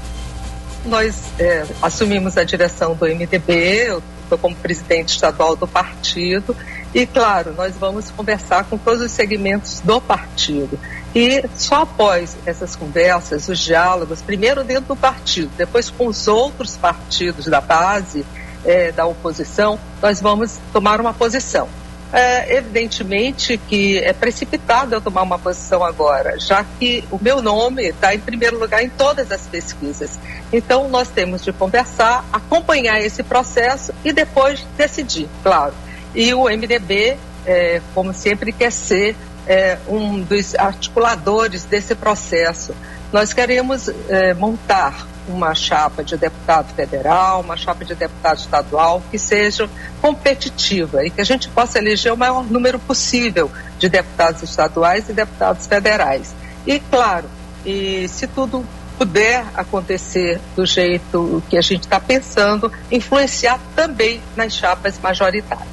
Nós 0.85 1.23
é, 1.39 1.65
assumimos 1.81 2.37
a 2.37 2.45
direção 2.45 2.95
do 2.95 3.07
MDB, 3.07 3.89
eu 3.89 4.03
estou 4.25 4.37
como 4.37 4.57
presidente 4.57 5.11
estadual 5.11 5.55
do 5.55 5.67
partido 5.69 6.57
e, 6.95 7.07
claro, 7.07 7.55
nós 7.57 7.75
vamos 7.77 8.11
conversar 8.11 8.65
com 8.65 8.77
todos 8.77 9.01
os 9.01 9.13
segmentos 9.13 9.81
do 9.81 10.01
partido. 10.01 10.79
E 11.15 11.45
só 11.57 11.83
após 11.83 12.37
essas 12.45 12.75
conversas, 12.75 13.49
os 13.49 13.59
diálogos, 13.59 14.21
primeiro 14.23 14.65
dentro 14.65 14.87
do 14.87 14.97
partido, 14.97 15.51
depois 15.57 15.89
com 15.89 16.07
os 16.07 16.27
outros 16.27 16.77
partidos 16.77 17.47
da 17.47 17.61
base, 17.61 18.25
é, 18.65 18.91
da 18.93 19.07
oposição, 19.07 19.79
nós 20.01 20.21
vamos 20.21 20.59
tomar 20.73 21.01
uma 21.01 21.13
posição. 21.13 21.69
É, 22.13 22.59
evidentemente 22.59 23.57
que 23.57 23.97
é 23.97 24.13
precipitado 24.13 24.95
eu 24.95 25.01
tomar 25.01 25.23
uma 25.23 25.39
posição 25.39 25.83
agora, 25.83 26.39
já 26.39 26.63
que 26.63 27.03
o 27.11 27.19
meu 27.19 27.41
nome 27.41 27.89
está 27.89 28.15
em 28.15 28.21
primeiro 28.21 28.59
lugar 28.59 28.83
em 28.83 28.91
todas 28.91 29.33
as 29.33 29.47
pesquisas. 29.47 30.19
Então, 30.53 30.91
nós 30.91 31.09
temos 31.09 31.43
de 31.43 31.55
conversar, 31.55 32.23
acompanhar 32.31 33.01
esse 33.01 33.23
processo 33.23 33.95
e 34.05 34.13
depois 34.13 34.63
decidir, 34.77 35.27
claro. 35.43 35.73
E 36.15 36.35
o 36.35 36.45
MDB, 36.45 37.17
é, 37.47 37.81
como 37.95 38.13
sempre, 38.13 38.53
quer 38.53 38.71
ser 38.71 39.17
é, 39.47 39.79
um 39.89 40.21
dos 40.21 40.55
articuladores 40.55 41.65
desse 41.65 41.95
processo. 41.95 42.75
Nós 43.11 43.33
queremos 43.33 43.89
é, 44.11 44.35
montar 44.35 45.07
uma 45.29 45.55
chapa 45.55 46.03
de 46.03 46.17
deputado 46.17 46.75
federal, 46.75 47.41
uma 47.41 47.57
chapa 47.57 47.85
de 47.85 47.95
deputado 47.95 48.39
estadual 48.39 49.03
que 49.11 49.19
seja 49.19 49.69
competitiva 50.01 51.05
e 51.05 51.11
que 51.11 51.21
a 51.21 51.25
gente 51.25 51.49
possa 51.49 51.79
eleger 51.79 52.13
o 52.13 52.17
maior 52.17 52.45
número 52.45 52.79
possível 52.79 53.51
de 53.79 53.89
deputados 53.89 54.43
estaduais 54.43 55.09
e 55.09 55.13
deputados 55.13 55.67
federais. 55.67 56.35
E, 56.67 56.79
claro, 56.79 57.29
e 57.65 58.07
se 58.09 58.27
tudo 58.27 58.65
puder 58.99 59.45
acontecer 59.55 60.41
do 60.55 60.65
jeito 60.65 61.43
que 61.49 61.57
a 61.57 61.61
gente 61.61 61.83
está 61.83 61.99
pensando, 61.99 62.71
influenciar 62.91 63.59
também 63.75 64.21
nas 64.37 64.55
chapas 64.55 64.99
majoritárias. 65.03 65.67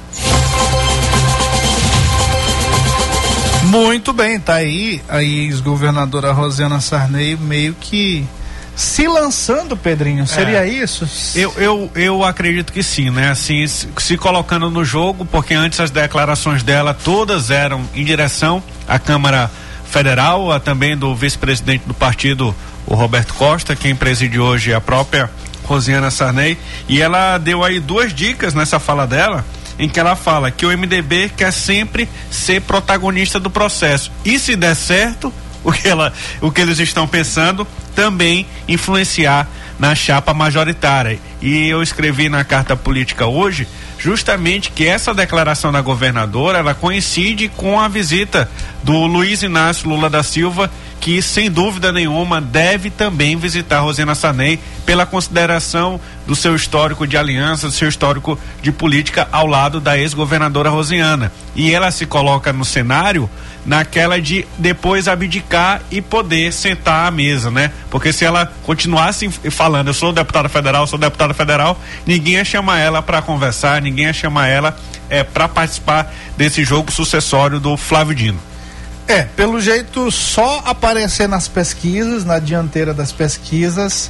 Muito 3.64 4.12
bem, 4.12 4.40
tá 4.40 4.54
aí 4.54 5.00
a 5.08 5.22
ex-governadora 5.22 6.32
Rosiana 6.32 6.80
Sarney 6.80 7.36
meio 7.36 7.74
que 7.74 8.26
se 8.80 9.06
lançando, 9.06 9.76
Pedrinho, 9.76 10.26
seria 10.26 10.66
é. 10.66 10.68
isso? 10.68 11.06
Eu, 11.34 11.52
eu, 11.58 11.90
eu 11.94 12.24
acredito 12.24 12.72
que 12.72 12.82
sim, 12.82 13.10
né? 13.10 13.30
Assim, 13.30 13.66
se, 13.66 13.86
se, 13.98 14.16
colocando 14.16 14.70
no 14.70 14.82
jogo, 14.86 15.26
porque 15.26 15.52
antes 15.52 15.78
as 15.80 15.90
declarações 15.90 16.62
dela 16.62 16.94
todas 16.94 17.50
eram 17.50 17.82
em 17.94 18.02
direção 18.02 18.62
à 18.88 18.98
Câmara 18.98 19.50
Federal, 19.84 20.50
a 20.50 20.58
também 20.58 20.96
do 20.96 21.14
vice-presidente 21.14 21.84
do 21.86 21.92
partido, 21.92 22.56
o 22.86 22.94
Roberto 22.94 23.34
Costa, 23.34 23.76
quem 23.76 23.94
preside 23.94 24.40
hoje 24.40 24.72
é 24.72 24.74
a 24.74 24.80
própria 24.80 25.30
Rosiana 25.64 26.10
Sarney, 26.10 26.56
e 26.88 27.02
ela 27.02 27.36
deu 27.36 27.62
aí 27.62 27.80
duas 27.80 28.14
dicas 28.14 28.54
nessa 28.54 28.80
fala 28.80 29.06
dela, 29.06 29.44
em 29.78 29.90
que 29.90 30.00
ela 30.00 30.16
fala 30.16 30.50
que 30.50 30.64
o 30.64 30.70
MDB 30.70 31.30
quer 31.36 31.52
sempre 31.52 32.08
ser 32.30 32.62
protagonista 32.62 33.38
do 33.38 33.50
processo. 33.50 34.10
E 34.24 34.38
se 34.38 34.56
der 34.56 34.74
certo, 34.74 35.30
o 35.64 35.72
que, 35.72 35.88
ela, 35.88 36.12
o 36.40 36.50
que 36.50 36.60
eles 36.60 36.78
estão 36.78 37.06
pensando, 37.06 37.66
também 37.94 38.46
influenciar 38.68 39.48
na 39.78 39.94
chapa 39.94 40.34
majoritária. 40.34 41.18
E 41.40 41.68
eu 41.68 41.82
escrevi 41.82 42.28
na 42.28 42.44
carta 42.44 42.76
política 42.76 43.26
hoje 43.26 43.66
justamente 43.98 44.70
que 44.70 44.86
essa 44.86 45.12
declaração 45.12 45.70
da 45.70 45.80
governadora 45.80 46.58
ela 46.58 46.74
coincide 46.74 47.48
com 47.48 47.78
a 47.78 47.86
visita 47.86 48.50
do 48.82 49.06
Luiz 49.06 49.42
Inácio 49.42 49.88
Lula 49.88 50.08
da 50.08 50.22
Silva, 50.22 50.70
que 50.98 51.20
sem 51.20 51.50
dúvida 51.50 51.92
nenhuma 51.92 52.40
deve 52.40 52.90
também 52.90 53.36
visitar 53.36 53.80
Rosina 53.80 54.14
Sanei 54.14 54.58
pela 54.86 55.06
consideração 55.06 56.00
do 56.26 56.34
seu 56.34 56.54
histórico 56.54 57.06
de 57.06 57.16
aliança, 57.16 57.68
do 57.68 57.72
seu 57.72 57.88
histórico 57.88 58.38
de 58.62 58.72
política 58.72 59.28
ao 59.30 59.46
lado 59.46 59.80
da 59.80 59.98
ex-governadora 59.98 60.70
Rosiana. 60.70 61.32
E 61.54 61.72
ela 61.72 61.90
se 61.90 62.06
coloca 62.06 62.52
no 62.52 62.64
cenário 62.64 63.28
naquela 63.64 64.20
de 64.20 64.46
depois 64.58 65.08
abdicar 65.08 65.82
e 65.90 66.00
poder 66.00 66.52
sentar 66.52 67.06
à 67.06 67.10
mesa, 67.10 67.50
né? 67.50 67.70
Porque 67.90 68.12
se 68.12 68.24
ela 68.24 68.50
continuasse 68.64 69.28
falando, 69.50 69.88
eu 69.88 69.94
sou 69.94 70.12
deputada 70.12 70.48
federal, 70.48 70.86
sou 70.86 70.98
deputada 70.98 71.29
federal, 71.34 71.78
ninguém 72.06 72.34
ia 72.34 72.44
chamar 72.44 72.78
ela 72.78 73.02
para 73.02 73.22
conversar, 73.22 73.82
ninguém 73.82 74.06
ia 74.06 74.12
chamar 74.12 74.48
ela 74.48 74.76
é, 75.08 75.24
para 75.24 75.48
participar 75.48 76.12
desse 76.36 76.64
jogo 76.64 76.90
sucessório 76.92 77.58
do 77.58 77.76
Flávio 77.76 78.14
Dino. 78.14 78.38
É, 79.08 79.22
pelo 79.22 79.60
jeito, 79.60 80.08
só 80.10 80.62
aparecer 80.64 81.28
nas 81.28 81.48
pesquisas, 81.48 82.24
na 82.24 82.38
dianteira 82.38 82.94
das 82.94 83.10
pesquisas, 83.10 84.08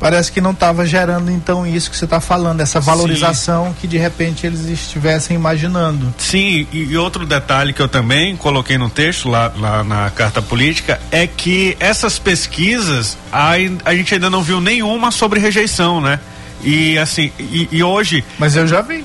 parece 0.00 0.32
que 0.32 0.40
não 0.40 0.52
estava 0.52 0.86
gerando 0.86 1.30
então 1.30 1.66
isso 1.66 1.90
que 1.90 1.96
você 1.96 2.06
está 2.06 2.20
falando, 2.20 2.62
essa 2.62 2.80
valorização 2.80 3.66
Sim. 3.66 3.74
que 3.82 3.86
de 3.86 3.98
repente 3.98 4.46
eles 4.46 4.64
estivessem 4.64 5.36
imaginando. 5.36 6.12
Sim, 6.16 6.66
e, 6.72 6.84
e, 6.84 6.96
outro 6.96 7.26
detalhe 7.26 7.74
que 7.74 7.82
eu 7.82 7.88
também 7.88 8.34
coloquei 8.34 8.78
no 8.78 8.88
texto 8.88 9.28
lá, 9.28 9.52
lá 9.58 9.84
na 9.84 10.08
carta 10.08 10.40
política 10.40 10.98
é 11.10 11.26
que 11.26 11.76
essas 11.78 12.18
pesquisas 12.18 13.18
a, 13.30 13.50
a 13.84 13.94
gente 13.94 14.14
ainda 14.14 14.30
não 14.30 14.42
viu 14.42 14.58
nenhuma 14.58 15.10
sobre 15.10 15.38
rejeição, 15.38 16.00
né? 16.00 16.18
E 16.62 16.98
assim, 16.98 17.32
e, 17.38 17.68
e 17.70 17.82
hoje. 17.82 18.24
Mas 18.38 18.56
eu 18.56 18.66
já 18.66 18.80
vi. 18.80 19.04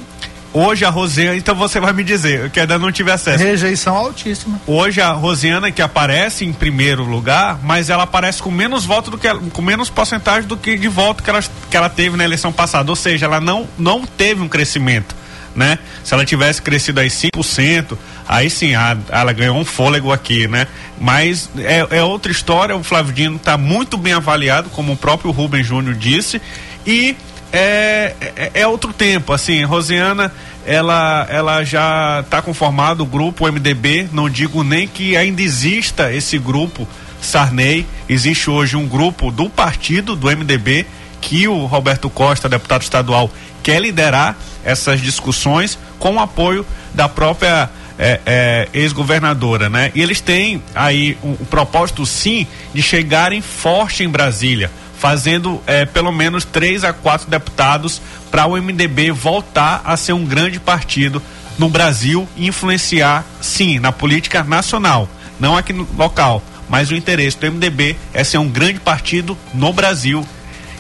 Hoje 0.58 0.86
a 0.86 0.90
Rosiana, 0.90 1.36
então 1.36 1.54
você 1.54 1.82
vai 1.82 1.92
me 1.92 2.02
dizer, 2.02 2.50
que 2.50 2.62
ainda 2.62 2.80
não 2.80 2.90
tive 2.90 3.12
acesso. 3.12 3.44
Rejeição 3.44 3.94
altíssima. 3.94 4.62
Hoje 4.66 5.02
a 5.02 5.12
Rosiana 5.12 5.70
que 5.70 5.82
aparece 5.82 6.46
em 6.46 6.54
primeiro 6.54 7.04
lugar, 7.04 7.60
mas 7.62 7.90
ela 7.90 8.04
aparece 8.04 8.42
com 8.42 8.50
menos 8.50 8.86
voto 8.86 9.12
do 9.12 9.18
que 9.18 9.28
com 9.52 9.62
menos 9.62 9.90
porcentagem 9.90 10.48
do 10.48 10.56
que 10.56 10.78
de 10.78 10.88
voto 10.88 11.22
que 11.22 11.30
ela, 11.30 11.42
que 11.70 11.76
ela 11.76 11.90
teve 11.90 12.16
na 12.16 12.24
eleição 12.24 12.54
passada, 12.54 12.90
ou 12.90 12.96
seja, 12.96 13.26
ela 13.26 13.42
não 13.42 13.68
não 13.78 14.06
teve 14.06 14.42
um 14.42 14.48
crescimento, 14.48 15.14
né? 15.54 15.78
Se 16.06 16.14
ela 16.14 16.24
tivesse 16.24 16.62
crescido 16.62 17.02
aí 17.02 17.10
5%, 17.10 17.98
aí 18.26 18.50
sim, 18.50 18.76
a, 18.76 18.96
ela 19.10 19.34
ganhou 19.34 19.58
um 19.58 19.66
fôlego 19.66 20.10
aqui, 20.14 20.48
né? 20.48 20.68
Mas 20.98 21.50
é, 21.58 21.98
é 21.98 22.02
outra 22.02 22.32
história, 22.32 22.78
o 22.78 22.82
Flávio 22.82 23.12
Dino 23.12 23.36
está 23.36 23.58
muito 23.58 23.98
bem 23.98 24.14
avaliado, 24.14 24.70
como 24.70 24.94
o 24.94 24.98
próprio 24.98 25.32
Rubem 25.32 25.62
Júnior 25.66 25.96
disse, 25.96 26.42
e 26.88 27.18
é, 27.58 28.16
é, 28.36 28.52
é, 28.54 28.68
outro 28.68 28.92
tempo, 28.92 29.32
assim, 29.32 29.64
Rosiana, 29.64 30.32
ela, 30.66 31.26
ela 31.30 31.64
já 31.64 32.22
está 32.22 32.42
conformado 32.42 33.04
o 33.04 33.06
grupo 33.06 33.50
MDB, 33.50 34.10
não 34.12 34.30
digo 34.30 34.64
nem 34.64 34.88
que 34.88 35.16
ainda 35.16 35.42
exista 35.42 36.12
esse 36.14 36.38
grupo 36.38 36.88
Sarney, 37.22 37.86
existe 38.10 38.50
hoje 38.50 38.76
um 38.76 38.88
grupo 38.88 39.32
do 39.32 39.50
partido, 39.50 40.16
do 40.16 40.28
MDB, 40.28 40.86
que 41.22 41.48
o 41.48 41.66
Roberto 41.66 42.10
Costa, 42.10 42.50
deputado 42.50 42.82
estadual, 42.82 43.32
quer 43.64 43.82
liderar 43.82 44.36
essas 44.64 45.02
discussões 45.02 45.78
com 45.98 46.16
o 46.16 46.20
apoio 46.20 46.66
da 46.94 47.08
própria 47.08 47.70
é, 47.98 48.20
é, 48.26 48.70
ex-governadora, 48.74 49.70
né? 49.70 49.92
E 49.96 50.02
eles 50.02 50.20
têm 50.20 50.62
aí 50.76 51.18
o 51.24 51.30
um, 51.30 51.32
um 51.32 51.46
propósito, 51.46 52.06
sim, 52.06 52.46
de 52.74 52.82
chegarem 52.82 53.42
forte 53.42 54.04
em 54.04 54.10
Brasília 54.10 54.70
fazendo 55.06 55.62
é, 55.68 55.86
pelo 55.86 56.12
menos 56.12 56.44
três 56.44 56.84
a 56.84 56.92
quatro 56.92 57.30
deputados 57.30 58.02
para 58.32 58.48
o 58.48 58.60
MDB 58.60 59.12
voltar 59.12 59.84
a 59.86 59.96
ser 59.96 60.14
um 60.14 60.26
grande 60.26 60.60
partido 60.60 61.22
no 61.60 61.70
Brasil 61.70 62.28
e 62.36 62.48
influenciar, 62.48 63.24
sim, 63.40 63.78
na 63.78 63.92
política 63.92 64.44
nacional, 64.44 65.08
não 65.40 65.56
aqui 65.56 65.72
no 65.72 65.88
local. 65.96 66.42
Mas 66.68 66.90
o 66.90 66.96
interesse 66.96 67.38
do 67.38 67.52
MDB 67.52 67.96
é 68.16 68.24
ser 68.24 68.40
um 68.40 68.50
grande 68.50 68.80
partido 68.80 69.38
no 69.54 69.72
Brasil, 69.72 70.26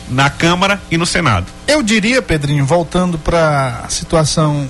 na 0.09 0.27
Câmara 0.27 0.81
e 0.89 0.97
no 0.97 1.05
Senado. 1.05 1.45
Eu 1.67 1.83
diria, 1.83 2.19
Pedrinho, 2.19 2.65
voltando 2.65 3.19
para 3.19 3.81
a 3.85 3.89
situação 3.89 4.67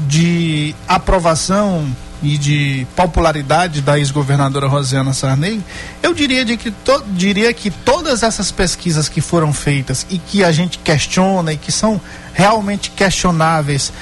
de 0.00 0.74
aprovação 0.88 1.86
e 2.22 2.36
de 2.36 2.86
popularidade 2.94 3.80
da 3.80 3.98
ex-governadora 3.98 4.66
Rosiana 4.66 5.12
Sarney, 5.12 5.62
eu 6.02 6.12
diria, 6.12 6.44
de 6.44 6.56
que 6.56 6.70
to, 6.70 7.02
diria 7.08 7.52
que 7.52 7.70
todas 7.70 8.22
essas 8.22 8.50
pesquisas 8.50 9.08
que 9.08 9.20
foram 9.20 9.52
feitas 9.52 10.06
e 10.10 10.18
que 10.18 10.44
a 10.44 10.52
gente 10.52 10.78
questiona 10.78 11.52
e 11.52 11.56
que 11.56 11.72
são 11.72 12.00
realmente 12.34 12.90
questionáveis 12.90 13.92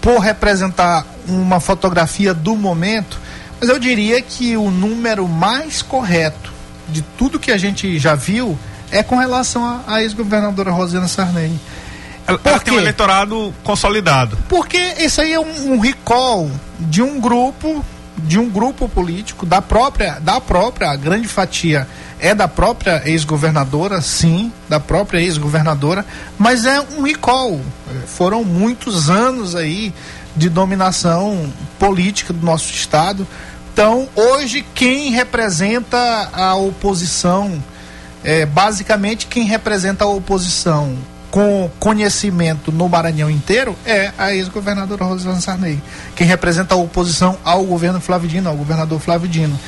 por 0.00 0.20
representar 0.20 1.04
uma 1.28 1.60
fotografia 1.60 2.32
do 2.32 2.56
momento, 2.56 3.20
mas 3.60 3.68
eu 3.68 3.78
diria 3.78 4.22
que 4.22 4.56
o 4.56 4.70
número 4.70 5.28
mais 5.28 5.82
correto 5.82 6.52
de 6.88 7.02
tudo 7.02 7.40
que 7.40 7.50
a 7.50 7.58
gente 7.58 7.98
já 7.98 8.14
viu 8.14 8.56
é 8.90 9.02
com 9.02 9.16
relação 9.16 9.82
à 9.86 10.02
ex-governadora 10.02 10.70
Rosiana 10.70 11.08
Sarney. 11.08 11.58
Ela, 12.26 12.40
ela 12.44 12.60
tem 12.60 12.74
um 12.74 12.78
eleitorado 12.78 13.54
consolidado. 13.62 14.36
Porque 14.48 14.78
isso 14.98 15.20
aí 15.20 15.32
é 15.32 15.40
um, 15.40 15.72
um 15.72 15.80
recall 15.80 16.50
de 16.78 17.02
um 17.02 17.20
grupo 17.20 17.84
de 18.18 18.38
um 18.38 18.48
grupo 18.48 18.88
político 18.88 19.44
da 19.44 19.60
própria 19.60 20.18
da 20.20 20.40
própria 20.40 20.90
a 20.90 20.96
grande 20.96 21.28
fatia 21.28 21.86
é 22.18 22.34
da 22.34 22.48
própria 22.48 23.02
ex-governadora, 23.04 24.00
sim, 24.00 24.50
da 24.68 24.80
própria 24.80 25.20
ex-governadora, 25.20 26.04
mas 26.38 26.64
é 26.64 26.80
um 26.80 27.02
recall. 27.02 27.60
Foram 28.06 28.42
muitos 28.42 29.10
anos 29.10 29.54
aí 29.54 29.92
de 30.34 30.48
dominação 30.48 31.52
política 31.78 32.32
do 32.32 32.44
nosso 32.44 32.72
estado. 32.72 33.26
Então, 33.72 34.08
hoje 34.16 34.64
quem 34.74 35.10
representa 35.10 36.30
a 36.32 36.54
oposição, 36.54 37.62
é, 38.24 38.46
basicamente 38.46 39.26
quem 39.26 39.44
representa 39.44 40.04
a 40.04 40.08
oposição 40.08 40.96
com 41.30 41.70
conhecimento 41.78 42.72
no 42.72 42.88
Maranhão 42.88 43.30
inteiro 43.30 43.76
é 43.84 44.12
a 44.16 44.34
ex-governadora 44.34 45.04
Rosana 45.04 45.40
Sarney, 45.40 45.80
quem 46.14 46.26
representa 46.26 46.74
a 46.74 46.78
oposição 46.78 47.38
ao 47.44 47.64
governo 47.64 48.00
Flávio 48.00 48.28
Dino, 48.28 48.48
ao 48.48 48.56
governador 48.56 49.00
Flávio 49.00 49.28
Dino. 49.28 49.58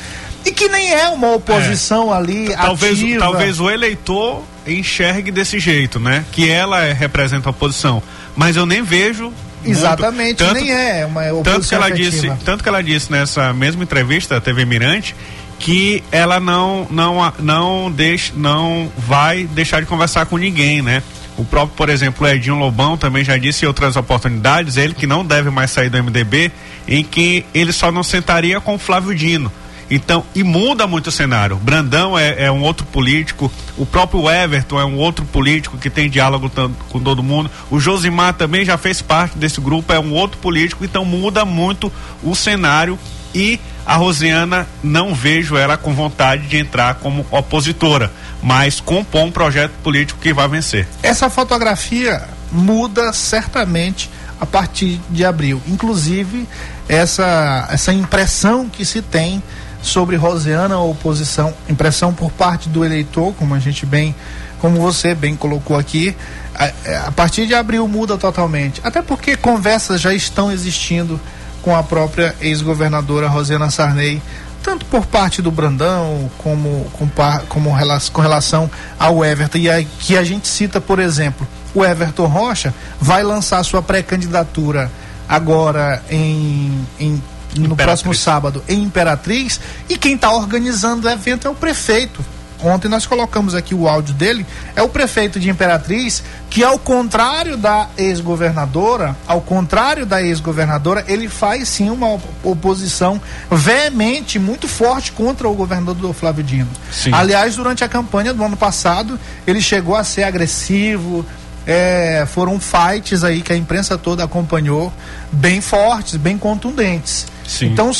E 0.44 0.52
que 0.52 0.68
nem 0.68 0.92
é 0.92 1.09
uma 1.09 1.34
oposição 1.34 2.14
é. 2.14 2.16
ali 2.16 2.54
talvez, 2.54 2.98
ativa. 2.98 3.20
Talvez 3.20 3.61
o 3.61 3.68
eleitor 3.68 4.42
enxergue 4.66 5.30
desse 5.30 5.59
jeito, 5.59 5.98
né? 5.98 6.24
Que 6.32 6.48
ela 6.48 6.84
é, 6.84 6.92
representa 6.92 7.48
a 7.48 7.50
oposição. 7.50 8.02
Mas 8.36 8.56
eu 8.56 8.64
nem 8.64 8.82
vejo 8.82 9.32
Exatamente, 9.64 10.36
tanto, 10.36 10.54
nem 10.54 10.70
é 10.70 11.04
uma 11.04 11.22
tanto 11.42 11.66
que 11.66 11.74
ela 11.74 11.90
disse 11.90 12.30
Tanto 12.44 12.62
que 12.62 12.68
ela 12.68 12.80
disse 12.80 13.11
nessa 13.11 13.52
mesma 13.52 13.82
entrevista 13.82 14.36
à 14.36 14.40
TV 14.40 14.64
Mirante 14.64 15.16
que 15.59 16.04
ela 16.12 16.38
não 16.38 16.86
não 16.88 17.32
não 17.40 17.90
deixa 17.90 18.32
não 18.36 18.90
vai 18.96 19.44
deixar 19.44 19.80
de 19.80 19.86
conversar 19.86 20.26
com 20.26 20.36
ninguém, 20.36 20.80
né? 20.82 21.02
O 21.39 21.45
próprio, 21.45 21.76
por 21.76 21.89
exemplo, 21.89 22.26
Edinho 22.26 22.59
Lobão 22.59 22.99
também 22.99 23.24
já 23.24 23.39
disse 23.39 23.64
em 23.64 23.68
outras 23.68 23.95
oportunidades, 23.95 24.76
ele 24.76 24.93
que 24.93 25.07
não 25.07 25.24
deve 25.24 25.51
mais 25.51 25.70
sair 25.70 25.89
do 25.89 26.03
MDB, 26.03 26.51
em 26.89 27.05
que 27.05 27.47
ele 27.55 27.72
só 27.72 27.93
não 27.93 28.03
sentaria 28.03 28.61
com 28.61 28.74
o 28.74 28.78
Flávio 28.78 29.14
Dino. 29.14 29.51
Então, 29.91 30.24
e 30.34 30.43
muda 30.43 30.86
muito 30.86 31.07
o 31.07 31.12
cenário. 31.12 31.57
Brandão 31.57 32.18
é, 32.18 32.45
é, 32.45 32.53
um 32.53 32.61
outro 32.61 32.84
político, 32.86 33.51
o 33.76 33.86
próprio 33.86 34.28
Everton 34.28 34.80
é 34.80 34.84
um 34.84 34.97
outro 34.97 35.24
político 35.24 35.78
que 35.78 35.89
tem 35.89 36.11
diálogo 36.11 36.51
com 36.91 37.01
todo 37.01 37.22
mundo. 37.22 37.49
O 37.70 37.78
Josimar 37.78 38.34
também 38.34 38.64
já 38.64 38.76
fez 38.76 39.01
parte 39.01 39.39
desse 39.39 39.61
grupo, 39.61 39.93
é 39.93 40.01
um 40.01 40.12
outro 40.12 40.39
político, 40.39 40.84
então 40.84 41.05
muda 41.05 41.45
muito 41.45 41.91
o 42.22 42.34
cenário 42.34 42.99
e 43.34 43.61
a 43.89 43.97
Rosiana 43.97 44.66
não 44.82 45.14
vejo 45.14 45.57
ela 45.57 45.78
com 45.78 45.95
vontade 45.95 46.47
de 46.47 46.59
entrar 46.59 46.97
como 46.97 47.24
opositora, 47.30 48.12
mas 48.43 48.80
compor 48.80 49.22
um 49.22 49.30
projeto 49.30 49.72
político 49.82 50.20
que 50.20 50.30
vai 50.30 50.47
vencer. 50.47 50.86
Essa 51.03 51.30
fotografia 51.30 52.22
muda 52.53 53.14
certamente 53.14 54.11
a 54.39 54.45
partir 54.45 55.01
de 55.09 55.24
abril. 55.24 55.62
Inclusive, 55.66 56.47
essa, 56.86 57.66
essa 57.70 57.91
impressão 57.91 58.68
que 58.68 58.84
se 58.84 59.01
tem 59.01 59.43
sobre 59.80 60.16
Rosiana, 60.16 60.74
a 60.74 60.82
oposição, 60.82 61.55
impressão 61.66 62.12
por 62.12 62.30
parte 62.30 62.68
do 62.68 62.84
eleitor, 62.84 63.32
como 63.39 63.55
a 63.55 63.59
gente 63.59 63.86
bem, 63.86 64.14
como 64.61 64.82
você 64.82 65.14
bem 65.14 65.34
colocou 65.34 65.78
aqui, 65.78 66.14
a, 66.55 67.07
a 67.07 67.12
partir 67.12 67.47
de 67.47 67.55
abril 67.55 67.89
muda 67.89 68.18
totalmente. 68.18 68.82
Até 68.84 69.01
porque 69.01 69.34
conversas 69.34 69.99
já 69.99 70.12
estão 70.12 70.53
existindo 70.53 71.18
com 71.62 71.74
a 71.74 71.82
própria 71.82 72.34
ex-governadora 72.40 73.28
Rosiana 73.28 73.70
Sarney, 73.70 74.22
tanto 74.62 74.84
por 74.86 75.06
parte 75.06 75.40
do 75.40 75.50
Brandão 75.50 76.30
como 76.38 76.84
com, 76.92 77.09
como 77.48 77.70
com 78.12 78.20
relação 78.20 78.70
ao 78.98 79.24
Everton. 79.24 79.59
E 79.59 79.84
que 80.00 80.16
a 80.16 80.24
gente 80.24 80.48
cita, 80.48 80.80
por 80.80 80.98
exemplo, 80.98 81.46
o 81.74 81.84
Everton 81.84 82.26
Rocha 82.26 82.74
vai 83.00 83.22
lançar 83.22 83.62
sua 83.64 83.82
pré-candidatura 83.82 84.90
agora 85.28 86.02
em, 86.11 86.86
em 86.98 87.22
no 87.56 87.76
próximo 87.76 88.14
sábado 88.14 88.62
em 88.68 88.82
Imperatriz 88.82 89.59
e 89.88 89.96
quem 89.96 90.14
está 90.14 90.30
organizando 90.30 91.06
o 91.06 91.11
evento 91.11 91.48
é 91.48 91.50
o 91.50 91.54
prefeito 91.54 92.24
Ontem 92.62 92.88
nós 92.88 93.06
colocamos 93.06 93.54
aqui 93.54 93.74
o 93.74 93.88
áudio 93.88 94.14
dele. 94.14 94.44
É 94.74 94.82
o 94.82 94.88
prefeito 94.88 95.38
de 95.38 95.48
Imperatriz 95.48 96.22
que, 96.50 96.64
ao 96.64 96.78
contrário 96.78 97.56
da 97.56 97.88
ex-governadora, 97.96 99.16
ao 99.26 99.40
contrário 99.40 100.04
da 100.04 100.22
ex-governadora, 100.22 101.04
ele 101.06 101.28
faz 101.28 101.68
sim 101.68 101.90
uma 101.90 102.18
oposição 102.42 103.20
veemente, 103.50 104.38
muito 104.38 104.66
forte 104.66 105.12
contra 105.12 105.48
o 105.48 105.54
governador 105.54 106.12
Flávio 106.14 106.42
Dino. 106.42 106.68
Sim. 106.90 107.12
Aliás, 107.12 107.54
durante 107.54 107.84
a 107.84 107.88
campanha 107.88 108.34
do 108.34 108.42
ano 108.42 108.56
passado, 108.56 109.18
ele 109.46 109.61
chegou 109.61 109.94
a 109.94 110.02
ser 110.02 110.24
agressivo. 110.24 111.24
É, 111.66 112.24
foram 112.26 112.59
fights 112.59 113.22
aí 113.22 113.42
que 113.42 113.52
a 113.52 113.56
imprensa 113.56 113.98
toda 113.98 114.24
acompanhou, 114.24 114.90
bem 115.30 115.61
fortes, 115.61 116.16
bem 116.16 116.38
contundentes. 116.38 117.26
Sim. 117.46 117.66
Então, 117.66 117.90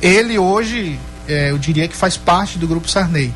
ele 0.00 0.38
hoje, 0.38 0.98
é, 1.26 1.50
eu 1.50 1.58
diria 1.58 1.88
que 1.88 1.96
faz 1.96 2.16
parte 2.16 2.56
do 2.56 2.68
grupo 2.68 2.88
Sarney. 2.88 3.34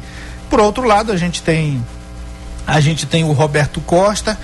Por 0.48 0.60
outro 0.60 0.84
lado, 0.84 1.12
a 1.12 1.16
gente 1.16 1.42
tem 1.42 1.82
a 2.66 2.80
gente 2.80 3.06
tem 3.06 3.24
o 3.24 3.32
Roberto 3.32 3.80
Costa, 3.80 4.38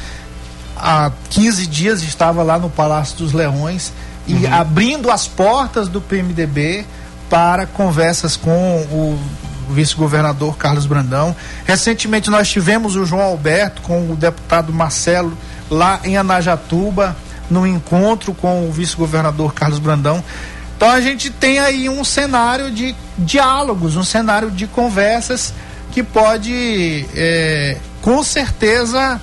há 0.74 1.12
15 1.28 1.66
dias 1.66 2.02
estava 2.02 2.42
lá 2.42 2.59
no 2.59 2.70
Palácio 2.70 3.18
dos 3.18 3.34
Leões 3.34 3.92
e 4.26 4.34
uhum. 4.34 4.55
abrindo 4.55 5.11
as 5.11 5.28
portas 5.28 5.88
do 5.88 6.00
PMDB 6.00 6.86
para 7.28 7.66
conversas 7.66 8.34
com 8.34 8.50
o 8.90 9.18
vice-governador 9.68 10.57
Carlos 10.57 10.86
Brandão. 10.86 11.36
Recentemente 11.66 12.30
nós 12.30 12.48
tivemos 12.48 12.96
o 12.96 13.05
João 13.05 13.22
Alberto 13.22 13.82
com 13.82 14.11
o 14.11 14.16
deputado 14.16 14.72
Marcelo 14.72 15.36
lá 15.70 16.00
em 16.05 16.16
Anajatuba, 16.16 17.16
no 17.50 17.66
encontro 17.66 18.32
com 18.32 18.66
o 18.66 18.72
vice-governador 18.72 19.52
Carlos 19.52 19.78
Brandão. 19.78 20.24
Então 20.76 20.88
a 20.90 21.00
gente 21.00 21.30
tem 21.30 21.59
aí 21.59 21.88
um 21.88 22.05
cenário 22.05 22.70
de 22.70 22.94
diálogos, 23.18 23.96
um 23.96 24.05
cenário 24.05 24.50
de 24.50 24.66
conversas 24.66 25.52
que 25.95 26.03
pode, 26.03 27.07
é, 27.14 27.78
com 28.03 28.22
certeza, 28.24 29.20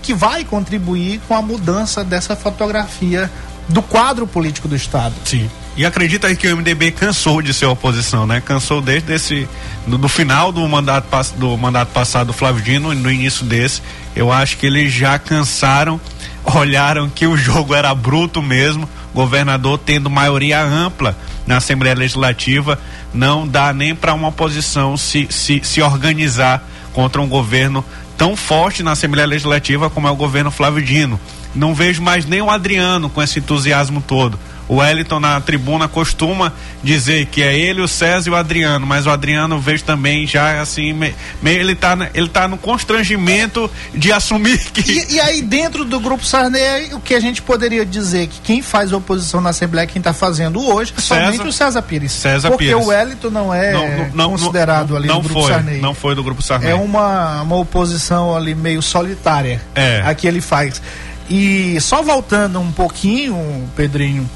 que 0.00 0.14
vai 0.14 0.44
contribuir 0.44 1.20
com 1.26 1.34
a 1.34 1.42
mudança 1.42 2.04
dessa 2.04 2.36
fotografia 2.36 3.30
do 3.68 3.82
quadro 3.82 4.26
político 4.26 4.68
do 4.68 4.76
Estado. 4.76 5.14
Sim. 5.24 5.50
E 5.76 5.84
acredita 5.84 6.28
aí 6.28 6.36
que 6.36 6.46
o 6.46 6.56
MDB 6.56 6.92
cansou 6.92 7.42
de 7.42 7.52
ser 7.52 7.66
oposição, 7.66 8.24
né? 8.24 8.40
Cansou 8.40 8.80
desde 8.80 9.12
esse 9.12 9.48
no, 9.84 9.98
no 9.98 10.08
final 10.08 10.52
do 10.52 10.66
mandato 10.68 11.08
do 11.36 11.56
mandato 11.56 11.90
passado 11.90 12.28
do 12.28 12.32
Flávio 12.32 12.62
Dino, 12.62 12.94
no 12.94 13.10
início 13.10 13.44
desse, 13.44 13.82
eu 14.14 14.30
acho 14.30 14.56
que 14.56 14.66
eles 14.66 14.92
já 14.92 15.18
cansaram, 15.18 16.00
olharam 16.54 17.08
que 17.08 17.26
o 17.26 17.36
jogo 17.36 17.74
era 17.74 17.92
bruto 17.92 18.40
mesmo, 18.40 18.88
governador 19.14 19.78
tendo 19.78 20.10
maioria 20.10 20.62
ampla 20.62 21.16
na 21.46 21.58
Assembleia 21.58 21.94
Legislativa, 21.94 22.78
não 23.12 23.46
dá 23.46 23.72
nem 23.72 23.94
para 23.94 24.12
uma 24.12 24.28
oposição 24.28 24.96
se, 24.96 25.26
se, 25.30 25.60
se 25.62 25.80
organizar 25.80 26.66
contra 26.92 27.22
um 27.22 27.28
governo 27.28 27.84
tão 28.18 28.36
forte 28.36 28.82
na 28.82 28.92
Assembleia 28.92 29.26
Legislativa 29.26 29.88
como 29.88 30.08
é 30.08 30.10
o 30.10 30.16
governo 30.16 30.50
Flávio 30.50 30.82
Dino. 30.82 31.18
Não 31.54 31.74
vejo 31.74 32.02
mais 32.02 32.26
nem 32.26 32.42
o 32.42 32.50
Adriano 32.50 33.08
com 33.08 33.22
esse 33.22 33.38
entusiasmo 33.38 34.02
todo. 34.04 34.38
O 34.68 34.76
Wellington 34.76 35.20
na 35.20 35.40
tribuna 35.40 35.88
costuma 35.88 36.52
dizer 36.82 37.26
que 37.26 37.42
é 37.42 37.56
ele, 37.56 37.82
o 37.82 37.88
César 37.88 38.28
e 38.28 38.32
o 38.32 38.36
Adriano, 38.36 38.86
mas 38.86 39.06
o 39.06 39.10
Adriano 39.10 39.58
vejo 39.58 39.84
também 39.84 40.26
já 40.26 40.60
assim, 40.60 40.92
meio, 40.92 41.14
ele 41.42 41.74
tá, 41.74 41.96
ele 42.14 42.28
tá 42.28 42.48
no 42.48 42.56
constrangimento 42.56 43.70
de 43.94 44.12
assumir 44.12 44.58
que. 44.72 44.80
E, 44.90 45.14
e 45.14 45.20
aí, 45.20 45.42
dentro 45.42 45.84
do 45.84 46.00
grupo 46.00 46.24
Sarney, 46.24 46.94
o 46.94 47.00
que 47.00 47.14
a 47.14 47.20
gente 47.20 47.42
poderia 47.42 47.84
dizer 47.84 48.26
que 48.28 48.40
quem 48.40 48.62
faz 48.62 48.92
oposição 48.92 49.40
na 49.40 49.50
Assembleia, 49.50 49.86
quem 49.86 50.00
está 50.00 50.12
fazendo 50.12 50.66
hoje, 50.66 50.94
é 50.96 51.00
César, 51.00 51.24
somente 51.24 51.48
o 51.48 51.52
César 51.52 51.82
Pires. 51.82 52.12
César 52.12 52.50
porque 52.50 52.66
Pires. 52.66 52.82
o 52.82 52.88
Wellington 52.88 53.30
não 53.30 53.52
é 53.52 53.72
não, 53.72 54.10
não, 54.14 54.30
considerado 54.30 54.90
não, 54.90 54.96
ali 54.96 55.08
não 55.08 55.16
no 55.16 55.22
grupo 55.22 55.40
foi, 55.40 55.52
Sarney. 55.52 55.80
Não 55.80 55.94
foi 55.94 56.14
do 56.14 56.24
grupo 56.24 56.42
Sarney. 56.42 56.70
É 56.70 56.74
uma, 56.74 57.42
uma 57.42 57.56
oposição 57.56 58.34
ali 58.34 58.54
meio 58.54 58.80
solitária. 58.80 59.60
É. 59.74 60.02
A 60.04 60.14
que 60.14 60.26
ele 60.26 60.40
faz. 60.40 60.80
E 61.28 61.78
só 61.80 62.02
voltando 62.02 62.60
um 62.60 62.70
pouquinho, 62.70 63.68
Pedrinho 63.74 64.28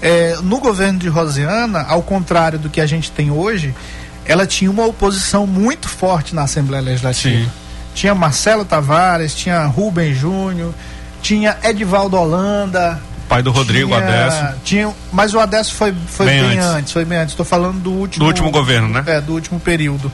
é, 0.00 0.36
no 0.42 0.58
governo 0.58 0.98
de 0.98 1.08
Rosiana, 1.08 1.82
ao 1.88 2.02
contrário 2.02 2.58
do 2.58 2.70
que 2.70 2.80
a 2.80 2.86
gente 2.86 3.10
tem 3.10 3.30
hoje, 3.30 3.74
ela 4.24 4.46
tinha 4.46 4.70
uma 4.70 4.84
oposição 4.86 5.46
muito 5.46 5.88
forte 5.88 6.34
na 6.34 6.42
Assembleia 6.42 6.82
Legislativa. 6.82 7.44
Sim. 7.44 7.50
Tinha 7.94 8.14
Marcelo 8.14 8.64
Tavares, 8.64 9.34
tinha 9.34 9.64
Rubem 9.66 10.14
Júnior, 10.14 10.72
tinha 11.20 11.56
Edivaldo 11.64 12.16
Holanda. 12.16 13.00
Pai 13.28 13.42
do 13.42 13.50
Rodrigo 13.50 13.88
tinha, 13.88 13.98
Adesso. 13.98 14.54
Tinha, 14.64 14.94
mas 15.12 15.34
o 15.34 15.40
Adesso 15.40 15.74
foi, 15.74 15.92
foi 16.06 16.26
bem, 16.26 16.40
bem 16.40 16.58
antes. 16.58 16.66
antes. 16.66 16.92
foi 16.92 17.04
bem 17.04 17.18
antes. 17.18 17.32
Estou 17.32 17.44
falando 17.44 17.80
do 17.80 17.90
último. 17.90 18.24
Do 18.24 18.28
último 18.28 18.50
governo, 18.50 18.88
né? 18.88 19.02
É, 19.06 19.20
do 19.20 19.32
último 19.32 19.58
período. 19.58 20.12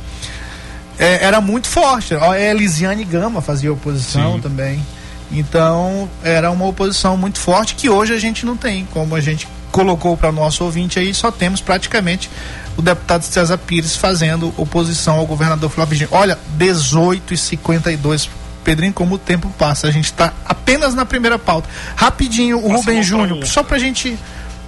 É, 0.98 1.24
era 1.24 1.40
muito 1.40 1.66
forte. 1.66 2.14
A 2.14 2.38
Elisiane 2.38 3.04
Gama 3.04 3.42
fazia 3.42 3.72
oposição 3.72 4.36
Sim. 4.36 4.40
também. 4.40 4.84
Então, 5.30 6.08
era 6.22 6.50
uma 6.50 6.66
oposição 6.66 7.16
muito 7.16 7.38
forte 7.38 7.74
que 7.74 7.90
hoje 7.90 8.14
a 8.14 8.18
gente 8.18 8.46
não 8.46 8.56
tem, 8.56 8.86
como 8.92 9.14
a 9.14 9.20
gente 9.20 9.48
colocou 9.74 10.16
para 10.16 10.30
nosso 10.30 10.62
ouvinte 10.62 11.00
aí, 11.00 11.12
só 11.12 11.32
temos 11.32 11.60
praticamente 11.60 12.30
o 12.76 12.82
deputado 12.82 13.22
César 13.22 13.58
Pires 13.58 13.96
fazendo 13.96 14.54
oposição 14.56 15.16
ao 15.16 15.26
governador 15.26 15.68
Flávio 15.68 15.98
Dino. 15.98 16.10
Olha, 16.12 16.38
18 16.50 17.34
e 17.34 17.36
52 17.36 18.30
Pedrinho, 18.62 18.92
como 18.92 19.16
o 19.16 19.18
tempo 19.18 19.52
passa, 19.58 19.88
a 19.88 19.90
gente 19.90 20.04
está 20.04 20.32
apenas 20.44 20.94
na 20.94 21.04
primeira 21.04 21.40
pauta. 21.40 21.68
Rapidinho, 21.96 22.64
o 22.64 22.72
Rubem 22.72 23.02
Júnior, 23.02 23.44
só 23.44 23.64
para 23.64 23.74
a 23.74 23.80
gente 23.80 24.16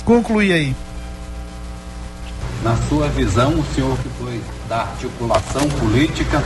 concluir 0.05 0.53
aí. 0.53 0.77
Na 2.65 2.77
sua 2.89 3.07
visão, 3.09 3.51
o 3.51 3.65
senhor 3.77 3.97
que 3.99 4.09
foi 4.19 4.43
da 4.69 4.79
articulação 4.79 5.69
política, 5.79 6.43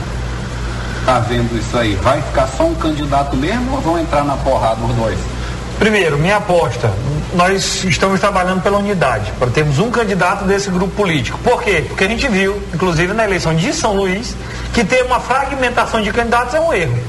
tá 1.03 1.19
vendo 1.19 1.57
isso 1.57 1.75
aí? 1.75 1.95
Vai 1.95 2.21
ficar 2.21 2.47
só 2.47 2.67
um 2.67 2.75
candidato 2.75 3.35
mesmo 3.35 3.73
ou 3.73 3.81
vão 3.81 3.99
entrar 3.99 4.23
na 4.23 4.37
porrada 4.37 4.85
os 4.85 4.95
dois? 4.95 5.40
Primeiro, 5.81 6.15
minha 6.15 6.37
aposta, 6.37 6.93
nós 7.33 7.83
estamos 7.85 8.19
trabalhando 8.19 8.61
pela 8.61 8.77
unidade, 8.77 9.31
para 9.39 9.49
termos 9.49 9.79
um 9.79 9.89
candidato 9.89 10.45
desse 10.45 10.69
grupo 10.69 10.93
político. 10.93 11.39
Por 11.39 11.63
quê? 11.63 11.83
Porque 11.87 12.03
a 12.03 12.07
gente 12.07 12.27
viu, 12.27 12.61
inclusive 12.71 13.13
na 13.13 13.23
eleição 13.23 13.55
de 13.55 13.73
São 13.73 13.95
Luís, 13.95 14.35
que 14.75 14.83
ter 14.83 15.03
uma 15.03 15.19
fragmentação 15.19 15.99
de 15.99 16.11
candidatos 16.11 16.53
é 16.53 16.59
um 16.59 16.71
erro. 16.71 16.99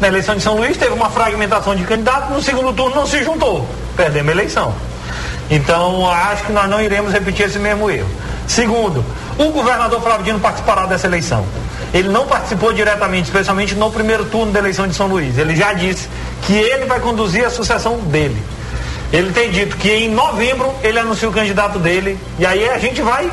Na 0.00 0.06
eleição 0.06 0.36
de 0.36 0.40
São 0.40 0.54
Luís 0.54 0.76
teve 0.76 0.92
uma 0.92 1.10
fragmentação 1.10 1.74
de 1.74 1.82
candidatos, 1.82 2.30
no 2.30 2.40
segundo 2.40 2.72
turno 2.72 2.94
não 2.94 3.08
se 3.08 3.24
juntou, 3.24 3.68
perdemos 3.96 4.28
a 4.28 4.32
eleição. 4.32 4.72
Então, 5.50 6.08
acho 6.08 6.44
que 6.44 6.52
nós 6.52 6.70
não 6.70 6.80
iremos 6.80 7.12
repetir 7.12 7.46
esse 7.46 7.58
mesmo 7.58 7.90
erro. 7.90 8.08
Segundo, 8.46 9.04
o 9.36 9.50
governador 9.50 10.00
Flávio 10.00 10.24
Dino 10.24 10.38
participará 10.38 10.86
dessa 10.86 11.08
eleição. 11.08 11.44
Ele 11.92 12.08
não 12.08 12.26
participou 12.26 12.72
diretamente, 12.72 13.24
especialmente 13.24 13.74
no 13.74 13.90
primeiro 13.90 14.24
turno 14.24 14.52
da 14.52 14.58
eleição 14.58 14.86
de 14.86 14.94
São 14.94 15.06
Luís. 15.06 15.36
Ele 15.38 15.54
já 15.54 15.72
disse 15.72 16.08
que 16.42 16.54
ele 16.54 16.86
vai 16.86 17.00
conduzir 17.00 17.44
a 17.44 17.50
sucessão 17.50 17.98
dele. 17.98 18.42
Ele 19.12 19.30
tem 19.32 19.50
dito 19.50 19.76
que 19.76 19.90
em 19.90 20.08
novembro 20.10 20.74
ele 20.82 20.98
anuncia 20.98 21.28
o 21.28 21.32
candidato 21.32 21.78
dele 21.78 22.18
e 22.38 22.46
aí 22.46 22.68
a 22.68 22.78
gente 22.78 23.02
vai 23.02 23.30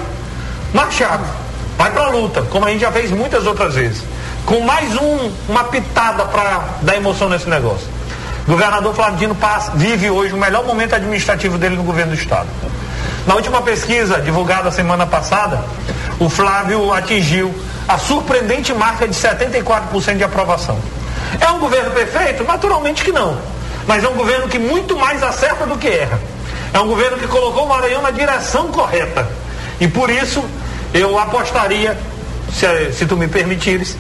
marchar, 0.74 1.22
vai 1.78 1.90
para 1.92 2.04
a 2.04 2.10
luta, 2.10 2.42
como 2.44 2.66
a 2.66 2.70
gente 2.70 2.82
já 2.82 2.92
fez 2.92 3.12
muitas 3.12 3.46
outras 3.46 3.76
vezes. 3.76 4.04
Com 4.46 4.60
mais 4.62 4.94
um, 4.96 5.32
uma 5.48 5.64
pitada 5.66 6.26
para 6.26 6.66
dar 6.82 6.98
emoção 6.98 7.30
nesse 7.30 7.50
negócio. 7.50 7.88
O 8.46 8.52
governador 8.52 8.94
Flávio 8.94 9.18
Dino 9.20 9.36
passa, 9.36 9.72
vive 9.76 10.10
hoje 10.10 10.34
o 10.34 10.38
melhor 10.38 10.66
momento 10.66 10.96
administrativo 10.96 11.58
dele 11.58 11.76
no 11.76 11.84
governo 11.84 12.14
do 12.14 12.20
estado. 12.20 12.48
Na 13.26 13.36
última 13.36 13.62
pesquisa 13.62 14.20
divulgada 14.22 14.72
semana 14.72 15.06
passada, 15.06 15.64
o 16.20 16.30
Flávio 16.30 16.92
atingiu 16.94 17.54
a 17.88 17.98
surpreendente 17.98 18.74
marca 18.74 19.08
de 19.08 19.14
74% 19.14 20.18
de 20.18 20.24
aprovação. 20.24 20.80
É 21.40 21.48
um 21.50 21.60
governo 21.60 21.92
perfeito? 21.92 22.44
Naturalmente 22.44 23.04
que 23.04 23.12
não. 23.12 23.38
Mas 23.88 24.04
é 24.04 24.10
um 24.10 24.14
governo 24.14 24.48
que 24.48 24.60
muito 24.60 24.96
mais 24.98 25.24
acerta 25.24 25.66
do 25.66 25.78
que 25.78 25.88
erra. 25.88 26.20
É 26.74 26.80
um 26.80 26.88
governo 26.88 27.18
que 27.18 27.28
colocou 27.28 27.66
o 27.66 27.70
Maranhão 27.70 28.02
na 28.02 28.12
direção 28.12 28.68
correta. 28.68 29.28
E 29.80 29.88
por 29.88 30.10
isso 30.10 30.44
eu 30.94 31.18
apostaria, 31.18 31.98
se, 32.54 32.92
se 32.94 33.06
tu 33.06 33.16
me 33.16 33.28
permitires, 33.28 33.96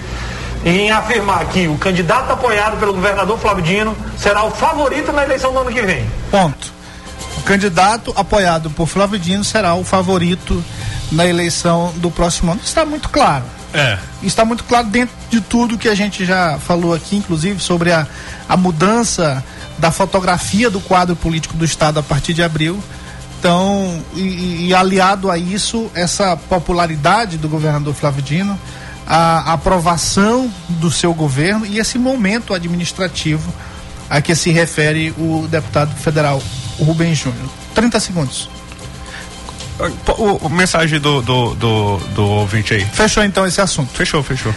em 0.66 0.91
afirmar 0.91 1.45
que 1.45 1.68
o 1.68 1.78
candidato 1.78 2.32
apoiado 2.32 2.78
pelo 2.80 2.93
governador 2.93 3.38
Flávio 3.39 3.64
Dino 3.64 3.95
será 4.18 4.43
o 4.43 4.52
favorito 4.52 5.12
na 5.12 5.24
eleição 5.24 5.54
do 5.54 5.60
ano 5.60 5.72
que 5.72 5.82
vem. 5.82 6.06
Ponto. 6.30 6.78
O 7.40 7.42
candidato 7.44 8.14
apoiado 8.16 8.70
por 8.70 8.86
Flávio 8.86 9.18
Dino 9.18 9.44
será 9.44 9.74
o 9.74 9.84
favorito 9.84 10.64
na 11.12 11.26
eleição 11.26 11.94
do 11.96 12.12
próximo 12.12 12.52
ano. 12.52 12.62
Está 12.64 12.86
muito 12.86 13.10
claro. 13.10 13.46
É. 13.74 13.98
Está 14.22 14.44
muito 14.44 14.64
claro 14.66 14.88
dentro 14.88 15.16
de 15.30 15.40
tudo 15.40 15.78
que 15.78 15.88
a 15.88 15.96
gente 15.96 16.26
já 16.26 16.60
falou 16.60 16.94
aqui, 16.94 17.16
inclusive 17.16 17.60
sobre 17.60 17.92
a, 17.92 18.06
a 18.48 18.58
mudança 18.58 19.44
da 19.78 19.90
fotografia 19.90 20.70
do 20.70 20.82
quadro 20.82 21.16
político 21.16 21.56
do 21.56 21.64
Estado 21.64 22.00
a 22.00 22.04
partir 22.04 22.34
de 22.34 22.44
abril. 22.44 22.84
Então, 23.40 24.04
e, 24.16 24.68
e 24.68 24.74
aliado 24.74 25.32
a 25.32 25.38
isso, 25.38 25.90
essa 25.96 26.36
popularidade 26.36 27.38
do 27.38 27.48
governador 27.48 27.94
Flávio 27.94 28.22
Dino, 28.22 28.60
a, 29.08 29.52
a 29.52 29.54
aprovação 29.54 30.52
do 30.68 30.92
seu 30.92 31.14
governo 31.14 31.66
e 31.66 31.80
esse 31.80 31.98
momento 31.98 32.54
administrativo 32.54 33.52
a 34.10 34.22
que 34.22 34.36
se 34.36 34.50
refere 34.50 35.14
o 35.18 35.48
deputado 35.50 35.96
federal 35.96 36.42
Rubem 36.84 37.13
Júnior. 37.13 37.49
30 37.73 37.99
segundos. 37.99 38.49
O, 40.17 40.47
o 40.47 40.49
mensagem 40.49 40.99
do, 40.99 41.21
do, 41.21 41.55
do, 41.55 41.97
do 41.97 42.25
ouvinte 42.25 42.73
aí. 42.73 42.86
Fechou 42.86 43.23
então 43.23 43.45
esse 43.45 43.61
assunto. 43.61 43.89
Fechou, 43.93 44.21
fechou. 44.21 44.53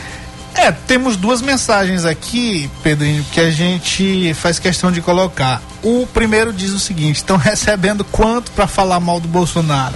É, 0.55 0.71
temos 0.71 1.17
duas 1.17 1.41
mensagens 1.41 2.05
aqui, 2.05 2.71
Pedrinho, 2.83 3.25
que 3.33 3.41
a 3.41 3.51
gente 3.51 4.35
faz 4.35 4.59
questão 4.59 4.93
de 4.93 5.01
colocar. 5.01 5.63
O 5.83 6.07
primeiro 6.13 6.53
diz 6.53 6.73
o 6.73 6.79
seguinte: 6.79 7.17
estão 7.17 7.37
recebendo 7.37 8.05
quanto 8.05 8.51
para 8.53 8.67
falar 8.67 9.01
mal 9.01 9.19
do 9.19 9.29
Bolsonaro? 9.29 9.95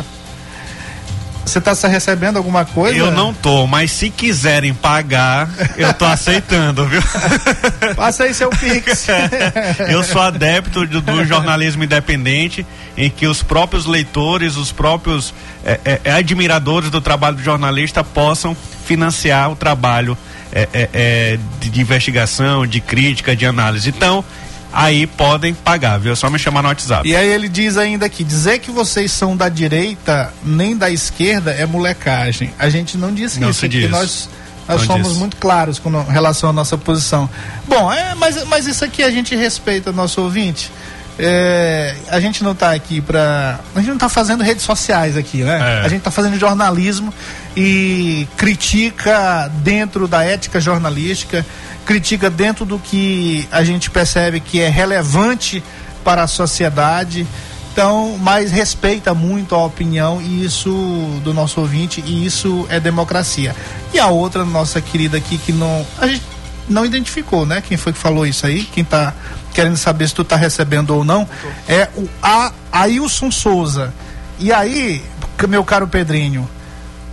Você 1.46 1.58
está 1.58 1.72
recebendo 1.86 2.38
alguma 2.38 2.64
coisa? 2.64 2.98
Eu 2.98 3.12
não 3.12 3.32
tô, 3.32 3.68
mas 3.68 3.92
se 3.92 4.10
quiserem 4.10 4.74
pagar, 4.74 5.48
eu 5.76 5.94
tô 5.94 6.04
aceitando, 6.04 6.84
viu? 6.86 7.00
Passa 7.94 8.24
aí 8.24 8.34
seu 8.34 8.50
Pix. 8.50 9.06
eu 9.88 10.02
sou 10.02 10.20
adepto 10.20 10.84
do, 10.84 11.00
do, 11.00 11.24
jornalismo 11.24 11.84
independente, 11.84 12.66
em 12.96 13.08
que 13.08 13.28
os 13.28 13.44
próprios 13.44 13.86
leitores, 13.86 14.56
os 14.56 14.72
próprios 14.72 15.32
é, 15.64 15.80
é, 15.84 16.00
é 16.02 16.12
admiradores 16.14 16.90
do 16.90 17.00
trabalho 17.00 17.36
do 17.36 17.42
jornalista 17.44 18.02
possam 18.02 18.56
financiar 18.84 19.50
o 19.50 19.54
trabalho 19.54 20.18
é, 20.52 20.68
é, 20.72 20.88
é, 20.92 21.38
de, 21.60 21.70
de 21.70 21.80
investigação, 21.80 22.66
de 22.66 22.80
crítica, 22.80 23.36
de 23.36 23.46
análise. 23.46 23.88
Então, 23.88 24.24
aí 24.72 25.06
podem 25.06 25.54
pagar, 25.54 25.98
viu? 25.98 26.12
É 26.12 26.16
só 26.16 26.28
me 26.30 26.38
chamar 26.38 26.62
no 26.62 26.68
WhatsApp. 26.68 27.08
E 27.08 27.14
aí 27.16 27.28
ele 27.28 27.48
diz 27.48 27.76
ainda 27.76 28.06
aqui, 28.06 28.24
dizer 28.24 28.58
que 28.58 28.70
vocês 28.70 29.10
são 29.12 29.36
da 29.36 29.48
direita 29.48 30.32
nem 30.44 30.76
da 30.76 30.90
esquerda 30.90 31.52
é 31.52 31.64
molecagem. 31.66 32.52
A 32.58 32.68
gente 32.68 32.96
não 32.96 33.12
disse 33.12 33.40
Não 33.40 33.50
isso, 33.50 33.60
se 33.60 33.66
porque 33.66 33.80
diz. 33.80 33.90
nós 33.90 34.28
nós 34.68 34.80
Não 34.80 34.86
somos 34.86 35.08
diz. 35.10 35.16
muito 35.16 35.36
claros 35.36 35.78
com 35.78 35.90
relação 36.02 36.50
à 36.50 36.52
nossa 36.52 36.76
posição. 36.76 37.30
Bom, 37.68 37.92
é, 37.92 38.14
mas, 38.16 38.44
mas 38.46 38.66
isso 38.66 38.84
aqui 38.84 39.02
a 39.02 39.10
gente 39.10 39.34
respeita 39.36 39.92
nosso 39.92 40.20
ouvinte. 40.20 40.72
É, 41.18 41.94
a 42.08 42.20
gente 42.20 42.44
não 42.44 42.52
está 42.52 42.72
aqui 42.72 43.00
para. 43.00 43.58
A 43.74 43.78
gente 43.78 43.88
não 43.88 43.94
está 43.94 44.08
fazendo 44.08 44.42
redes 44.42 44.62
sociais 44.62 45.16
aqui, 45.16 45.42
né? 45.42 45.80
É. 45.80 45.86
A 45.86 45.88
gente 45.88 45.98
está 45.98 46.10
fazendo 46.10 46.38
jornalismo 46.38 47.12
e 47.56 48.28
critica 48.36 49.50
dentro 49.62 50.06
da 50.06 50.22
ética 50.22 50.60
jornalística, 50.60 51.44
critica 51.86 52.28
dentro 52.28 52.66
do 52.66 52.78
que 52.78 53.48
a 53.50 53.64
gente 53.64 53.90
percebe 53.90 54.40
que 54.40 54.60
é 54.60 54.68
relevante 54.68 55.64
para 56.04 56.22
a 56.22 56.26
sociedade. 56.26 57.26
Então, 57.72 58.16
mas 58.20 58.50
respeita 58.50 59.12
muito 59.12 59.54
a 59.54 59.64
opinião 59.64 60.20
e 60.20 60.44
isso 60.44 60.70
do 61.22 61.34
nosso 61.34 61.60
ouvinte 61.60 62.02
e 62.06 62.24
isso 62.24 62.66
é 62.70 62.80
democracia. 62.80 63.54
E 63.92 63.98
a 63.98 64.06
outra 64.06 64.44
nossa 64.44 64.80
querida 64.80 65.18
aqui 65.18 65.36
que 65.36 65.52
não 65.52 65.86
a 65.98 66.06
gente 66.06 66.22
não 66.68 66.84
identificou, 66.84 67.46
né? 67.46 67.62
Quem 67.66 67.76
foi 67.76 67.92
que 67.92 67.98
falou 67.98 68.26
isso 68.26 68.46
aí? 68.46 68.64
Quem 68.64 68.84
tá 68.84 69.14
querendo 69.56 69.78
saber 69.78 70.06
se 70.06 70.14
tu 70.14 70.22
tá 70.22 70.36
recebendo 70.36 70.90
ou 70.90 71.02
não 71.02 71.26
é 71.66 71.88
o 71.96 72.06
A 72.22 72.52
Ailson 72.70 73.30
Souza. 73.30 73.90
E 74.38 74.52
aí, 74.52 75.02
meu 75.48 75.64
caro 75.64 75.88
Pedrinho, 75.88 76.46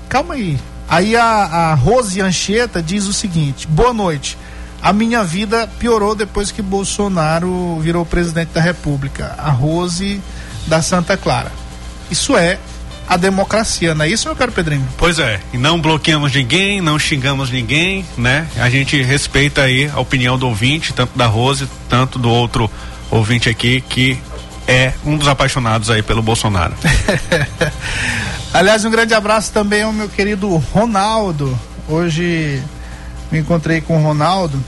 calma 0.10 0.34
aí. 0.34 0.60
Aí 0.89 1.16
a, 1.16 1.24
a 1.24 1.74
Rose 1.74 2.20
Anchieta 2.20 2.84
diz 2.84 3.08
o 3.08 3.14
seguinte: 3.14 3.66
boa 3.66 3.94
noite. 3.94 4.38
A 4.82 4.91
minha 4.91 5.24
vida 5.24 5.66
piorou 5.80 6.14
depois 6.14 6.52
que 6.52 6.62
Bolsonaro 6.62 7.80
virou 7.80 8.06
presidente 8.06 8.50
da 8.50 8.60
República. 8.60 9.34
A 9.38 9.50
Rose 9.50 10.20
da 10.68 10.82
Santa 10.82 11.16
Clara. 11.16 11.50
Isso 12.12 12.36
é 12.36 12.60
a 13.08 13.18
democracia, 13.18 13.93
não 13.93 14.06
é 14.06 14.10
isso, 14.10 14.28
meu 14.28 14.36
caro 14.36 14.51
Pedrinho? 14.51 14.88
Pois 14.97 15.20
é, 15.20 15.39
e 15.51 15.58
não 15.58 15.80
bloqueamos 15.80 16.34
ninguém, 16.34 16.82
não 16.82 16.97
xingamos 16.97 17.49
ninguém, 17.51 18.06
né? 18.18 18.47
A 18.58 18.70
gente 18.70 19.01
respeita 19.01 19.62
aí 19.62 19.89
a 19.93 19.99
opinião 19.99 20.38
do 20.38 20.47
ouvinte, 20.47 20.93
tanto 20.93 21.18
da 21.18 21.26
Rose, 21.26 21.68
tanto 21.89 22.18
do 22.18 22.30
outro 22.30 22.70
ouvinte 23.12 23.49
aqui, 23.49 23.82
que 23.82 24.18
é 24.68 24.93
um 25.06 25.18
dos 25.18 25.28
apaixonados 25.28 25.89
aí 25.89 26.01
pelo 26.01 26.22
Bolsonaro. 26.22 26.74
Aliás, 28.54 28.86
um 28.86 28.91
grande 28.91 29.14
abraço 29.14 29.51
também 29.51 29.82
ao 29.82 29.91
meu 29.91 30.08
querido 30.08 30.56
Ronaldo. 30.74 31.58
Hoje 31.88 32.62
me 33.32 33.39
encontrei 33.39 33.82
com 33.82 33.97
o 33.97 34.01
Ronaldo 34.01 34.64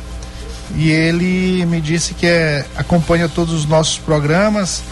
e 0.76 0.90
ele 0.90 1.66
me 1.66 1.80
disse 1.80 2.14
que 2.14 2.26
é, 2.26 2.66
acompanha 2.76 3.30
todos 3.30 3.54
os 3.54 3.66
nossos 3.66 3.98
programas 3.98 4.84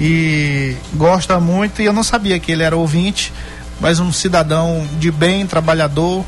e 0.00 0.76
gosta 0.94 1.38
muito. 1.40 1.82
E 1.82 1.84
eu 1.84 1.92
não 1.92 2.02
sabia 2.02 2.38
que 2.38 2.52
ele 2.52 2.62
era 2.62 2.76
ouvinte, 2.76 3.32
mas 3.80 4.00
um 4.00 4.12
cidadão 4.12 4.86
de 4.98 5.10
bem, 5.10 5.46
trabalhador 5.46 6.24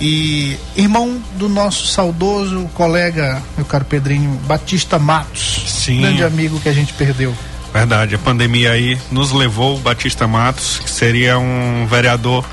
e 0.00 0.56
irmão 0.76 1.20
do 1.36 1.48
nosso 1.48 1.86
saudoso 1.88 2.70
colega, 2.74 3.42
meu 3.56 3.66
caro 3.66 3.84
Pedrinho, 3.84 4.30
Batista 4.46 4.98
Matos. 4.98 5.64
Sim. 5.66 6.02
Grande 6.02 6.22
amigo 6.22 6.60
que 6.60 6.68
a 6.68 6.72
gente 6.72 6.92
perdeu. 6.92 7.34
Verdade, 7.72 8.14
a 8.14 8.18
pandemia 8.18 8.72
aí 8.72 8.98
nos 9.10 9.32
levou 9.32 9.76
o 9.76 9.78
Batista 9.78 10.26
Matos, 10.26 10.78
que 10.78 10.90
seria 10.90 11.38
um 11.38 11.86
vereador. 11.86 12.44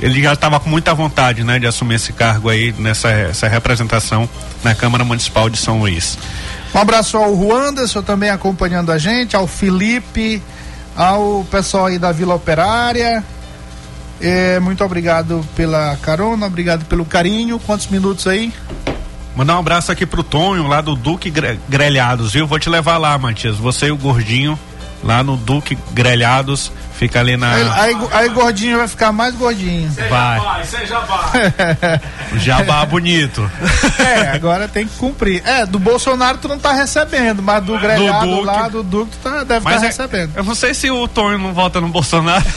Ele 0.00 0.22
já 0.22 0.32
estava 0.34 0.60
com 0.60 0.68
muita 0.68 0.92
vontade, 0.94 1.42
né, 1.42 1.58
de 1.58 1.66
assumir 1.66 1.94
esse 1.94 2.12
cargo 2.12 2.48
aí 2.48 2.74
nessa 2.78 3.10
essa 3.10 3.48
representação 3.48 4.28
na 4.62 4.74
Câmara 4.74 5.04
Municipal 5.04 5.48
de 5.48 5.56
São 5.56 5.78
Luís. 5.78 6.18
Um 6.74 6.78
abraço 6.78 7.16
ao 7.16 7.32
Ruanderson 7.34 8.02
também 8.02 8.30
acompanhando 8.30 8.90
a 8.90 8.98
gente, 8.98 9.36
ao 9.36 9.46
Felipe, 9.46 10.42
ao 10.96 11.44
pessoal 11.50 11.86
aí 11.86 11.98
da 11.98 12.10
Vila 12.10 12.34
Operária. 12.34 13.22
É, 14.20 14.58
muito 14.60 14.82
obrigado 14.84 15.44
pela 15.54 15.96
carona, 16.02 16.46
obrigado 16.46 16.84
pelo 16.86 17.04
carinho. 17.04 17.58
Quantos 17.60 17.86
minutos 17.88 18.26
aí? 18.26 18.52
Mandar 19.36 19.56
um 19.56 19.60
abraço 19.60 19.90
aqui 19.92 20.06
pro 20.06 20.22
Tonho, 20.22 20.66
lá 20.66 20.80
do 20.80 20.94
Duque 20.94 21.30
Gre- 21.30 21.58
Grelhados, 21.68 22.32
viu? 22.32 22.46
Vou 22.46 22.58
te 22.58 22.68
levar 22.70 22.98
lá, 22.98 23.16
Matias. 23.18 23.56
Você 23.56 23.86
e 23.86 23.90
o 23.92 23.96
Gordinho, 23.96 24.58
lá 25.04 25.22
no 25.22 25.36
Duque 25.36 25.76
Grelhados, 25.92 26.72
fica 26.98 27.20
ali 27.20 27.36
na. 27.36 27.52
Aí, 27.52 27.68
aí, 27.70 27.96
aí 28.12 28.28
gordinho 28.30 28.78
vai 28.78 28.88
ficar 28.88 29.12
mais 29.12 29.34
gordinho. 29.34 29.88
Vai. 30.08 30.64
Seja 30.64 30.98
vai. 31.00 32.00
Jabá 32.38 32.84
bonito. 32.86 33.48
É, 34.04 34.28
agora 34.30 34.66
tem 34.68 34.86
que 34.86 34.96
cumprir. 34.96 35.42
É, 35.46 35.64
do 35.66 35.78
Bolsonaro 35.78 36.38
tu 36.38 36.48
não 36.48 36.58
tá 36.58 36.72
recebendo, 36.72 37.42
mas 37.42 37.62
do 37.64 37.78
grelhado 37.78 38.26
Duque. 38.26 38.44
lá, 38.46 38.68
do 38.68 38.82
Duque, 38.82 39.12
tu 39.12 39.18
tá, 39.18 39.44
deve 39.44 39.58
estar 39.58 39.60
Mas 39.70 39.82
é- 39.82 39.86
recebendo. 39.86 40.32
eu 40.36 40.44
não 40.44 40.54
sei 40.54 40.74
se 40.74 40.90
o 40.90 41.06
Tonho 41.08 41.38
não 41.38 41.52
vota 41.52 41.80
no 41.80 41.88
Bolsonaro. 41.88 42.44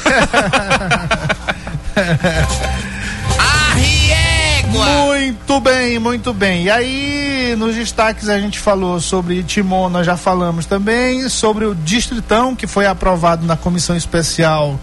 Muito 5.47 5.61
bem, 5.61 5.97
muito 5.97 6.33
bem. 6.33 6.63
E 6.65 6.69
aí, 6.69 7.55
nos 7.57 7.73
destaques 7.73 8.27
a 8.27 8.37
gente 8.37 8.59
falou 8.59 8.99
sobre 8.99 9.41
Timon, 9.43 9.87
nós 9.87 10.05
já 10.05 10.17
falamos 10.17 10.65
também, 10.65 11.29
sobre 11.29 11.63
o 11.63 11.73
Distritão, 11.73 12.53
que 12.53 12.67
foi 12.67 12.85
aprovado 12.85 13.45
na 13.45 13.55
comissão 13.55 13.95
especial 13.95 14.77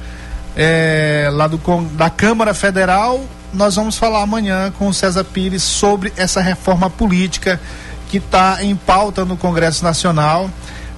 eh, 0.57 1.29
lá 1.31 1.47
do, 1.49 1.61
da 1.93 2.09
Câmara 2.09 2.55
Federal. 2.55 3.23
Nós 3.53 3.77
vamos 3.77 3.99
falar 3.99 4.23
amanhã 4.23 4.73
com 4.79 4.89
o 4.89 4.95
César 4.95 5.23
Pires 5.23 5.62
sobre 5.62 6.11
essa 6.17 6.41
reforma 6.41 6.89
política 6.89 7.61
que 8.09 8.17
está 8.17 8.65
em 8.65 8.75
pauta 8.75 9.23
no 9.23 9.37
Congresso 9.37 9.85
Nacional. 9.85 10.49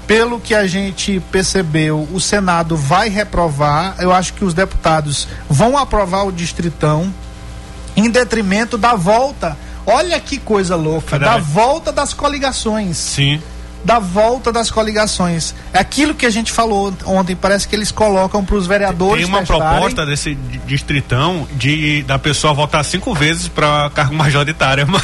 Pelo 0.06 0.38
que 0.38 0.54
a 0.54 0.64
gente 0.68 1.20
percebeu, 1.32 2.06
o 2.12 2.20
Senado 2.20 2.76
vai 2.76 3.08
reprovar. 3.08 3.96
Eu 3.98 4.12
acho 4.12 4.32
que 4.34 4.44
os 4.44 4.54
deputados 4.54 5.26
vão 5.50 5.76
aprovar 5.76 6.24
o 6.24 6.30
Distritão 6.30 7.12
em 7.96 8.10
detrimento 8.10 8.76
da 8.78 8.94
volta. 8.94 9.56
Olha 9.86 10.18
que 10.20 10.36
coisa 10.38 10.76
louca, 10.76 11.10
Federal. 11.10 11.34
da 11.34 11.40
volta 11.40 11.92
das 11.92 12.12
coligações. 12.12 12.96
Sim. 12.96 13.40
Da 13.84 14.00
volta 14.00 14.50
das 14.52 14.68
coligações. 14.68 15.54
É 15.72 15.78
aquilo 15.78 16.12
que 16.12 16.26
a 16.26 16.30
gente 16.30 16.50
falou 16.50 16.92
ontem, 17.06 17.36
parece 17.36 17.68
que 17.68 17.76
eles 17.76 17.92
colocam 17.92 18.44
para 18.44 18.56
os 18.56 18.66
vereadores 18.66 19.24
Tem 19.24 19.32
uma 19.32 19.38
testarem. 19.40 19.68
proposta 19.68 20.04
desse 20.04 20.34
di- 20.34 20.58
distritão 20.66 21.46
de 21.52 22.02
da 22.02 22.18
pessoa 22.18 22.52
votar 22.52 22.84
cinco 22.84 23.14
vezes 23.14 23.46
para 23.46 23.88
cargo 23.94 24.14
majoritário. 24.14 24.88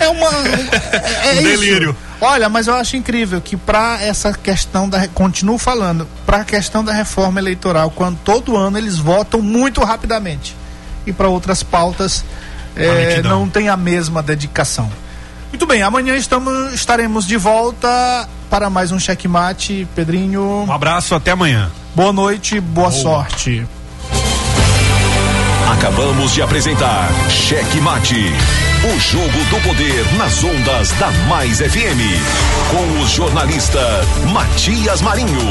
É 0.00 0.08
uma 0.10 0.28
é, 0.28 1.28
é 1.28 1.30
Um 1.30 1.32
isso. 1.34 1.42
delírio. 1.42 1.96
Olha, 2.20 2.48
mas 2.48 2.68
eu 2.68 2.74
acho 2.74 2.96
incrível 2.96 3.40
que 3.40 3.56
para 3.56 4.00
essa 4.00 4.32
questão 4.32 4.88
da 4.88 5.08
continuo 5.08 5.58
falando, 5.58 6.06
para 6.24 6.38
a 6.38 6.44
questão 6.44 6.84
da 6.84 6.92
reforma 6.92 7.40
eleitoral, 7.40 7.90
quando 7.90 8.16
todo 8.24 8.56
ano 8.56 8.78
eles 8.78 8.96
votam 8.96 9.42
muito 9.42 9.82
rapidamente 9.82 10.54
e 11.08 11.12
para 11.12 11.28
outras 11.28 11.62
pautas 11.62 12.24
lentidão. 12.76 13.40
não 13.40 13.48
tem 13.48 13.68
a 13.68 13.76
mesma 13.76 14.22
dedicação. 14.22 14.90
Muito 15.50 15.66
bem, 15.66 15.82
amanhã 15.82 16.14
estamos 16.16 16.74
estaremos 16.74 17.26
de 17.26 17.36
volta 17.36 18.28
para 18.50 18.68
mais 18.68 18.92
um 18.92 18.98
checkmate, 18.98 19.86
Pedrinho. 19.94 20.64
Um 20.68 20.72
abraço, 20.72 21.14
até 21.14 21.30
amanhã. 21.32 21.70
Boa 21.94 22.12
noite, 22.12 22.60
boa 22.60 22.90
sorte. 22.90 23.66
Acabamos 25.72 26.32
de 26.32 26.42
apresentar 26.42 27.08
Cheque 27.30 27.80
Mate. 27.80 28.32
O 28.84 29.00
jogo 29.00 29.44
do 29.50 29.60
poder 29.62 30.04
nas 30.16 30.42
ondas 30.42 30.90
da 30.92 31.10
Mais 31.28 31.58
FM. 31.58 32.00
Com 32.70 33.02
o 33.02 33.06
jornalista 33.06 33.80
Matias 34.32 35.00
Marinho. 35.00 35.50